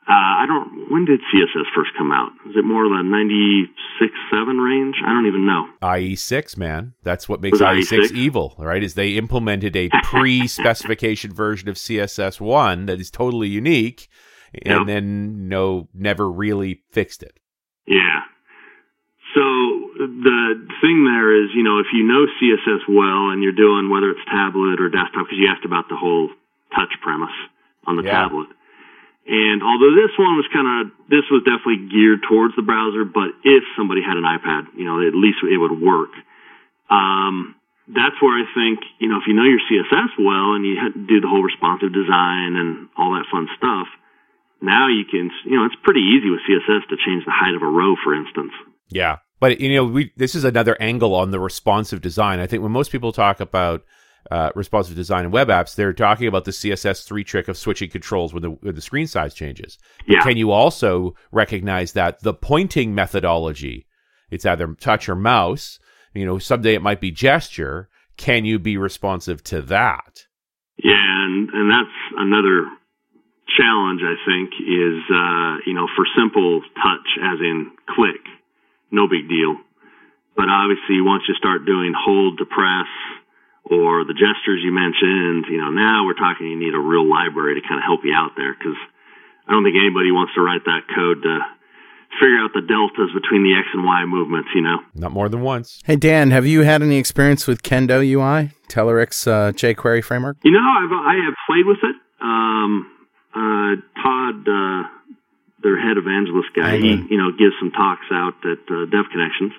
uh, 0.07 0.11
I 0.13 0.45
don't. 0.47 0.91
When 0.91 1.05
did 1.05 1.19
CSS 1.33 1.65
first 1.75 1.91
come 1.97 2.11
out? 2.11 2.31
Was 2.45 2.55
it 2.57 2.65
more 2.65 2.85
of 2.85 2.91
the 2.91 3.03
ninety 3.03 3.65
six 3.99 4.11
seven 4.31 4.57
range? 4.57 4.95
I 5.05 5.13
don't 5.13 5.25
even 5.27 5.45
know. 5.45 5.65
IE6, 5.81 6.57
man. 6.57 6.93
That's 7.03 7.29
what 7.29 7.41
makes 7.41 7.59
IE6 7.59 8.09
IE6? 8.09 8.11
evil, 8.11 8.55
right? 8.57 8.83
Is 8.83 8.95
they 8.95 9.11
implemented 9.11 9.75
a 9.75 9.89
pre-specification 10.03 11.33
version 11.33 11.69
of 11.69 11.75
CSS1 11.75 12.87
that 12.87 12.99
is 12.99 13.09
totally 13.11 13.47
unique 13.47 14.09
and 14.65 14.87
then 14.87 15.47
no 15.47 15.87
never 15.93 16.29
really 16.29 16.83
fixed 16.91 17.23
it. 17.23 17.39
Yeah. 17.87 18.21
So 19.33 19.41
the 19.41 20.67
thing 20.81 21.05
there 21.05 21.33
is, 21.43 21.49
you 21.55 21.63
know, 21.63 21.79
if 21.79 21.87
you 21.93 22.03
know 22.05 22.25
CSS 22.37 22.85
well 22.87 23.31
and 23.31 23.41
you're 23.41 23.51
doing 23.51 23.89
whether 23.89 24.11
it's 24.11 24.21
tablet 24.29 24.79
or 24.79 24.89
desktop, 24.89 25.25
because 25.25 25.37
you 25.39 25.47
asked 25.49 25.65
about 25.65 25.89
the 25.89 25.95
whole 25.95 26.29
touch 26.75 26.93
premise 27.01 27.33
on 27.87 27.95
the 27.95 28.03
Yeah. 28.03 28.23
tablet. 28.27 28.47
And 29.23 29.63
although 29.63 29.95
this 29.95 30.11
one 30.19 30.35
was 30.35 30.47
kind 30.51 30.67
of, 30.67 30.91
this 31.07 31.23
was 31.31 31.47
definitely 31.47 31.87
geared 31.87 32.27
towards 32.27 32.55
the 32.59 32.65
browser, 32.65 33.07
but 33.07 33.31
if 33.47 33.63
somebody 33.79 34.03
had 34.03 34.19
an 34.19 34.27
iPad, 34.27 34.67
you 34.75 34.83
know, 34.83 34.99
at 34.99 35.15
least 35.15 35.39
it 35.47 35.55
would 35.55 35.79
work. 35.79 36.11
Um, 36.91 37.55
that's 37.87 38.19
where 38.19 38.35
I 38.35 38.43
think, 38.51 38.83
you 38.99 39.07
know, 39.07 39.23
if 39.23 39.27
you 39.27 39.33
know 39.33 39.47
your 39.47 39.63
CSS 39.63 40.19
well 40.19 40.55
and 40.55 40.67
you 40.67 40.75
do 41.07 41.23
the 41.23 41.31
whole 41.31 41.43
responsive 41.43 41.95
design 41.95 42.59
and 42.59 42.91
all 42.99 43.15
that 43.15 43.27
fun 43.31 43.47
stuff, 43.55 43.87
now 44.61 44.87
you 44.87 45.03
can, 45.07 45.31
you 45.47 45.55
know, 45.55 45.65
it's 45.65 45.75
pretty 45.83 46.03
easy 46.03 46.31
with 46.31 46.43
CSS 46.43 46.87
to 46.91 46.95
change 46.99 47.23
the 47.23 47.35
height 47.35 47.55
of 47.55 47.63
a 47.63 47.67
row, 47.67 47.95
for 48.03 48.15
instance. 48.15 48.51
Yeah. 48.89 49.23
But 49.39 49.59
you 49.59 49.75
know, 49.75 49.83
we 49.83 50.13
this 50.15 50.35
is 50.35 50.45
another 50.45 50.81
angle 50.81 51.13
on 51.13 51.31
the 51.31 51.39
responsive 51.39 51.99
design. 51.99 52.39
I 52.39 52.47
think 52.47 52.63
when 52.63 52.71
most 52.71 52.91
people 52.91 53.11
talk 53.11 53.41
about 53.41 53.83
uh, 54.31 54.51
responsive 54.55 54.95
design 54.95 55.25
and 55.25 55.33
web 55.33 55.49
apps, 55.49 55.75
they're 55.75 55.93
talking 55.93 56.27
about 56.27 56.45
the 56.45 56.51
CSS3 56.51 57.25
trick 57.25 57.47
of 57.47 57.57
switching 57.57 57.89
controls 57.89 58.33
when 58.33 58.43
the 58.43 58.49
when 58.49 58.75
the 58.75 58.81
screen 58.81 59.07
size 59.07 59.33
changes. 59.33 59.77
But 60.07 60.13
Yeah. 60.13 60.23
Can 60.23 60.37
you 60.37 60.51
also 60.51 61.15
recognize 61.31 61.93
that 61.93 62.21
the 62.21 62.33
pointing 62.33 62.95
methodology, 62.95 63.85
it's 64.31 64.45
either 64.45 64.73
touch 64.75 65.09
or 65.09 65.15
mouse, 65.15 65.79
you 66.13 66.25
know, 66.25 66.39
someday 66.39 66.75
it 66.75 66.81
might 66.81 67.01
be 67.01 67.11
gesture. 67.11 67.89
Can 68.17 68.45
you 68.45 68.59
be 68.59 68.77
responsive 68.77 69.43
to 69.45 69.61
that? 69.63 70.25
Yeah, 70.77 70.93
and, 70.93 71.49
and 71.49 71.69
that's 71.69 71.97
another 72.17 72.65
challenge, 73.57 74.01
I 74.01 74.15
think, 74.25 74.53
is, 74.61 74.99
uh, 75.09 75.57
you 75.65 75.73
know, 75.73 75.87
for 75.95 76.05
simple 76.17 76.61
touch, 76.81 77.07
as 77.21 77.39
in 77.41 77.71
click, 77.89 78.21
no 78.91 79.07
big 79.07 79.29
deal. 79.29 79.57
But 80.35 80.49
obviously, 80.49 81.01
once 81.01 81.23
you 81.27 81.35
start 81.35 81.65
doing 81.65 81.93
hold 81.93 82.37
to 82.39 82.45
press 82.45 82.89
or 83.63 84.03
the 84.03 84.13
gestures 84.13 84.59
you 84.63 84.71
mentioned, 84.71 85.47
you 85.47 85.57
know, 85.57 85.71
now 85.71 86.05
we're 86.05 86.19
talking 86.19 86.47
you 86.47 86.59
need 86.59 86.75
a 86.75 86.79
real 86.79 87.07
library 87.07 87.55
to 87.59 87.63
kind 87.63 87.79
of 87.79 87.85
help 87.85 88.01
you 88.03 88.13
out 88.13 88.35
there 88.35 88.53
because 88.53 88.75
I 89.47 89.51
don't 89.51 89.63
think 89.63 89.75
anybody 89.79 90.11
wants 90.11 90.33
to 90.35 90.41
write 90.41 90.65
that 90.65 90.83
code 90.91 91.23
to 91.23 91.39
figure 92.19 92.39
out 92.39 92.51
the 92.53 92.61
deltas 92.61 93.09
between 93.13 93.43
the 93.43 93.55
X 93.57 93.67
and 93.73 93.83
Y 93.83 94.05
movements, 94.05 94.49
you 94.53 94.61
know? 94.61 94.79
Not 94.93 95.11
more 95.11 95.29
than 95.29 95.41
once. 95.41 95.81
Hey 95.85 95.95
Dan, 95.95 96.31
have 96.31 96.45
you 96.45 96.61
had 96.61 96.81
any 96.81 96.97
experience 96.97 97.47
with 97.47 97.63
Kendo 97.63 98.03
UI, 98.03 98.51
Telerik's 98.67 99.25
uh, 99.27 99.51
jQuery 99.55 100.03
framework? 100.03 100.37
You 100.43 100.51
know, 100.51 100.61
I've 100.61 100.91
I 100.91 101.15
have 101.25 101.35
played 101.47 101.65
with 101.65 101.79
it. 101.83 101.95
Um, 102.21 102.91
uh, 103.33 103.75
Todd, 104.01 104.47
uh, 104.47 104.83
their 105.63 105.79
head 105.79 105.97
evangelist 105.97 106.49
guy, 106.55 106.77
he 106.77 106.91
you 107.09 107.17
know 107.17 107.31
gives 107.31 107.55
some 107.59 107.71
talks 107.71 108.05
out 108.11 108.35
at 108.45 108.61
uh, 108.69 108.85
Dev 108.85 109.09
Connections, 109.11 109.53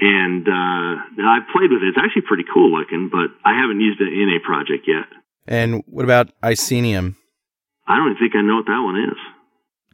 and 0.00 0.46
uh, 0.48 1.24
I've 1.28 1.48
played 1.52 1.70
with 1.70 1.82
it. 1.82 1.88
It's 1.88 1.98
actually 1.98 2.22
pretty 2.26 2.44
cool 2.52 2.70
looking, 2.70 3.08
but 3.10 3.30
I 3.44 3.54
haven't 3.58 3.80
used 3.80 4.00
it 4.00 4.12
in 4.12 4.28
a 4.28 4.44
project 4.44 4.86
yet. 4.86 5.06
And 5.46 5.82
what 5.86 6.04
about 6.04 6.30
Icenium? 6.42 7.16
I 7.86 7.96
don't 7.96 8.12
even 8.12 8.18
think 8.18 8.34
I 8.34 8.42
know 8.42 8.56
what 8.56 8.66
that 8.66 8.82
one 8.82 8.96
is. 8.96 9.18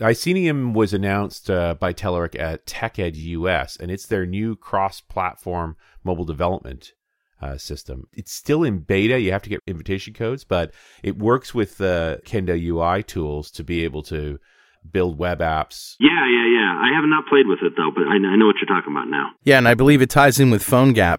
Icenium 0.03 0.73
was 0.73 0.95
announced 0.95 1.51
uh, 1.51 1.75
by 1.75 1.93
Telerik 1.93 2.39
at 2.39 2.65
TechEd 2.67 3.17
US, 3.17 3.77
and 3.77 3.91
it's 3.91 4.07
their 4.07 4.25
new 4.25 4.57
cross-platform 4.57 5.77
mobile 6.03 6.25
development 6.25 6.93
uh, 7.43 7.59
system. 7.59 8.07
It's 8.13 8.33
still 8.33 8.62
in 8.62 8.79
beta. 8.79 9.20
You 9.20 9.33
have 9.33 9.43
to 9.43 9.51
get 9.51 9.61
invitation 9.66 10.14
codes, 10.14 10.45
but 10.45 10.72
it 11.03 11.18
works 11.18 11.55
with 11.55 11.77
the 11.79 12.20
Kendo 12.24 12.59
UI 12.59 13.03
tools 13.03 13.51
to 13.53 13.64
be 13.64 13.85
able 13.85 14.03
to 14.05 14.39
build 14.91 15.18
web 15.18 15.41
apps. 15.41 15.97
Yeah, 15.99 16.09
yeah, 16.11 16.47
yeah. 16.47 16.78
I 16.81 16.95
have 16.95 17.05
not 17.07 17.26
played 17.26 17.47
with 17.47 17.61
it 17.62 17.74
though, 17.76 17.91
but 17.95 18.05
I, 18.05 18.14
I 18.14 18.37
know 18.37 18.47
what 18.47 18.57
you're 18.61 18.74
talking 18.74 18.93
about 18.93 19.09
now. 19.09 19.31
Yeah, 19.45 19.59
and 19.59 19.68
I 19.68 19.74
believe 19.74 20.03
it 20.03 20.11
ties 20.11 20.41
in 20.41 20.51
with 20.51 20.62
PhoneGap 20.62 21.18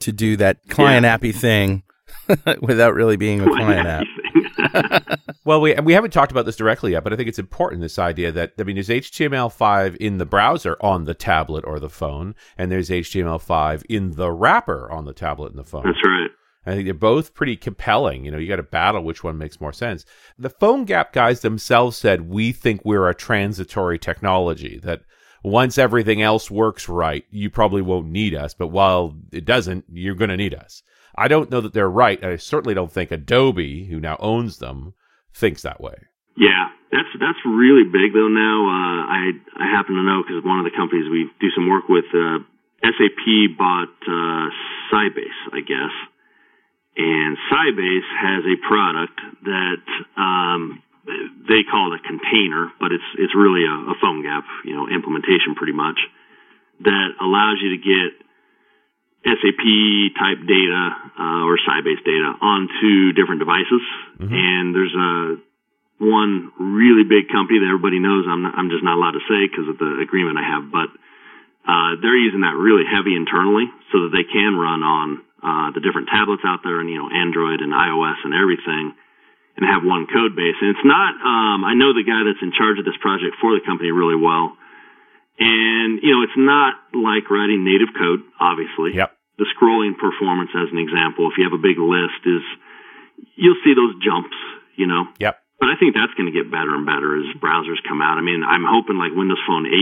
to 0.00 0.12
do 0.12 0.36
that 0.36 0.58
client 0.68 1.06
appy 1.06 1.32
thing 1.32 1.82
without 2.60 2.94
really 2.94 3.16
being 3.16 3.40
a 3.40 3.46
client 3.46 3.86
app. 3.86 4.06
Well, 5.46 5.60
we 5.60 5.74
we 5.74 5.92
haven't 5.92 6.10
talked 6.10 6.32
about 6.32 6.44
this 6.44 6.56
directly 6.56 6.90
yet, 6.90 7.04
but 7.04 7.12
I 7.12 7.16
think 7.16 7.28
it's 7.28 7.38
important 7.38 7.80
this 7.80 8.00
idea 8.00 8.32
that 8.32 8.54
I 8.58 8.64
mean, 8.64 8.74
there's 8.74 8.88
HTML5 8.88 9.96
in 9.98 10.18
the 10.18 10.26
browser 10.26 10.76
on 10.80 11.04
the 11.04 11.14
tablet 11.14 11.64
or 11.64 11.78
the 11.78 11.88
phone, 11.88 12.34
and 12.58 12.70
there's 12.70 12.90
HTML5 12.90 13.84
in 13.88 14.16
the 14.16 14.32
wrapper 14.32 14.90
on 14.90 15.04
the 15.04 15.12
tablet 15.12 15.50
and 15.50 15.58
the 15.58 15.64
phone. 15.64 15.84
That's 15.84 16.04
right. 16.04 16.30
I 16.66 16.72
think 16.72 16.84
they're 16.84 16.94
both 16.94 17.34
pretty 17.34 17.56
compelling. 17.56 18.24
You 18.24 18.32
know, 18.32 18.38
you 18.38 18.48
got 18.48 18.56
to 18.56 18.62
battle 18.64 19.02
which 19.02 19.22
one 19.22 19.38
makes 19.38 19.60
more 19.60 19.72
sense. 19.72 20.04
The 20.38 20.50
PhoneGap 20.50 21.12
guys 21.12 21.40
themselves 21.40 21.96
said, 21.96 22.28
we 22.28 22.52
think 22.52 22.84
we're 22.84 23.08
a 23.08 23.14
transitory 23.14 23.98
technology, 23.98 24.80
that 24.82 25.02
once 25.44 25.78
everything 25.78 26.22
else 26.22 26.50
works 26.50 26.88
right, 26.88 27.24
you 27.30 27.50
probably 27.50 27.82
won't 27.82 28.08
need 28.08 28.34
us. 28.34 28.52
But 28.52 28.68
while 28.68 29.14
it 29.32 29.44
doesn't, 29.44 29.84
you're 29.92 30.16
going 30.16 30.30
to 30.30 30.36
need 30.36 30.54
us. 30.54 30.82
I 31.16 31.28
don't 31.28 31.50
know 31.50 31.60
that 31.60 31.72
they're 31.72 31.88
right. 31.88 32.22
I 32.22 32.36
certainly 32.36 32.74
don't 32.74 32.92
think 32.92 33.10
Adobe, 33.10 33.86
who 33.86 34.00
now 34.00 34.16
owns 34.18 34.58
them, 34.58 34.94
thinks 35.32 35.62
that 35.62 35.80
way. 35.80 35.94
Yeah, 36.36 36.68
that's 36.92 37.08
that's 37.18 37.38
really 37.46 37.84
big 37.84 38.12
though. 38.12 38.28
Now 38.28 38.68
uh, 38.68 39.00
I 39.08 39.32
I 39.56 39.66
happen 39.72 39.94
to 39.96 40.02
know 40.02 40.20
because 40.20 40.44
one 40.44 40.58
of 40.58 40.66
the 40.68 40.76
companies 40.76 41.08
we 41.08 41.30
do 41.40 41.48
some 41.56 41.68
work 41.68 41.88
with, 41.88 42.04
uh, 42.12 42.44
SAP 42.84 43.56
bought 43.56 43.96
uh, 44.04 44.52
Sybase, 44.92 45.40
I 45.52 45.60
guess, 45.60 45.94
and 46.96 47.36
Sybase 47.52 48.08
has 48.20 48.42
a 48.44 48.56
product 48.66 49.20
that 49.44 49.84
um, 50.16 50.82
they 51.48 51.62
call 51.68 51.92
it 51.92 52.00
a 52.00 52.02
container, 52.02 52.72
but 52.80 52.90
it's 52.92 53.04
it's 53.18 53.34
really 53.36 53.64
a, 53.68 53.92
a 53.92 53.94
PhoneGap, 54.02 54.44
you 54.64 54.74
know, 54.74 54.88
implementation 54.88 55.54
pretty 55.54 55.76
much 55.76 55.98
that 56.80 57.16
allows 57.20 57.60
you 57.60 57.76
to 57.76 57.80
get 57.80 58.10
SAP 59.24 59.64
type 60.16 60.40
data 60.46 60.82
uh, 61.18 61.42
or 61.44 61.58
Sybase 61.68 62.04
data 62.04 62.30
onto 62.40 63.12
different 63.12 63.40
devices. 63.40 63.84
Mm-hmm. 64.20 64.32
And 64.32 64.74
there's 64.74 64.94
a 64.94 65.36
one 65.98 66.52
really 66.60 67.04
big 67.04 67.28
company 67.32 67.60
that 67.60 67.68
everybody 67.68 67.98
knows. 67.98 68.24
I'm 68.28 68.42
not, 68.42 68.54
I'm 68.56 68.68
just 68.68 68.84
not 68.84 68.96
allowed 68.96 69.16
to 69.16 69.24
say 69.28 69.48
because 69.48 69.68
of 69.68 69.78
the 69.78 70.00
agreement 70.00 70.36
I 70.36 70.44
have, 70.44 70.70
but 70.70 70.88
uh, 71.66 71.98
they're 72.00 72.16
using 72.16 72.40
that 72.46 72.54
really 72.54 72.84
heavy 72.86 73.16
internally 73.16 73.66
so 73.90 74.06
that 74.06 74.12
they 74.12 74.22
can 74.22 74.54
run 74.54 74.86
on 74.86 75.25
uh, 75.42 75.70
the 75.72 75.80
different 75.80 76.08
tablets 76.08 76.42
out 76.44 76.60
there 76.64 76.80
and 76.80 76.88
you 76.88 76.96
know 76.96 77.08
Android 77.10 77.60
and 77.60 77.72
iOS 77.72 78.20
and 78.24 78.32
everything 78.32 78.96
and 79.56 79.64
have 79.64 79.82
one 79.82 80.06
code 80.06 80.36
base. 80.36 80.56
And 80.60 80.76
it's 80.76 80.84
not, 80.84 81.16
um, 81.24 81.64
I 81.64 81.72
know 81.72 81.96
the 81.96 82.04
guy 82.04 82.20
that's 82.28 82.40
in 82.44 82.52
charge 82.52 82.76
of 82.78 82.84
this 82.84 82.96
project 83.00 83.40
for 83.40 83.56
the 83.56 83.64
company 83.64 83.88
really 83.88 84.16
well. 84.16 84.52
And, 85.40 86.00
you 86.04 86.12
know, 86.12 86.20
it's 86.24 86.36
not 86.36 86.76
like 86.92 87.28
writing 87.32 87.64
native 87.64 87.92
code, 87.96 88.20
obviously. 88.36 88.96
Yep. 88.96 89.16
The 89.40 89.48
scrolling 89.56 89.96
performance, 89.96 90.52
as 90.52 90.68
an 90.72 90.80
example, 90.80 91.28
if 91.28 91.36
you 91.36 91.44
have 91.44 91.56
a 91.56 91.60
big 91.60 91.80
list, 91.80 92.20
is 92.24 92.44
you'll 93.36 93.60
see 93.64 93.72
those 93.72 93.96
jumps, 94.00 94.36
you 94.76 94.88
know? 94.88 95.08
Yep. 95.20 95.40
But 95.60 95.72
I 95.72 95.76
think 95.80 95.96
that's 95.96 96.12
going 96.20 96.28
to 96.28 96.36
get 96.36 96.52
better 96.52 96.76
and 96.76 96.84
better 96.84 97.16
as 97.16 97.32
browsers 97.40 97.80
come 97.88 98.04
out. 98.04 98.20
I 98.20 98.24
mean, 98.24 98.44
I'm 98.44 98.64
hoping 98.64 99.00
like 99.00 99.16
Windows 99.16 99.40
Phone 99.48 99.64
8, 99.64 99.72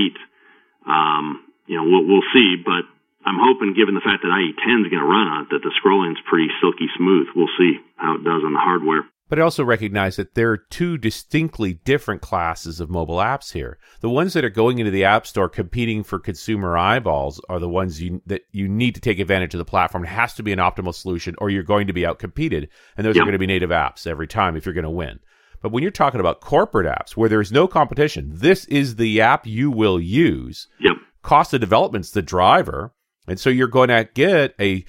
um, 0.87 1.43
you 1.67 1.75
know, 1.79 1.87
we'll, 1.87 2.07
we'll 2.07 2.29
see, 2.31 2.63
but 2.63 2.87
I'm 3.25 3.41
hoping, 3.41 3.75
given 3.75 3.95
the 3.95 4.05
fact 4.05 4.23
that 4.23 4.33
IE 4.33 4.53
10 4.53 4.85
is 4.85 4.91
going 4.93 5.03
to 5.03 5.09
run 5.09 5.29
on 5.29 5.43
it, 5.45 5.49
that 5.51 5.65
the 5.65 5.73
scrolling's 5.81 6.21
pretty 6.29 6.49
silky 6.61 6.87
smooth. 6.97 7.29
We'll 7.35 7.53
see 7.59 7.81
how 7.97 8.17
it 8.17 8.25
does 8.25 8.45
on 8.45 8.53
the 8.53 8.61
hardware. 8.61 9.09
But 9.29 9.39
I 9.39 9.43
also 9.43 9.65
recognize 9.65 10.17
that 10.17 10.35
there 10.35 10.51
are 10.51 10.59
two 10.59 10.99
distinctly 10.99 11.75
different 11.85 12.21
classes 12.21 12.79
of 12.79 12.91
mobile 12.91 13.17
apps 13.17 13.53
here. 13.53 13.79
The 14.01 14.11
ones 14.11 14.35
that 14.35 14.45
are 14.45 14.51
going 14.51 14.79
into 14.79 14.91
the 14.91 15.05
App 15.05 15.27
Store 15.27 15.49
competing 15.49 16.05
for 16.05 16.19
consumer 16.19 16.77
eyeballs 16.77 17.41
are 17.49 17.59
the 17.59 17.69
ones 17.69 18.03
you, 18.03 18.21
that 18.27 18.43
you 18.53 18.69
need 18.69 18.95
to 18.95 19.01
take 19.01 19.19
advantage 19.19 19.55
of 19.55 19.59
the 19.59 19.65
platform. 19.65 20.05
It 20.05 20.09
has 20.09 20.35
to 20.35 20.43
be 20.43 20.53
an 20.53 20.59
optimal 20.59 20.95
solution 20.95 21.35
or 21.39 21.49
you're 21.49 21.63
going 21.63 21.87
to 21.87 21.95
be 21.95 22.03
outcompeted. 22.03 22.69
And 22.97 23.07
those 23.07 23.17
yep. 23.17 23.23
are 23.23 23.27
going 23.27 23.33
to 23.33 23.39
be 23.39 23.47
native 23.47 23.71
apps 23.71 24.07
every 24.07 24.29
time 24.29 24.57
if 24.57 24.67
you're 24.67 24.75
going 24.75 24.85
to 24.85 24.91
win. 24.91 25.21
But 25.63 25.73
when 25.73 25.83
you're 25.83 25.91
talking 25.91 26.21
about 26.21 26.43
corporate 26.43 26.87
apps 26.87 27.17
where 27.17 27.31
there's 27.31 27.51
no 27.51 27.67
competition, 27.67 28.31
this 28.35 28.67
is 28.67 28.97
the 28.97 29.23
app 29.23 29.47
you 29.47 29.71
will 29.71 29.99
use. 29.99 30.69
Yep. 30.81 30.97
Cost 31.23 31.55
of 31.55 31.61
development's 31.61 32.11
the 32.11 32.21
driver. 32.21 32.93
And 33.27 33.41
so 33.41 33.51
you're 33.51 33.69
going 33.69 33.89
to 33.89 34.09
get 34.15 34.55
a 34.61 34.85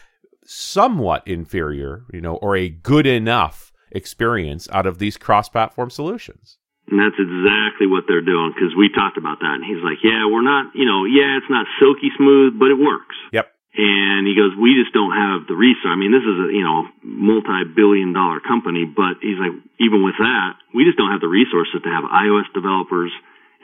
somewhat 0.46 1.28
inferior, 1.28 2.04
you 2.14 2.22
know, 2.22 2.36
or 2.36 2.56
a 2.56 2.70
good 2.70 3.08
enough 3.08 3.72
experience 3.92 4.68
out 4.72 4.86
of 4.86 5.00
these 5.00 5.18
cross-platform 5.18 5.90
solutions. 5.90 6.58
And 6.86 7.00
that's 7.02 7.18
exactly 7.18 7.90
what 7.90 8.06
they're 8.06 8.22
doing 8.22 8.54
because 8.54 8.78
we 8.78 8.94
talked 8.94 9.18
about 9.18 9.42
that. 9.42 9.58
And 9.58 9.66
he's 9.66 9.82
like, 9.82 9.98
yeah, 10.06 10.30
we're 10.30 10.46
not, 10.46 10.76
you 10.78 10.86
know, 10.86 11.06
yeah, 11.10 11.42
it's 11.42 11.50
not 11.50 11.66
silky 11.82 12.14
smooth, 12.14 12.60
but 12.62 12.70
it 12.70 12.78
works. 12.78 13.18
Yep. 13.34 13.50
And 13.76 14.24
he 14.24 14.38
goes, 14.38 14.56
we 14.56 14.78
just 14.80 14.94
don't 14.94 15.12
have 15.12 15.50
the 15.50 15.58
resource. 15.58 15.92
I 15.92 16.00
mean, 16.00 16.14
this 16.14 16.24
is 16.24 16.38
a, 16.46 16.48
you 16.54 16.64
know, 16.64 16.88
multi-billion 17.04 18.14
dollar 18.14 18.40
company, 18.40 18.86
but 18.86 19.20
he's 19.20 19.36
like, 19.42 19.52
even 19.82 20.06
with 20.06 20.16
that, 20.22 20.56
we 20.72 20.86
just 20.86 20.96
don't 20.96 21.12
have 21.12 21.26
the 21.26 21.32
resources 21.32 21.84
to 21.84 21.92
have 21.92 22.08
iOS 22.08 22.48
developers 22.54 23.12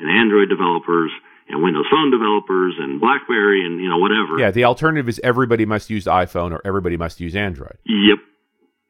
and 0.02 0.10
Android 0.10 0.50
developers 0.50 1.14
and 1.50 1.64
Windows 1.64 1.86
Phone 1.90 2.12
developers 2.12 2.76
and 2.80 3.00
BlackBerry 3.00 3.66
and, 3.66 3.82
you 3.82 3.90
know, 3.90 3.98
whatever. 3.98 4.40
Yeah. 4.40 4.52
The 4.52 4.66
alternative 4.66 5.10
is 5.10 5.20
everybody 5.24 5.66
must 5.66 5.90
use 5.90 6.06
iPhone 6.06 6.52
or 6.52 6.62
everybody 6.66 6.98
must 6.98 7.20
use 7.20 7.36
Android. 7.36 7.78
Yep. 7.86 8.20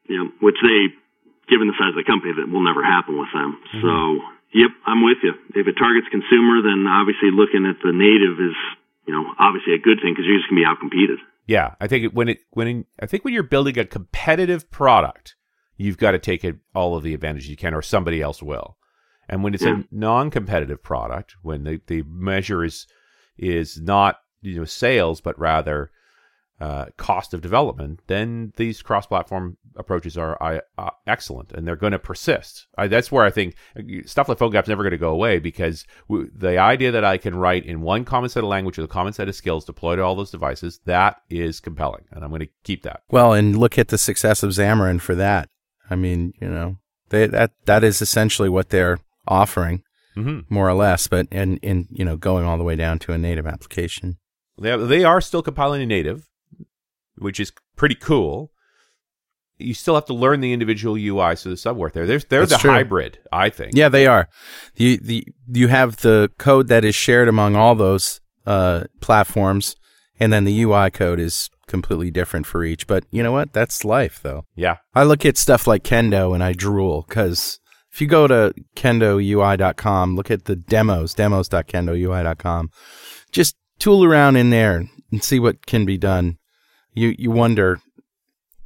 Yep. 0.08 0.26
Which 0.40 0.56
they 0.62 0.92
given 1.52 1.68
the 1.68 1.76
size 1.76 1.92
of 1.92 2.00
the 2.00 2.08
company, 2.08 2.32
that 2.32 2.48
will 2.48 2.64
never 2.64 2.80
happen 2.80 3.18
with 3.20 3.28
them. 3.34 3.60
Mm-hmm. 3.60 3.84
So, 3.84 3.92
yep, 4.56 4.72
I'm 4.88 5.04
with 5.04 5.20
you. 5.22 5.36
If 5.52 5.68
it 5.68 5.76
targets 5.76 6.08
consumer, 6.08 6.64
then 6.64 6.88
obviously 6.88 7.28
looking 7.28 7.68
at 7.68 7.76
the 7.84 7.92
native 7.92 8.40
is, 8.40 8.56
you 9.06 9.12
know, 9.12 9.36
obviously 9.36 9.74
a 9.74 9.82
good 9.82 10.00
thing 10.00 10.16
because 10.16 10.24
you're 10.24 10.40
just 10.40 10.48
gonna 10.48 10.64
be 10.64 10.68
outcompeted. 10.68 11.20
Yeah, 11.46 11.74
I 11.80 11.86
think 11.88 12.12
when 12.12 12.28
it 12.28 12.38
when 12.50 12.66
in, 12.68 12.84
I 13.00 13.06
think 13.06 13.24
when 13.24 13.34
you're 13.34 13.42
building 13.42 13.78
a 13.78 13.84
competitive 13.84 14.70
product, 14.70 15.34
you've 15.76 15.98
got 15.98 16.12
to 16.12 16.18
take 16.18 16.44
it, 16.44 16.56
all 16.74 16.96
of 16.96 17.02
the 17.02 17.14
advantage 17.14 17.48
you 17.48 17.56
can, 17.56 17.74
or 17.74 17.82
somebody 17.82 18.22
else 18.22 18.42
will. 18.42 18.76
And 19.28 19.42
when 19.42 19.54
it's 19.54 19.62
yeah. 19.62 19.80
a 19.80 19.84
non-competitive 19.90 20.82
product, 20.82 21.36
when 21.42 21.64
the, 21.64 21.80
the 21.86 22.02
measure 22.06 22.64
is 22.64 22.86
is 23.38 23.80
not 23.80 24.18
you 24.42 24.58
know 24.58 24.64
sales, 24.64 25.20
but 25.20 25.38
rather 25.38 25.90
uh, 26.60 26.86
cost 26.96 27.34
of 27.34 27.40
development, 27.40 28.00
then 28.06 28.52
these 28.56 28.82
cross-platform 28.82 29.56
approaches 29.74 30.16
are 30.16 30.40
uh, 30.78 30.90
excellent 31.06 31.50
and 31.50 31.66
they're 31.66 31.74
going 31.74 31.92
to 31.92 31.98
persist. 31.98 32.66
I, 32.78 32.86
that's 32.86 33.10
where 33.10 33.24
I 33.24 33.30
think 33.30 33.56
uh, 33.76 33.82
stuff 34.06 34.28
like 34.28 34.38
PhoneGap 34.38 34.62
is 34.62 34.68
never 34.68 34.84
going 34.84 34.92
to 34.92 34.98
go 34.98 35.10
away 35.10 35.40
because 35.40 35.84
w- 36.08 36.30
the 36.32 36.58
idea 36.58 36.92
that 36.92 37.04
I 37.04 37.18
can 37.18 37.34
write 37.34 37.66
in 37.66 37.80
one 37.80 38.04
common 38.04 38.30
set 38.30 38.44
of 38.44 38.48
language 38.48 38.78
with 38.78 38.84
a 38.84 38.92
common 38.92 39.12
set 39.12 39.28
of 39.28 39.34
skills 39.34 39.64
deployed 39.64 39.98
to 39.98 40.02
all 40.02 40.14
those 40.14 40.30
devices, 40.30 40.78
that 40.84 41.22
is 41.28 41.58
compelling, 41.58 42.04
and 42.12 42.22
I'm 42.22 42.30
going 42.30 42.42
to 42.42 42.52
keep 42.62 42.82
that. 42.82 43.02
Well, 43.10 43.32
and 43.32 43.58
look 43.58 43.76
at 43.76 43.88
the 43.88 43.98
success 43.98 44.44
of 44.44 44.50
Xamarin 44.50 45.00
for 45.00 45.16
that. 45.16 45.48
I 45.90 45.96
mean, 45.96 46.32
you 46.40 46.48
know, 46.48 46.76
they, 47.08 47.26
that 47.26 47.52
that 47.64 47.82
is 47.82 48.00
essentially 48.00 48.48
what 48.48 48.68
they're 48.68 48.98
offering, 49.26 49.82
mm-hmm. 50.16 50.52
more 50.52 50.68
or 50.68 50.74
less, 50.74 51.08
but 51.08 51.26
and 51.30 51.58
in 51.62 51.86
you 51.90 52.04
know 52.04 52.16
going 52.16 52.44
all 52.44 52.58
the 52.58 52.64
way 52.64 52.76
down 52.76 52.98
to 53.00 53.12
a 53.12 53.18
native 53.18 53.46
application. 53.46 54.18
They, 54.60 54.76
they 54.76 55.04
are 55.04 55.20
still 55.20 55.42
compiling 55.42 55.82
a 55.82 55.86
native 55.86 56.28
which 57.22 57.40
is 57.40 57.52
pretty 57.76 57.94
cool. 57.94 58.50
You 59.58 59.74
still 59.74 59.94
have 59.94 60.06
to 60.06 60.14
learn 60.14 60.40
the 60.40 60.52
individual 60.52 60.96
UI, 60.96 61.36
so 61.36 61.48
the 61.48 61.54
subwork 61.54 61.92
there. 61.92 62.06
There's 62.06 62.24
they're 62.24 62.40
That's 62.40 62.52
the 62.52 62.58
true. 62.58 62.70
hybrid, 62.70 63.18
I 63.30 63.48
think. 63.48 63.72
Yeah, 63.74 63.88
they 63.88 64.06
are. 64.06 64.28
You 64.74 64.96
the 64.96 65.26
you 65.48 65.68
have 65.68 65.98
the 65.98 66.30
code 66.38 66.68
that 66.68 66.84
is 66.84 66.94
shared 66.94 67.28
among 67.28 67.54
all 67.54 67.74
those 67.74 68.20
uh, 68.44 68.84
platforms, 69.00 69.76
and 70.18 70.32
then 70.32 70.44
the 70.44 70.62
UI 70.62 70.90
code 70.90 71.20
is 71.20 71.48
completely 71.68 72.10
different 72.10 72.46
for 72.46 72.64
each. 72.64 72.86
But 72.86 73.04
you 73.10 73.22
know 73.22 73.30
what? 73.30 73.52
That's 73.52 73.84
life, 73.84 74.20
though. 74.22 74.46
Yeah. 74.56 74.78
I 74.94 75.04
look 75.04 75.24
at 75.24 75.36
stuff 75.36 75.66
like 75.66 75.84
Kendo 75.84 76.34
and 76.34 76.42
I 76.42 76.54
drool 76.54 77.04
because 77.08 77.60
if 77.92 78.00
you 78.00 78.06
go 78.06 78.26
to 78.26 78.54
kendoui.com, 78.76 80.16
look 80.16 80.30
at 80.30 80.44
the 80.46 80.56
demos, 80.56 81.14
demos.kendoui.com, 81.14 82.70
just 83.30 83.56
tool 83.78 84.04
around 84.04 84.36
in 84.36 84.50
there 84.50 84.88
and 85.10 85.22
see 85.22 85.38
what 85.38 85.66
can 85.66 85.84
be 85.84 85.98
done 85.98 86.38
you 86.94 87.14
you 87.18 87.30
wonder, 87.30 87.80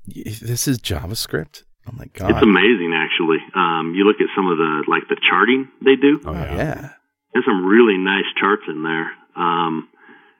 this 0.06 0.68
is 0.68 0.78
JavaScript. 0.78 1.62
Oh 1.86 1.94
my 1.94 2.06
god, 2.14 2.30
it's 2.30 2.42
amazing 2.42 2.92
actually. 2.94 3.38
Um, 3.54 3.94
you 3.94 4.04
look 4.04 4.20
at 4.20 4.26
some 4.34 4.46
of 4.50 4.58
the 4.58 4.84
like 4.88 5.06
the 5.08 5.16
charting 5.30 5.68
they 5.84 5.94
do. 5.94 6.20
Oh 6.26 6.32
yeah, 6.32 6.54
yeah. 6.54 6.90
there's 7.32 7.46
some 7.46 7.64
really 7.64 7.98
nice 7.98 8.26
charts 8.38 8.62
in 8.68 8.82
there, 8.82 9.06
um, 9.36 9.88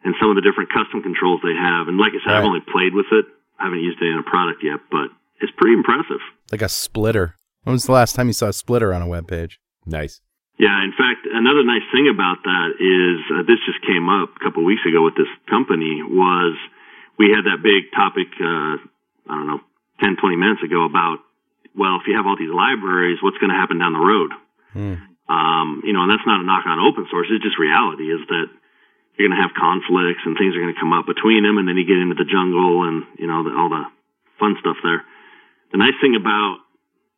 and 0.03 0.15
some 0.21 0.31
of 0.31 0.37
the 0.37 0.43
different 0.43 0.71
custom 0.75 1.03
controls 1.03 1.41
they 1.43 1.55
have. 1.55 1.87
And 1.87 1.99
like 1.99 2.13
I 2.13 2.21
said, 2.27 2.35
right. 2.35 2.39
I've 2.43 2.51
only 2.51 2.65
played 2.67 2.95
with 2.95 3.07
it. 3.13 3.27
I 3.59 3.71
haven't 3.71 3.81
used 3.81 4.03
it 4.03 4.11
in 4.11 4.19
a 4.19 4.27
product 4.27 4.63
yet, 4.63 4.83
but 4.91 5.15
it's 5.41 5.53
pretty 5.57 5.75
impressive. 5.79 6.21
Like 6.51 6.63
a 6.63 6.69
splitter. 6.69 7.39
When 7.67 7.75
was 7.75 7.91
the 7.91 7.99
last 7.99 8.15
time 8.15 8.31
you 8.31 8.39
saw 8.39 8.47
a 8.47 8.55
splitter 8.55 8.95
on 8.95 9.03
a 9.03 9.11
web 9.11 9.27
page? 9.27 9.59
Nice. 9.83 10.23
Yeah, 10.55 10.87
in 10.87 10.95
fact, 10.95 11.27
another 11.27 11.67
nice 11.67 11.83
thing 11.91 12.07
about 12.07 12.39
that 12.47 12.79
is 12.79 13.19
uh, 13.27 13.43
this 13.43 13.59
just 13.67 13.83
came 13.83 14.07
up 14.07 14.39
a 14.39 14.41
couple 14.41 14.63
of 14.63 14.71
weeks 14.71 14.87
ago 14.87 15.03
with 15.03 15.19
this 15.19 15.27
company 15.51 15.99
was 16.07 16.55
we 17.19 17.35
had 17.35 17.43
that 17.43 17.67
big 17.67 17.91
topic, 17.91 18.31
uh, 18.39 18.79
I 19.27 19.35
don't 19.35 19.51
know, 19.51 19.63
10, 19.99 20.15
20 20.15 20.39
minutes 20.39 20.63
ago 20.63 20.87
about, 20.87 21.27
well, 21.75 21.99
if 21.99 22.07
you 22.07 22.15
have 22.15 22.23
all 22.23 22.39
these 22.39 22.55
libraries, 22.55 23.19
what's 23.19 23.43
going 23.43 23.51
to 23.51 23.59
happen 23.59 23.83
down 23.83 23.99
the 23.99 24.07
road? 24.15 24.31
Hmm. 24.71 24.97
Um, 25.27 25.83
you 25.83 25.91
know, 25.91 26.07
and 26.07 26.11
that's 26.15 26.23
not 26.23 26.39
a 26.39 26.47
knock 26.47 26.71
on 26.71 26.79
open 26.79 27.11
source. 27.11 27.27
It's 27.35 27.43
just 27.43 27.59
reality 27.59 28.15
is 28.15 28.23
that 28.31 28.47
you're 29.19 29.27
going 29.27 29.35
to 29.35 29.43
have 29.43 29.59
conflicts 29.59 30.23
and 30.23 30.39
things 30.39 30.55
are 30.55 30.63
going 30.63 30.71
to 30.71 30.79
come 30.79 30.95
up 30.95 31.11
between 31.11 31.43
them. 31.43 31.59
And 31.59 31.67
then 31.67 31.75
you 31.75 31.83
get 31.83 31.99
into 31.99 32.15
the 32.15 32.31
jungle 32.31 32.87
and, 32.87 33.11
you 33.19 33.27
know, 33.27 33.43
the, 33.43 33.51
all 33.59 33.75
the 33.75 33.91
fun 34.39 34.55
stuff 34.63 34.79
there. 34.87 35.03
The 35.75 35.83
nice 35.83 35.99
thing 35.99 36.15
about 36.15 36.63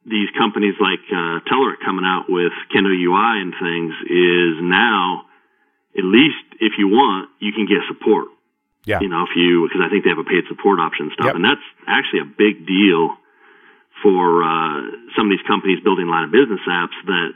these 0.09 0.31
companies 0.37 0.75
like, 0.81 1.05
uh, 1.13 1.41
Telerik 1.47 1.81
coming 1.85 2.05
out 2.05 2.27
with 2.29 2.53
Kendo 2.75 2.91
UI 2.91 3.41
and 3.45 3.53
things 3.61 3.93
is 4.09 4.55
now, 4.65 5.25
at 5.97 6.05
least 6.05 6.43
if 6.61 6.73
you 6.79 6.89
want, 6.89 7.31
you 7.41 7.53
can 7.53 7.67
get 7.67 7.85
support 7.89 8.29
Yeah. 8.87 9.01
You 9.01 9.09
know, 9.09 9.23
if 9.29 9.37
you 9.37 9.69
because 9.69 9.85
I 9.85 9.89
think 9.93 10.05
they 10.05 10.11
have 10.11 10.19
a 10.23 10.25
paid 10.25 10.45
support 10.49 10.81
option 10.81 11.07
and 11.07 11.13
stuff, 11.13 11.27
Yep. 11.27 11.37
and 11.37 11.45
that's 11.45 11.67
actually 11.87 12.21
a 12.21 12.31
big 12.31 12.65
deal 12.67 13.17
for 14.03 14.43
uh, 14.43 14.81
some 15.17 15.27
of 15.29 15.31
these 15.35 15.45
companies 15.47 15.81
building 15.85 16.07
line 16.09 16.25
of 16.25 16.31
business 16.31 16.63
apps 16.71 16.97
that 17.07 17.31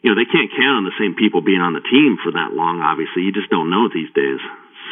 you 0.00 0.08
know 0.08 0.16
they 0.16 0.24
can't 0.24 0.48
count 0.56 0.80
on 0.80 0.84
the 0.88 0.96
same 0.98 1.14
people 1.14 1.42
being 1.42 1.60
on 1.60 1.74
the 1.74 1.84
team 1.84 2.16
for 2.22 2.32
that 2.32 2.54
long. 2.54 2.80
Obviously, 2.80 3.22
you 3.26 3.32
just 3.32 3.50
don't 3.50 3.68
know 3.68 3.88
these 3.92 4.08
days. 4.14 4.40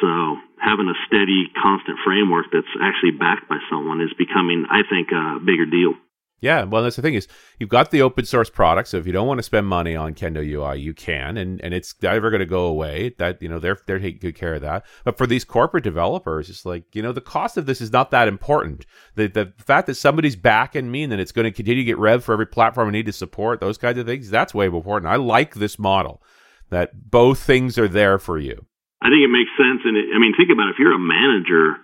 So 0.03 0.37
having 0.61 0.89
a 0.89 0.97
steady, 1.07 1.49
constant 1.57 1.99
framework 2.05 2.47
that's 2.53 2.69
actually 2.83 3.13
backed 3.13 3.49
by 3.49 3.59
someone 3.71 4.01
is 4.03 4.13
becoming, 4.19 4.67
I 4.69 4.83
think, 4.85 5.11
a 5.13 5.39
bigger 5.41 5.65
deal. 5.67 5.95
Yeah, 6.41 6.63
well, 6.65 6.85
that's 6.85 6.97
the 6.97 7.03
thing 7.03 7.15
is 7.15 7.27
you've 7.59 7.69
got 7.69 7.91
the 7.91 8.03
open 8.03 8.25
source 8.25 8.49
product. 8.49 8.89
So 8.89 8.97
if 8.97 9.07
you 9.07 9.13
don't 9.13 9.27
want 9.27 9.39
to 9.39 9.43
spend 9.43 9.67
money 9.67 9.97
on 9.97 10.15
Kendo 10.15 10.47
UI, 10.47 10.81
you 10.81 10.95
can, 10.95 11.37
and 11.37 11.61
and 11.63 11.75
it's 11.75 11.95
never 12.01 12.31
going 12.31 12.41
to 12.41 12.47
go 12.47 12.65
away. 12.67 13.15
That 13.19 13.43
you 13.43 13.49
know 13.49 13.59
they're 13.59 13.79
they're 13.87 13.99
taking 13.99 14.21
good 14.21 14.37
care 14.37 14.55
of 14.55 14.63
that. 14.63 14.85
But 15.05 15.19
for 15.19 15.27
these 15.27 15.45
corporate 15.45 15.85
developers, 15.85 16.49
it's 16.49 16.65
like 16.65 16.95
you 16.95 17.03
know 17.03 17.13
the 17.13 17.21
cost 17.21 17.57
of 17.57 17.67
this 17.67 17.81
is 17.81 17.93
not 17.93 18.11
that 18.13 18.29
important. 18.29 18.87
The 19.17 19.27
the 19.27 19.53
fact 19.59 19.89
that 19.89 19.97
somebody's 19.97 20.37
backing 20.37 20.91
me 20.91 21.03
and 21.03 21.13
that 21.13 21.21
it's 21.21 21.33
going 21.33 21.45
to 21.45 21.51
continue 21.51 21.83
to 21.83 21.87
get 21.87 21.99
rev 21.99 22.23
for 22.23 22.33
every 22.33 22.47
platform 22.47 22.89
I 22.89 22.93
need 22.93 23.07
to 23.07 23.13
support 23.13 23.61
those 23.61 23.79
kinds 23.79 23.99
of 23.99 24.07
things, 24.07 24.31
that's 24.31 24.55
way 24.55 24.69
more 24.69 24.79
important. 24.79 25.11
I 25.11 25.17
like 25.17 25.55
this 25.55 25.79
model 25.79 26.23
that 26.71 27.11
both 27.11 27.41
things 27.41 27.79
are 27.79 27.89
there 27.89 28.19
for 28.19 28.39
you. 28.39 28.67
I 29.01 29.09
think 29.09 29.23
it 29.23 29.33
makes 29.33 29.51
sense. 29.57 29.83
And 29.85 29.97
it, 29.97 30.07
I 30.15 30.19
mean, 30.19 30.35
think 30.37 30.51
about 30.51 30.69
it. 30.69 30.75
if 30.75 30.79
you're 30.79 30.95
a 30.95 30.99
manager 30.99 31.79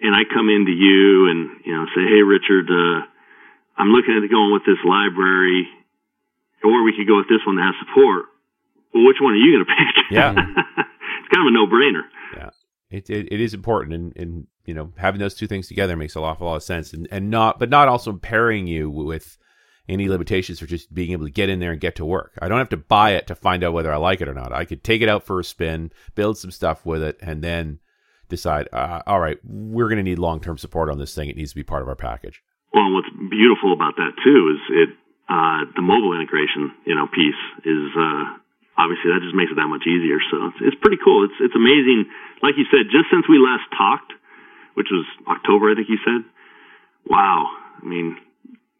and 0.00 0.14
I 0.14 0.26
come 0.26 0.48
into 0.48 0.72
you 0.72 1.30
and, 1.30 1.40
you 1.64 1.72
know, 1.72 1.86
say, 1.94 2.02
Hey, 2.02 2.22
Richard, 2.22 2.66
uh, 2.68 3.06
I'm 3.80 3.88
looking 3.88 4.12
at 4.12 4.28
going 4.28 4.52
with 4.52 4.68
this 4.68 4.78
library 4.84 5.68
or 6.62 6.84
we 6.84 6.92
could 6.96 7.06
go 7.08 7.16
with 7.16 7.28
this 7.28 7.44
one 7.46 7.56
that 7.56 7.72
has 7.72 7.74
support. 7.86 8.26
Well, 8.92 9.06
which 9.06 9.16
one 9.20 9.34
are 9.34 9.36
you 9.36 9.56
going 9.56 9.66
to 9.66 9.72
pick? 9.72 9.94
Yeah. 10.10 10.30
it's 10.36 11.28
kind 11.32 11.46
of 11.46 11.48
a 11.48 11.52
no 11.52 11.66
brainer. 11.66 12.02
Yeah, 12.36 12.50
it, 12.90 13.08
it 13.08 13.32
it 13.32 13.40
is 13.40 13.54
important, 13.54 13.94
and 13.94 14.16
and 14.16 14.46
you 14.64 14.74
know 14.74 14.92
having 14.96 15.20
those 15.20 15.34
two 15.34 15.46
things 15.46 15.68
together 15.68 15.96
makes 15.96 16.16
a 16.16 16.20
awful 16.20 16.46
lot 16.46 16.56
of 16.56 16.62
sense, 16.62 16.92
and 16.92 17.08
and 17.10 17.30
not 17.30 17.58
but 17.58 17.70
not 17.70 17.88
also 17.88 18.12
pairing 18.12 18.66
you 18.66 18.90
with 18.90 19.38
any 19.88 20.08
limitations 20.08 20.60
for 20.60 20.66
just 20.66 20.92
being 20.92 21.12
able 21.12 21.26
to 21.26 21.32
get 21.32 21.48
in 21.48 21.58
there 21.58 21.72
and 21.72 21.80
get 21.80 21.96
to 21.96 22.04
work. 22.04 22.32
I 22.40 22.48
don't 22.48 22.58
have 22.58 22.68
to 22.70 22.76
buy 22.76 23.12
it 23.12 23.26
to 23.28 23.34
find 23.34 23.64
out 23.64 23.72
whether 23.72 23.92
I 23.92 23.96
like 23.96 24.20
it 24.20 24.28
or 24.28 24.34
not. 24.34 24.52
I 24.52 24.64
could 24.64 24.84
take 24.84 25.02
it 25.02 25.08
out 25.08 25.24
for 25.24 25.40
a 25.40 25.44
spin, 25.44 25.92
build 26.14 26.38
some 26.38 26.50
stuff 26.50 26.84
with 26.84 27.02
it, 27.02 27.18
and 27.20 27.42
then 27.42 27.80
decide. 28.28 28.68
Uh, 28.72 29.02
all 29.06 29.20
right, 29.20 29.38
we're 29.44 29.88
going 29.88 29.96
to 29.96 30.02
need 30.02 30.18
long 30.18 30.40
term 30.40 30.58
support 30.58 30.90
on 30.90 30.98
this 30.98 31.14
thing. 31.14 31.28
It 31.28 31.36
needs 31.36 31.50
to 31.50 31.56
be 31.56 31.64
part 31.64 31.82
of 31.82 31.88
our 31.88 31.96
package. 31.96 32.42
Well, 32.72 32.94
what's 32.94 33.10
beautiful 33.10 33.72
about 33.72 33.96
that 33.96 34.14
too 34.22 34.40
is 34.54 34.60
it, 34.86 34.90
uh, 35.30 35.66
the 35.74 35.82
mobile 35.82 36.14
integration, 36.14 36.74
you 36.86 36.94
know, 36.94 37.06
piece 37.06 37.42
is, 37.66 37.90
uh, 37.94 38.24
obviously 38.78 39.12
that 39.12 39.20
just 39.22 39.36
makes 39.36 39.52
it 39.52 39.58
that 39.60 39.68
much 39.68 39.84
easier. 39.86 40.18
So 40.30 40.50
it's, 40.50 40.72
it's 40.72 40.78
pretty 40.80 40.98
cool. 41.02 41.28
It's, 41.28 41.38
it's 41.38 41.54
amazing. 41.54 42.08
Like 42.42 42.56
you 42.56 42.66
said, 42.70 42.88
just 42.90 43.12
since 43.12 43.28
we 43.28 43.38
last 43.38 43.66
talked, 43.76 44.12
which 44.74 44.88
was 44.90 45.04
October, 45.28 45.70
I 45.70 45.74
think 45.74 45.92
you 45.92 46.00
said, 46.02 46.24
wow. 47.06 47.46
I 47.80 47.84
mean, 47.84 48.16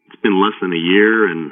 it's 0.07 0.21
been 0.21 0.41
less 0.41 0.55
than 0.61 0.73
a 0.73 0.81
year 0.81 1.29
and 1.29 1.51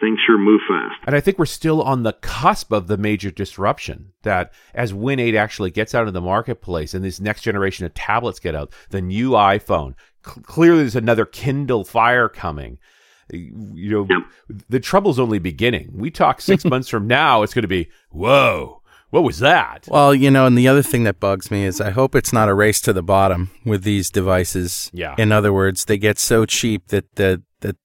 things 0.00 0.18
sure 0.26 0.38
move 0.38 0.60
fast. 0.68 0.94
And 1.06 1.14
I 1.16 1.20
think 1.20 1.38
we're 1.38 1.46
still 1.46 1.82
on 1.82 2.02
the 2.02 2.12
cusp 2.12 2.72
of 2.72 2.86
the 2.86 2.96
major 2.96 3.30
disruption 3.30 4.12
that 4.22 4.52
as 4.74 4.92
Win 4.92 5.20
8 5.20 5.34
actually 5.34 5.70
gets 5.70 5.94
out 5.94 6.06
of 6.06 6.14
the 6.14 6.20
marketplace 6.20 6.94
and 6.94 7.04
this 7.04 7.20
next 7.20 7.42
generation 7.42 7.86
of 7.86 7.94
tablets 7.94 8.40
get 8.40 8.54
out, 8.54 8.72
the 8.90 9.00
new 9.00 9.30
iPhone, 9.30 9.94
cl- 10.24 10.42
clearly 10.42 10.78
there's 10.80 10.96
another 10.96 11.24
Kindle 11.26 11.84
Fire 11.84 12.28
coming. 12.28 12.78
You 13.32 13.90
know, 13.90 14.06
Yep. 14.10 14.58
the 14.68 14.80
trouble's 14.80 15.18
only 15.18 15.38
beginning. 15.38 15.90
We 15.94 16.10
talk 16.10 16.40
six 16.40 16.64
months 16.72 16.88
from 16.88 17.06
now, 17.06 17.42
it's 17.42 17.54
going 17.54 17.62
to 17.62 17.68
be, 17.68 17.88
whoa, 18.10 18.82
what 19.10 19.22
was 19.24 19.38
that? 19.38 19.86
Well, 19.88 20.14
you 20.14 20.30
know, 20.30 20.44
and 20.46 20.58
the 20.58 20.68
other 20.68 20.82
thing 20.82 21.04
that 21.04 21.20
bugs 21.20 21.50
me 21.50 21.64
is 21.64 21.80
I 21.80 21.90
hope 21.90 22.14
it's 22.14 22.32
not 22.32 22.48
a 22.48 22.54
race 22.54 22.80
to 22.82 22.92
the 22.92 23.02
bottom 23.02 23.50
with 23.64 23.82
these 23.84 24.10
devices. 24.10 24.90
Yeah. 24.92 25.14
In 25.16 25.32
other 25.32 25.52
words, 25.52 25.84
they 25.86 25.96
get 25.98 26.18
so 26.18 26.44
cheap 26.46 26.88
that 26.88 27.14
the 27.14 27.42
the 27.60 27.76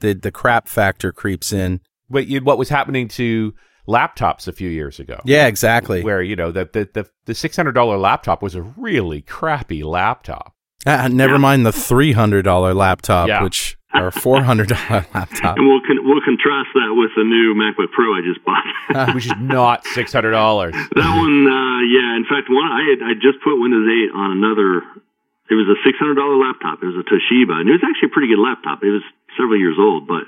the, 0.00 0.14
the 0.14 0.32
crap 0.32 0.66
factor 0.66 1.12
creeps 1.12 1.52
in. 1.52 1.80
But 2.08 2.26
you, 2.26 2.40
what 2.40 2.56
was 2.58 2.70
happening 2.70 3.06
to 3.08 3.54
laptops 3.86 4.48
a 4.48 4.52
few 4.52 4.70
years 4.70 4.98
ago? 4.98 5.20
Yeah, 5.26 5.46
exactly. 5.46 6.02
Where, 6.02 6.22
you 6.22 6.36
know, 6.36 6.50
the, 6.50 6.68
the, 6.72 6.88
the, 6.94 7.06
the 7.26 7.32
$600 7.34 8.00
laptop 8.00 8.42
was 8.42 8.54
a 8.54 8.62
really 8.62 9.20
crappy 9.20 9.82
laptop. 9.84 10.54
Ah, 10.86 11.08
never 11.10 11.38
mind 11.38 11.66
the 11.66 11.72
three 11.72 12.12
hundred 12.12 12.42
dollar 12.42 12.72
laptop, 12.74 13.28
Yeah. 13.28 13.42
which 13.42 13.76
or 13.92 14.10
four 14.10 14.42
hundred 14.42 14.68
dollar 14.68 15.04
laptop. 15.14 15.58
And 15.58 15.66
we'll, 15.66 15.82
con- 15.82 16.00
we'll 16.06 16.22
contrast 16.24 16.70
that 16.74 16.94
with 16.94 17.10
the 17.16 17.24
new 17.24 17.54
MacBook 17.58 17.90
Pro 17.92 18.14
I 18.16 18.20
just 18.22 18.40
bought. 18.44 18.64
which 19.14 19.26
is 19.26 19.34
not 19.40 19.84
$600. 19.84 20.06
That 20.14 21.10
one, 21.18 21.36
uh, 21.46 21.80
yeah. 21.90 22.14
In 22.16 22.24
fact, 22.24 22.46
one 22.48 22.70
I 22.70 22.82
had 22.86 23.02
I 23.02 23.12
just 23.14 23.42
put 23.42 23.58
Windows 23.60 23.84
8 23.84 24.14
on 24.14 24.30
another. 24.32 24.82
It 25.50 25.58
was 25.58 25.66
a 25.66 25.74
six 25.84 25.98
hundred 25.98 26.14
dollar 26.14 26.38
laptop. 26.38 26.78
It 26.82 26.86
was 26.86 26.94
a 26.94 27.02
Toshiba, 27.10 27.58
and 27.58 27.66
it 27.68 27.74
was 27.74 27.82
actually 27.82 28.08
a 28.08 28.14
pretty 28.14 28.30
good 28.30 28.38
laptop. 28.38 28.86
It 28.86 28.94
was 28.94 29.02
several 29.36 29.58
years 29.58 29.74
old, 29.82 30.06
but 30.06 30.22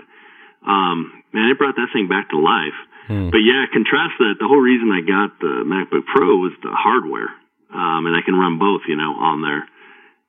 um, 0.66 1.22
man, 1.32 1.48
it 1.48 1.59
brought 1.59 1.76
that 1.78 1.88
thing 1.94 2.09
back 2.09 2.30
to 2.30 2.38
life. 2.38 2.74
But 3.12 3.44
yeah, 3.44 3.66
contrast 3.70 4.14
that. 4.24 4.40
The 4.40 4.48
whole 4.48 4.62
reason 4.62 4.88
I 4.90 5.05
got 5.05 5.36
the 5.38 5.68
MacBook 5.68 6.07
Pro 6.09 6.32
was 6.40 6.53
the 6.64 6.72
hardware, 6.72 7.28
um, 7.68 8.07
and 8.09 8.16
I 8.16 8.22
can 8.24 8.34
run 8.34 8.57
both, 8.59 8.82
you 8.88 8.96
know, 8.96 9.12
on 9.20 9.42
there. 9.42 9.68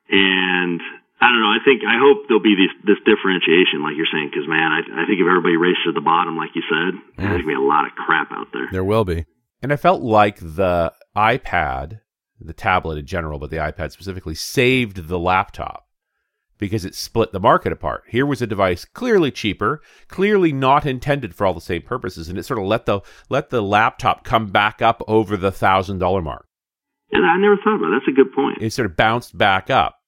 And 0.09 0.81
I 1.23 1.31
don't 1.31 1.39
know. 1.39 1.55
I 1.55 1.63
think 1.63 1.81
I 1.87 1.95
hope 1.95 2.27
there'll 2.27 2.43
be 2.43 2.55
this 2.59 2.73
this 2.83 3.01
differentiation, 3.07 3.81
like 3.81 3.95
you're 3.95 4.09
saying, 4.11 4.29
because 4.29 4.47
man, 4.47 4.71
I, 4.71 5.03
I 5.03 5.05
think 5.07 5.23
if 5.23 5.27
everybody 5.27 5.55
races 5.55 5.87
to 5.87 5.93
the 5.93 6.03
bottom, 6.03 6.35
like 6.35 6.51
you 6.55 6.63
said, 6.67 6.99
there's 7.17 7.41
gonna 7.41 7.47
be 7.47 7.53
a 7.53 7.63
lot 7.63 7.85
of 7.85 7.93
crap 7.95 8.31
out 8.31 8.47
there. 8.51 8.67
There 8.71 8.83
will 8.83 9.05
be. 9.05 9.25
And 9.61 9.71
I 9.71 9.77
felt 9.77 10.01
like 10.01 10.39
the 10.39 10.91
iPad, 11.15 12.01
the 12.41 12.53
tablet 12.53 12.97
in 12.97 13.05
general, 13.05 13.39
but 13.39 13.49
the 13.49 13.57
iPad 13.57 13.91
specifically, 13.91 14.35
saved 14.35 15.07
the 15.07 15.19
laptop 15.19 15.87
because 16.57 16.85
it 16.85 16.95
split 16.95 17.31
the 17.31 17.39
market 17.39 17.71
apart. 17.71 18.03
Here 18.09 18.25
was 18.25 18.41
a 18.41 18.47
device 18.47 18.85
clearly 18.85 19.31
cheaper, 19.31 19.81
clearly 20.07 20.51
not 20.51 20.85
intended 20.85 21.35
for 21.35 21.45
all 21.45 21.53
the 21.53 21.61
same 21.61 21.81
purposes, 21.81 22.27
and 22.27 22.37
it 22.37 22.43
sort 22.43 22.59
of 22.59 22.65
let 22.65 22.85
the 22.85 22.99
let 23.29 23.49
the 23.49 23.61
laptop 23.61 24.23
come 24.23 24.47
back 24.47 24.81
up 24.81 25.01
over 25.07 25.37
the 25.37 25.51
thousand 25.51 25.99
dollar 25.99 26.21
mark. 26.21 26.47
And 27.13 27.25
I 27.25 27.37
never 27.37 27.57
thought 27.57 27.75
about 27.75 27.93
it. 27.93 27.99
That's 27.99 28.07
a 28.07 28.15
good 28.15 28.33
point. 28.33 28.61
It 28.61 28.73
sort 28.73 28.85
of 28.85 28.97
bounced 28.97 29.37
back 29.37 29.69
up. 29.69 29.99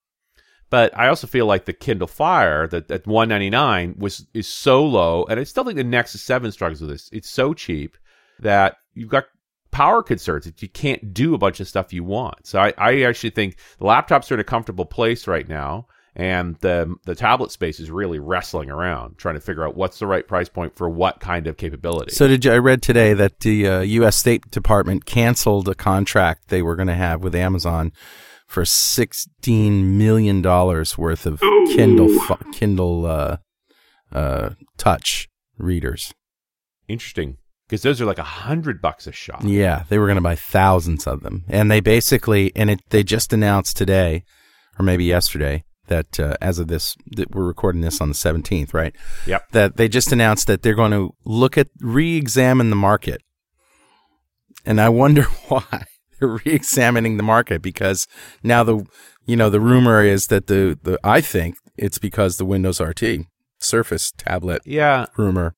But 0.70 0.98
I 0.98 1.08
also 1.08 1.28
feel 1.28 1.46
like 1.46 1.66
the 1.66 1.74
Kindle 1.74 2.08
Fire 2.08 2.68
that 2.68 2.90
at 2.90 3.06
199 3.06 3.96
was 3.98 4.26
is 4.34 4.48
so 4.48 4.84
low, 4.84 5.26
and 5.30 5.40
I 5.40 5.44
still 5.44 5.64
think 5.64 5.78
the 5.78 5.84
Nexus 5.84 6.24
7 6.24 6.52
struggles 6.52 6.82
with 6.82 6.90
this. 6.90 7.10
It's 7.14 7.30
so 7.30 7.54
cheap 7.54 7.98
that 8.40 8.78
you've 8.94 9.10
got 9.10 9.26
power 9.72 10.02
concerns 10.02 10.46
that 10.46 10.62
you 10.62 10.70
can't 10.70 11.14
do 11.14 11.34
a 11.34 11.38
bunch 11.38 11.60
of 11.60 11.68
stuff 11.68 11.94
you 11.94 12.04
want. 12.04 12.48
So 12.48 12.60
I, 12.60 12.74
I 12.78 13.02
actually 13.02 13.32
think 13.32 13.58
the 13.78 13.86
laptops 13.86 14.32
are 14.32 14.36
in 14.36 14.40
a 14.40 14.46
comfortable 14.46 14.86
place 14.86 15.28
right 15.28 15.48
now, 15.48 15.88
and 16.16 16.56
the 16.62 16.96
the 17.06 17.16
tablet 17.16 17.52
space 17.52 17.80
is 17.80 17.92
really 17.92 18.20
wrestling 18.20 18.70
around 18.70 19.18
trying 19.18 19.36
to 19.36 19.42
figure 19.42 19.68
out 19.68 19.76
what's 19.76 20.00
the 20.00 20.08
right 20.08 20.28
price 20.28 20.48
point 20.48 20.76
for 20.76 20.90
what 20.90 21.20
kind 21.20 21.48
of 21.48 21.58
capability. 21.58 22.12
So 22.12 22.28
did 22.28 22.46
you, 22.46 22.52
I 22.52 22.58
read 22.58 22.82
today 22.82 23.14
that 23.14 23.42
the 23.42 23.68
uh, 23.68 23.80
U.S. 23.82 24.16
State 24.16 24.50
Department 24.50 25.06
canceled 25.06 25.68
a 25.68 25.76
contract 25.76 26.48
they 26.48 26.62
were 26.62 26.76
going 26.76 26.88
to 26.88 26.96
have 26.96 27.22
with 27.22 27.36
Amazon 27.36 27.92
for 28.48 28.64
sixteen 28.64 29.98
million 29.98 30.42
dollars 30.42 30.98
worth 30.98 31.26
of 31.26 31.44
Ooh. 31.44 31.74
Kindle 31.76 32.18
Kindle 32.54 33.06
uh, 33.06 33.38
uh, 34.12 34.52
Touch 34.78 35.28
readers. 35.58 36.14
Interesting. 36.88 37.38
Because 37.68 37.82
those 37.82 38.00
are 38.00 38.06
like 38.06 38.20
a 38.20 38.24
hundred 38.24 38.80
bucks 38.80 39.08
a 39.08 39.12
shot. 39.12 39.44
Yeah, 39.44 39.86
they 39.90 39.98
were 39.98 40.06
going 40.06 40.18
to 40.18 40.22
buy 40.22 40.36
thousands 40.36 41.08
of 41.08 41.24
them, 41.24 41.44
and 41.50 41.70
they 41.70 41.80
basically 41.80 42.56
and 42.56 42.70
it 42.70 42.80
they 42.90 43.04
just 43.04 43.34
announced 43.34 43.76
today, 43.76 44.24
or 44.78 44.86
maybe 44.86 45.04
yesterday, 45.04 45.64
that 45.88 46.20
uh, 46.20 46.36
as 46.42 46.60
of 46.60 46.68
this, 46.68 46.96
that 47.16 47.32
we're 47.32 47.46
recording 47.46 47.82
this 47.82 48.02
on 48.02 48.10
the 48.10 48.16
seventeenth, 48.16 48.74
right? 48.74 48.96
Yep. 49.28 49.50
That 49.52 49.78
they 49.78 49.88
just 49.88 50.12
announced 50.12 50.48
that 50.48 50.62
they're 50.62 50.74
going 50.76 50.92
to 50.92 51.14
look 51.26 51.58
at 51.58 51.68
re-examine 51.80 52.70
the 52.70 52.76
market, 52.76 53.22
and 54.66 54.80
I 54.82 54.90
wonder 54.90 55.24
why 55.48 55.86
they're 56.20 56.30
re-examining 56.46 57.18
the 57.18 57.24
market 57.24 57.62
because 57.62 58.08
now 58.44 58.64
the 58.64 58.86
you 59.26 59.36
know 59.36 59.50
the 59.50 59.60
rumor 59.60 60.04
is 60.04 60.28
that 60.28 60.48
the 60.48 60.78
the 60.82 61.00
I 61.04 61.22
think 61.22 61.56
it's 61.78 61.98
because 61.98 62.38
the 62.38 62.46
Windows 62.46 62.80
RT 62.80 63.04
Surface 63.60 64.12
tablet 64.18 64.62
Yeah, 64.66 65.06
rumor. 65.18 65.56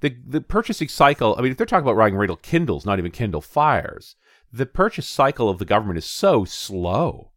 the 0.00 0.16
the 0.26 0.40
purchasing 0.40 0.88
cycle. 0.88 1.34
I 1.38 1.42
mean, 1.42 1.52
if 1.52 1.56
they're 1.58 1.66
talking 1.66 1.84
about 1.84 1.96
writing 1.96 2.18
Riddle 2.18 2.36
Kindles, 2.36 2.84
not 2.86 2.98
even 2.98 3.10
Kindle 3.12 3.40
Fires, 3.40 4.16
the 4.52 4.66
purchase 4.66 5.08
cycle 5.08 5.48
of 5.48 5.58
the 5.58 5.64
government 5.64 5.98
is 5.98 6.04
so 6.04 6.44
slow. 6.44 7.32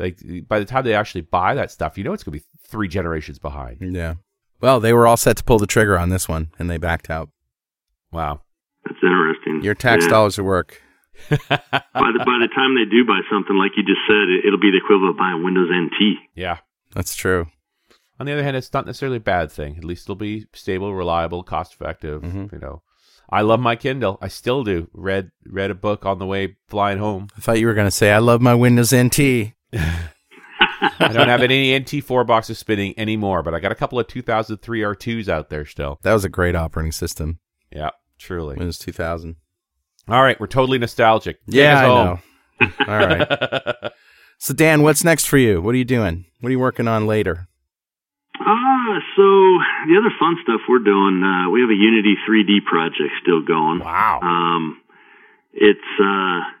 Like 0.00 0.18
by 0.48 0.58
the 0.58 0.64
time 0.64 0.84
they 0.84 0.94
actually 0.94 1.20
buy 1.20 1.54
that 1.54 1.70
stuff, 1.70 1.96
you 1.98 2.04
know 2.04 2.12
it's 2.12 2.24
going 2.24 2.38
to 2.38 2.44
be 2.44 2.46
three 2.66 2.88
generations 2.88 3.38
behind. 3.38 3.76
Yeah. 3.80 4.14
Well, 4.60 4.80
they 4.80 4.92
were 4.92 5.06
all 5.06 5.16
set 5.16 5.36
to 5.36 5.44
pull 5.44 5.58
the 5.58 5.66
trigger 5.66 5.98
on 5.98 6.08
this 6.08 6.28
one, 6.28 6.50
and 6.58 6.68
they 6.70 6.78
backed 6.78 7.08
out. 7.10 7.28
Wow. 8.12 8.40
That's 8.84 8.98
interesting. 9.02 9.62
Your 9.62 9.74
tax 9.74 10.04
Yeah. 10.04 10.10
dollars 10.10 10.38
are 10.38 10.44
work. 10.44 10.82
by 11.30 11.36
the 11.38 12.22
by 12.24 12.36
the 12.40 12.48
time 12.54 12.74
they 12.74 12.88
do 12.90 13.04
buy 13.06 13.20
something, 13.30 13.56
like 13.56 13.72
you 13.76 13.82
just 13.84 14.00
said, 14.08 14.28
it, 14.28 14.46
it'll 14.46 14.58
be 14.60 14.70
the 14.70 14.78
equivalent 14.82 15.10
of 15.10 15.18
buying 15.18 15.44
Windows 15.44 15.68
NT. 15.72 16.18
Yeah. 16.34 16.58
That's 16.94 17.14
true. 17.14 17.46
On 18.18 18.26
the 18.26 18.32
other 18.32 18.42
hand, 18.42 18.56
it's 18.56 18.72
not 18.72 18.84
necessarily 18.86 19.16
a 19.18 19.20
bad 19.20 19.50
thing. 19.52 19.76
At 19.78 19.84
least 19.84 20.04
it'll 20.06 20.14
be 20.16 20.46
stable, 20.54 20.94
reliable, 20.94 21.42
cost 21.42 21.74
effective. 21.74 22.22
Mhm. 22.22 22.52
You 22.52 22.58
know, 22.58 22.82
I 23.30 23.40
love 23.42 23.60
my 23.60 23.76
Kindle. 23.76 24.18
I 24.20 24.28
still 24.28 24.64
do. 24.64 24.88
Read 24.92 25.30
read 25.46 25.70
a 25.70 25.74
book 25.74 26.04
on 26.04 26.18
the 26.18 26.26
way 26.26 26.56
flying 26.68 26.98
home. 26.98 27.28
I 27.36 27.40
thought 27.40 27.60
you 27.60 27.66
were 27.66 27.74
going 27.74 27.86
to 27.86 27.90
say, 27.90 28.12
I 28.12 28.18
love 28.18 28.40
my 28.42 28.54
Windows 28.54 28.92
NT. 28.94 29.52
I 29.72 31.12
don't 31.12 31.28
have 31.28 31.42
any 31.42 31.78
NT4 31.78 32.26
boxes 32.26 32.58
spinning 32.58 32.94
anymore, 32.98 33.42
but 33.42 33.54
I 33.54 33.60
got 33.60 33.72
a 33.72 33.76
couple 33.76 33.98
of 33.98 34.06
2003 34.08 34.80
R2s 34.80 35.28
out 35.28 35.50
there 35.50 35.64
still. 35.64 35.98
That 36.02 36.12
was 36.12 36.24
a 36.24 36.28
great 36.28 36.54
operating 36.56 36.92
system, 36.92 37.38
Yeah, 37.70 37.90
truly. 38.18 38.56
Windows 38.56 38.78
2000. 38.78 39.36
All 40.08 40.22
right, 40.22 40.38
we're 40.40 40.46
totally 40.46 40.78
nostalgic. 40.78 41.38
Yeah, 41.46 41.78
I 41.78 41.86
know. 41.86 42.18
All 42.88 42.96
right. 42.98 43.92
So, 44.42 44.54
Dan, 44.54 44.80
what's 44.80 45.04
next 45.04 45.26
for 45.26 45.36
you? 45.36 45.60
What 45.60 45.74
are 45.74 45.76
you 45.76 45.84
doing? 45.84 46.24
What 46.40 46.48
are 46.48 46.52
you 46.52 46.58
working 46.58 46.88
on 46.88 47.06
later? 47.06 47.46
Ah, 48.40 48.98
so 49.14 49.22
the 49.86 49.98
other 50.00 50.08
fun 50.18 50.36
stuff 50.42 50.62
we're 50.66 50.78
doing, 50.78 51.20
uh, 51.22 51.50
we 51.50 51.60
have 51.60 51.68
a 51.68 51.74
Unity 51.74 52.14
3D 52.26 52.64
project 52.64 53.12
still 53.20 53.42
going. 53.42 53.80
Wow. 53.80 54.20
Um, 54.22 54.80
it's 55.52 55.78
uh, 56.02 56.38
it's 56.40 56.59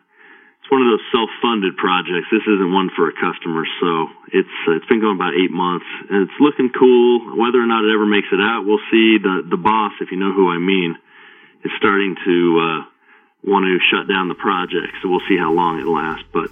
one 0.70 0.82
of 0.82 0.88
those 0.88 1.04
self-funded 1.10 1.76
projects. 1.76 2.30
This 2.30 2.46
isn't 2.46 2.70
one 2.72 2.90
for 2.94 3.10
a 3.10 3.14
customer, 3.14 3.66
so 3.82 4.06
it's 4.30 4.56
uh, 4.70 4.78
it's 4.78 4.86
been 4.86 5.02
going 5.02 5.18
about 5.18 5.34
eight 5.34 5.50
months, 5.50 5.86
and 6.08 6.24
it's 6.24 6.38
looking 6.38 6.70
cool. 6.70 7.36
Whether 7.36 7.58
or 7.58 7.66
not 7.66 7.84
it 7.84 7.90
ever 7.90 8.06
makes 8.06 8.30
it 8.30 8.38
out, 8.38 8.62
we'll 8.64 8.82
see. 8.90 9.18
The 9.18 9.42
the 9.50 9.58
boss, 9.58 9.92
if 10.00 10.10
you 10.10 10.16
know 10.16 10.32
who 10.32 10.48
I 10.48 10.58
mean, 10.58 10.96
is 11.64 11.72
starting 11.76 12.14
to 12.14 12.36
uh, 12.62 12.80
want 13.42 13.66
to 13.66 13.78
shut 13.90 14.06
down 14.06 14.28
the 14.28 14.38
project, 14.38 14.94
so 15.02 15.10
we'll 15.10 15.26
see 15.28 15.36
how 15.36 15.52
long 15.52 15.80
it 15.82 15.86
lasts. 15.90 16.26
But 16.32 16.50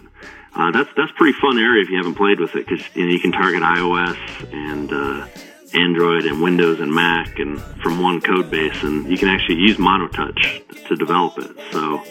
uh, 0.54 0.70
that's 0.72 0.90
that's 0.96 1.12
pretty 1.14 1.38
fun 1.38 1.58
area 1.58 1.82
if 1.82 1.88
you 1.88 1.96
haven't 1.96 2.16
played 2.16 2.40
with 2.40 2.56
it 2.56 2.66
because 2.66 2.84
you 2.94 3.06
know 3.06 3.12
you 3.12 3.20
can 3.20 3.30
target 3.30 3.62
iOS 3.62 4.18
and 4.52 4.92
uh, 4.92 5.26
Android 5.74 6.24
and 6.24 6.42
Windows 6.42 6.80
and 6.80 6.92
Mac 6.92 7.38
and 7.38 7.60
from 7.82 8.00
one 8.00 8.20
code 8.20 8.50
base, 8.50 8.82
and 8.82 9.08
you 9.08 9.18
can 9.18 9.28
actually 9.28 9.56
use 9.56 9.76
MonoTouch 9.76 10.88
to 10.88 10.96
develop 10.96 11.38
it. 11.38 11.56
So, 11.72 12.02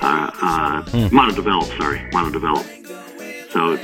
uh, 0.00 0.30
uh, 0.40 0.82
MonoDevelop, 1.10 1.76
sorry, 1.78 1.98
MonoDevelop. 2.12 3.50
So, 3.50 3.76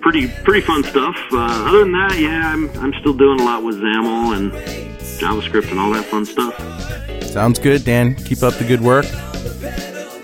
pretty 0.00 0.28
pretty 0.44 0.60
fun 0.66 0.82
stuff. 0.84 1.16
Uh, 1.32 1.38
other 1.68 1.80
than 1.80 1.92
that, 1.92 2.18
yeah, 2.18 2.52
I'm 2.52 2.68
I'm 2.78 2.92
still 3.00 3.14
doing 3.14 3.40
a 3.40 3.44
lot 3.44 3.62
with 3.62 3.76
XAML 3.76 4.36
and 4.36 4.52
JavaScript 5.20 5.70
and 5.70 5.78
all 5.78 5.90
that 5.92 6.04
fun 6.04 6.24
stuff. 6.24 6.58
Sounds 7.24 7.58
good, 7.58 7.84
Dan. 7.84 8.14
Keep 8.14 8.42
up 8.42 8.54
the 8.54 8.64
good 8.64 8.80
work. 8.80 9.06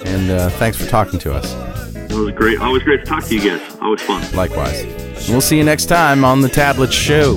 And 0.05 0.31
uh, 0.31 0.51
thanks 0.51 0.77
for 0.77 0.87
talking 0.87 1.19
to 1.21 1.35
us. 1.35 1.55
It 1.95 2.13
was 2.13 2.35
great. 2.35 2.61
Always 2.61 2.83
great 2.83 3.01
to 3.01 3.07
talk 3.07 3.25
to 3.25 3.35
you 3.35 3.41
guys. 3.41 3.77
Always 3.81 4.03
fun. 4.03 4.23
Likewise. 4.35 4.83
And 4.83 5.29
we'll 5.29 5.41
see 5.41 5.57
you 5.59 5.65
next 5.65 5.87
time 5.87 6.25
on 6.25 6.41
the 6.41 6.49
Tablet 6.49 6.93
Show. 6.93 7.37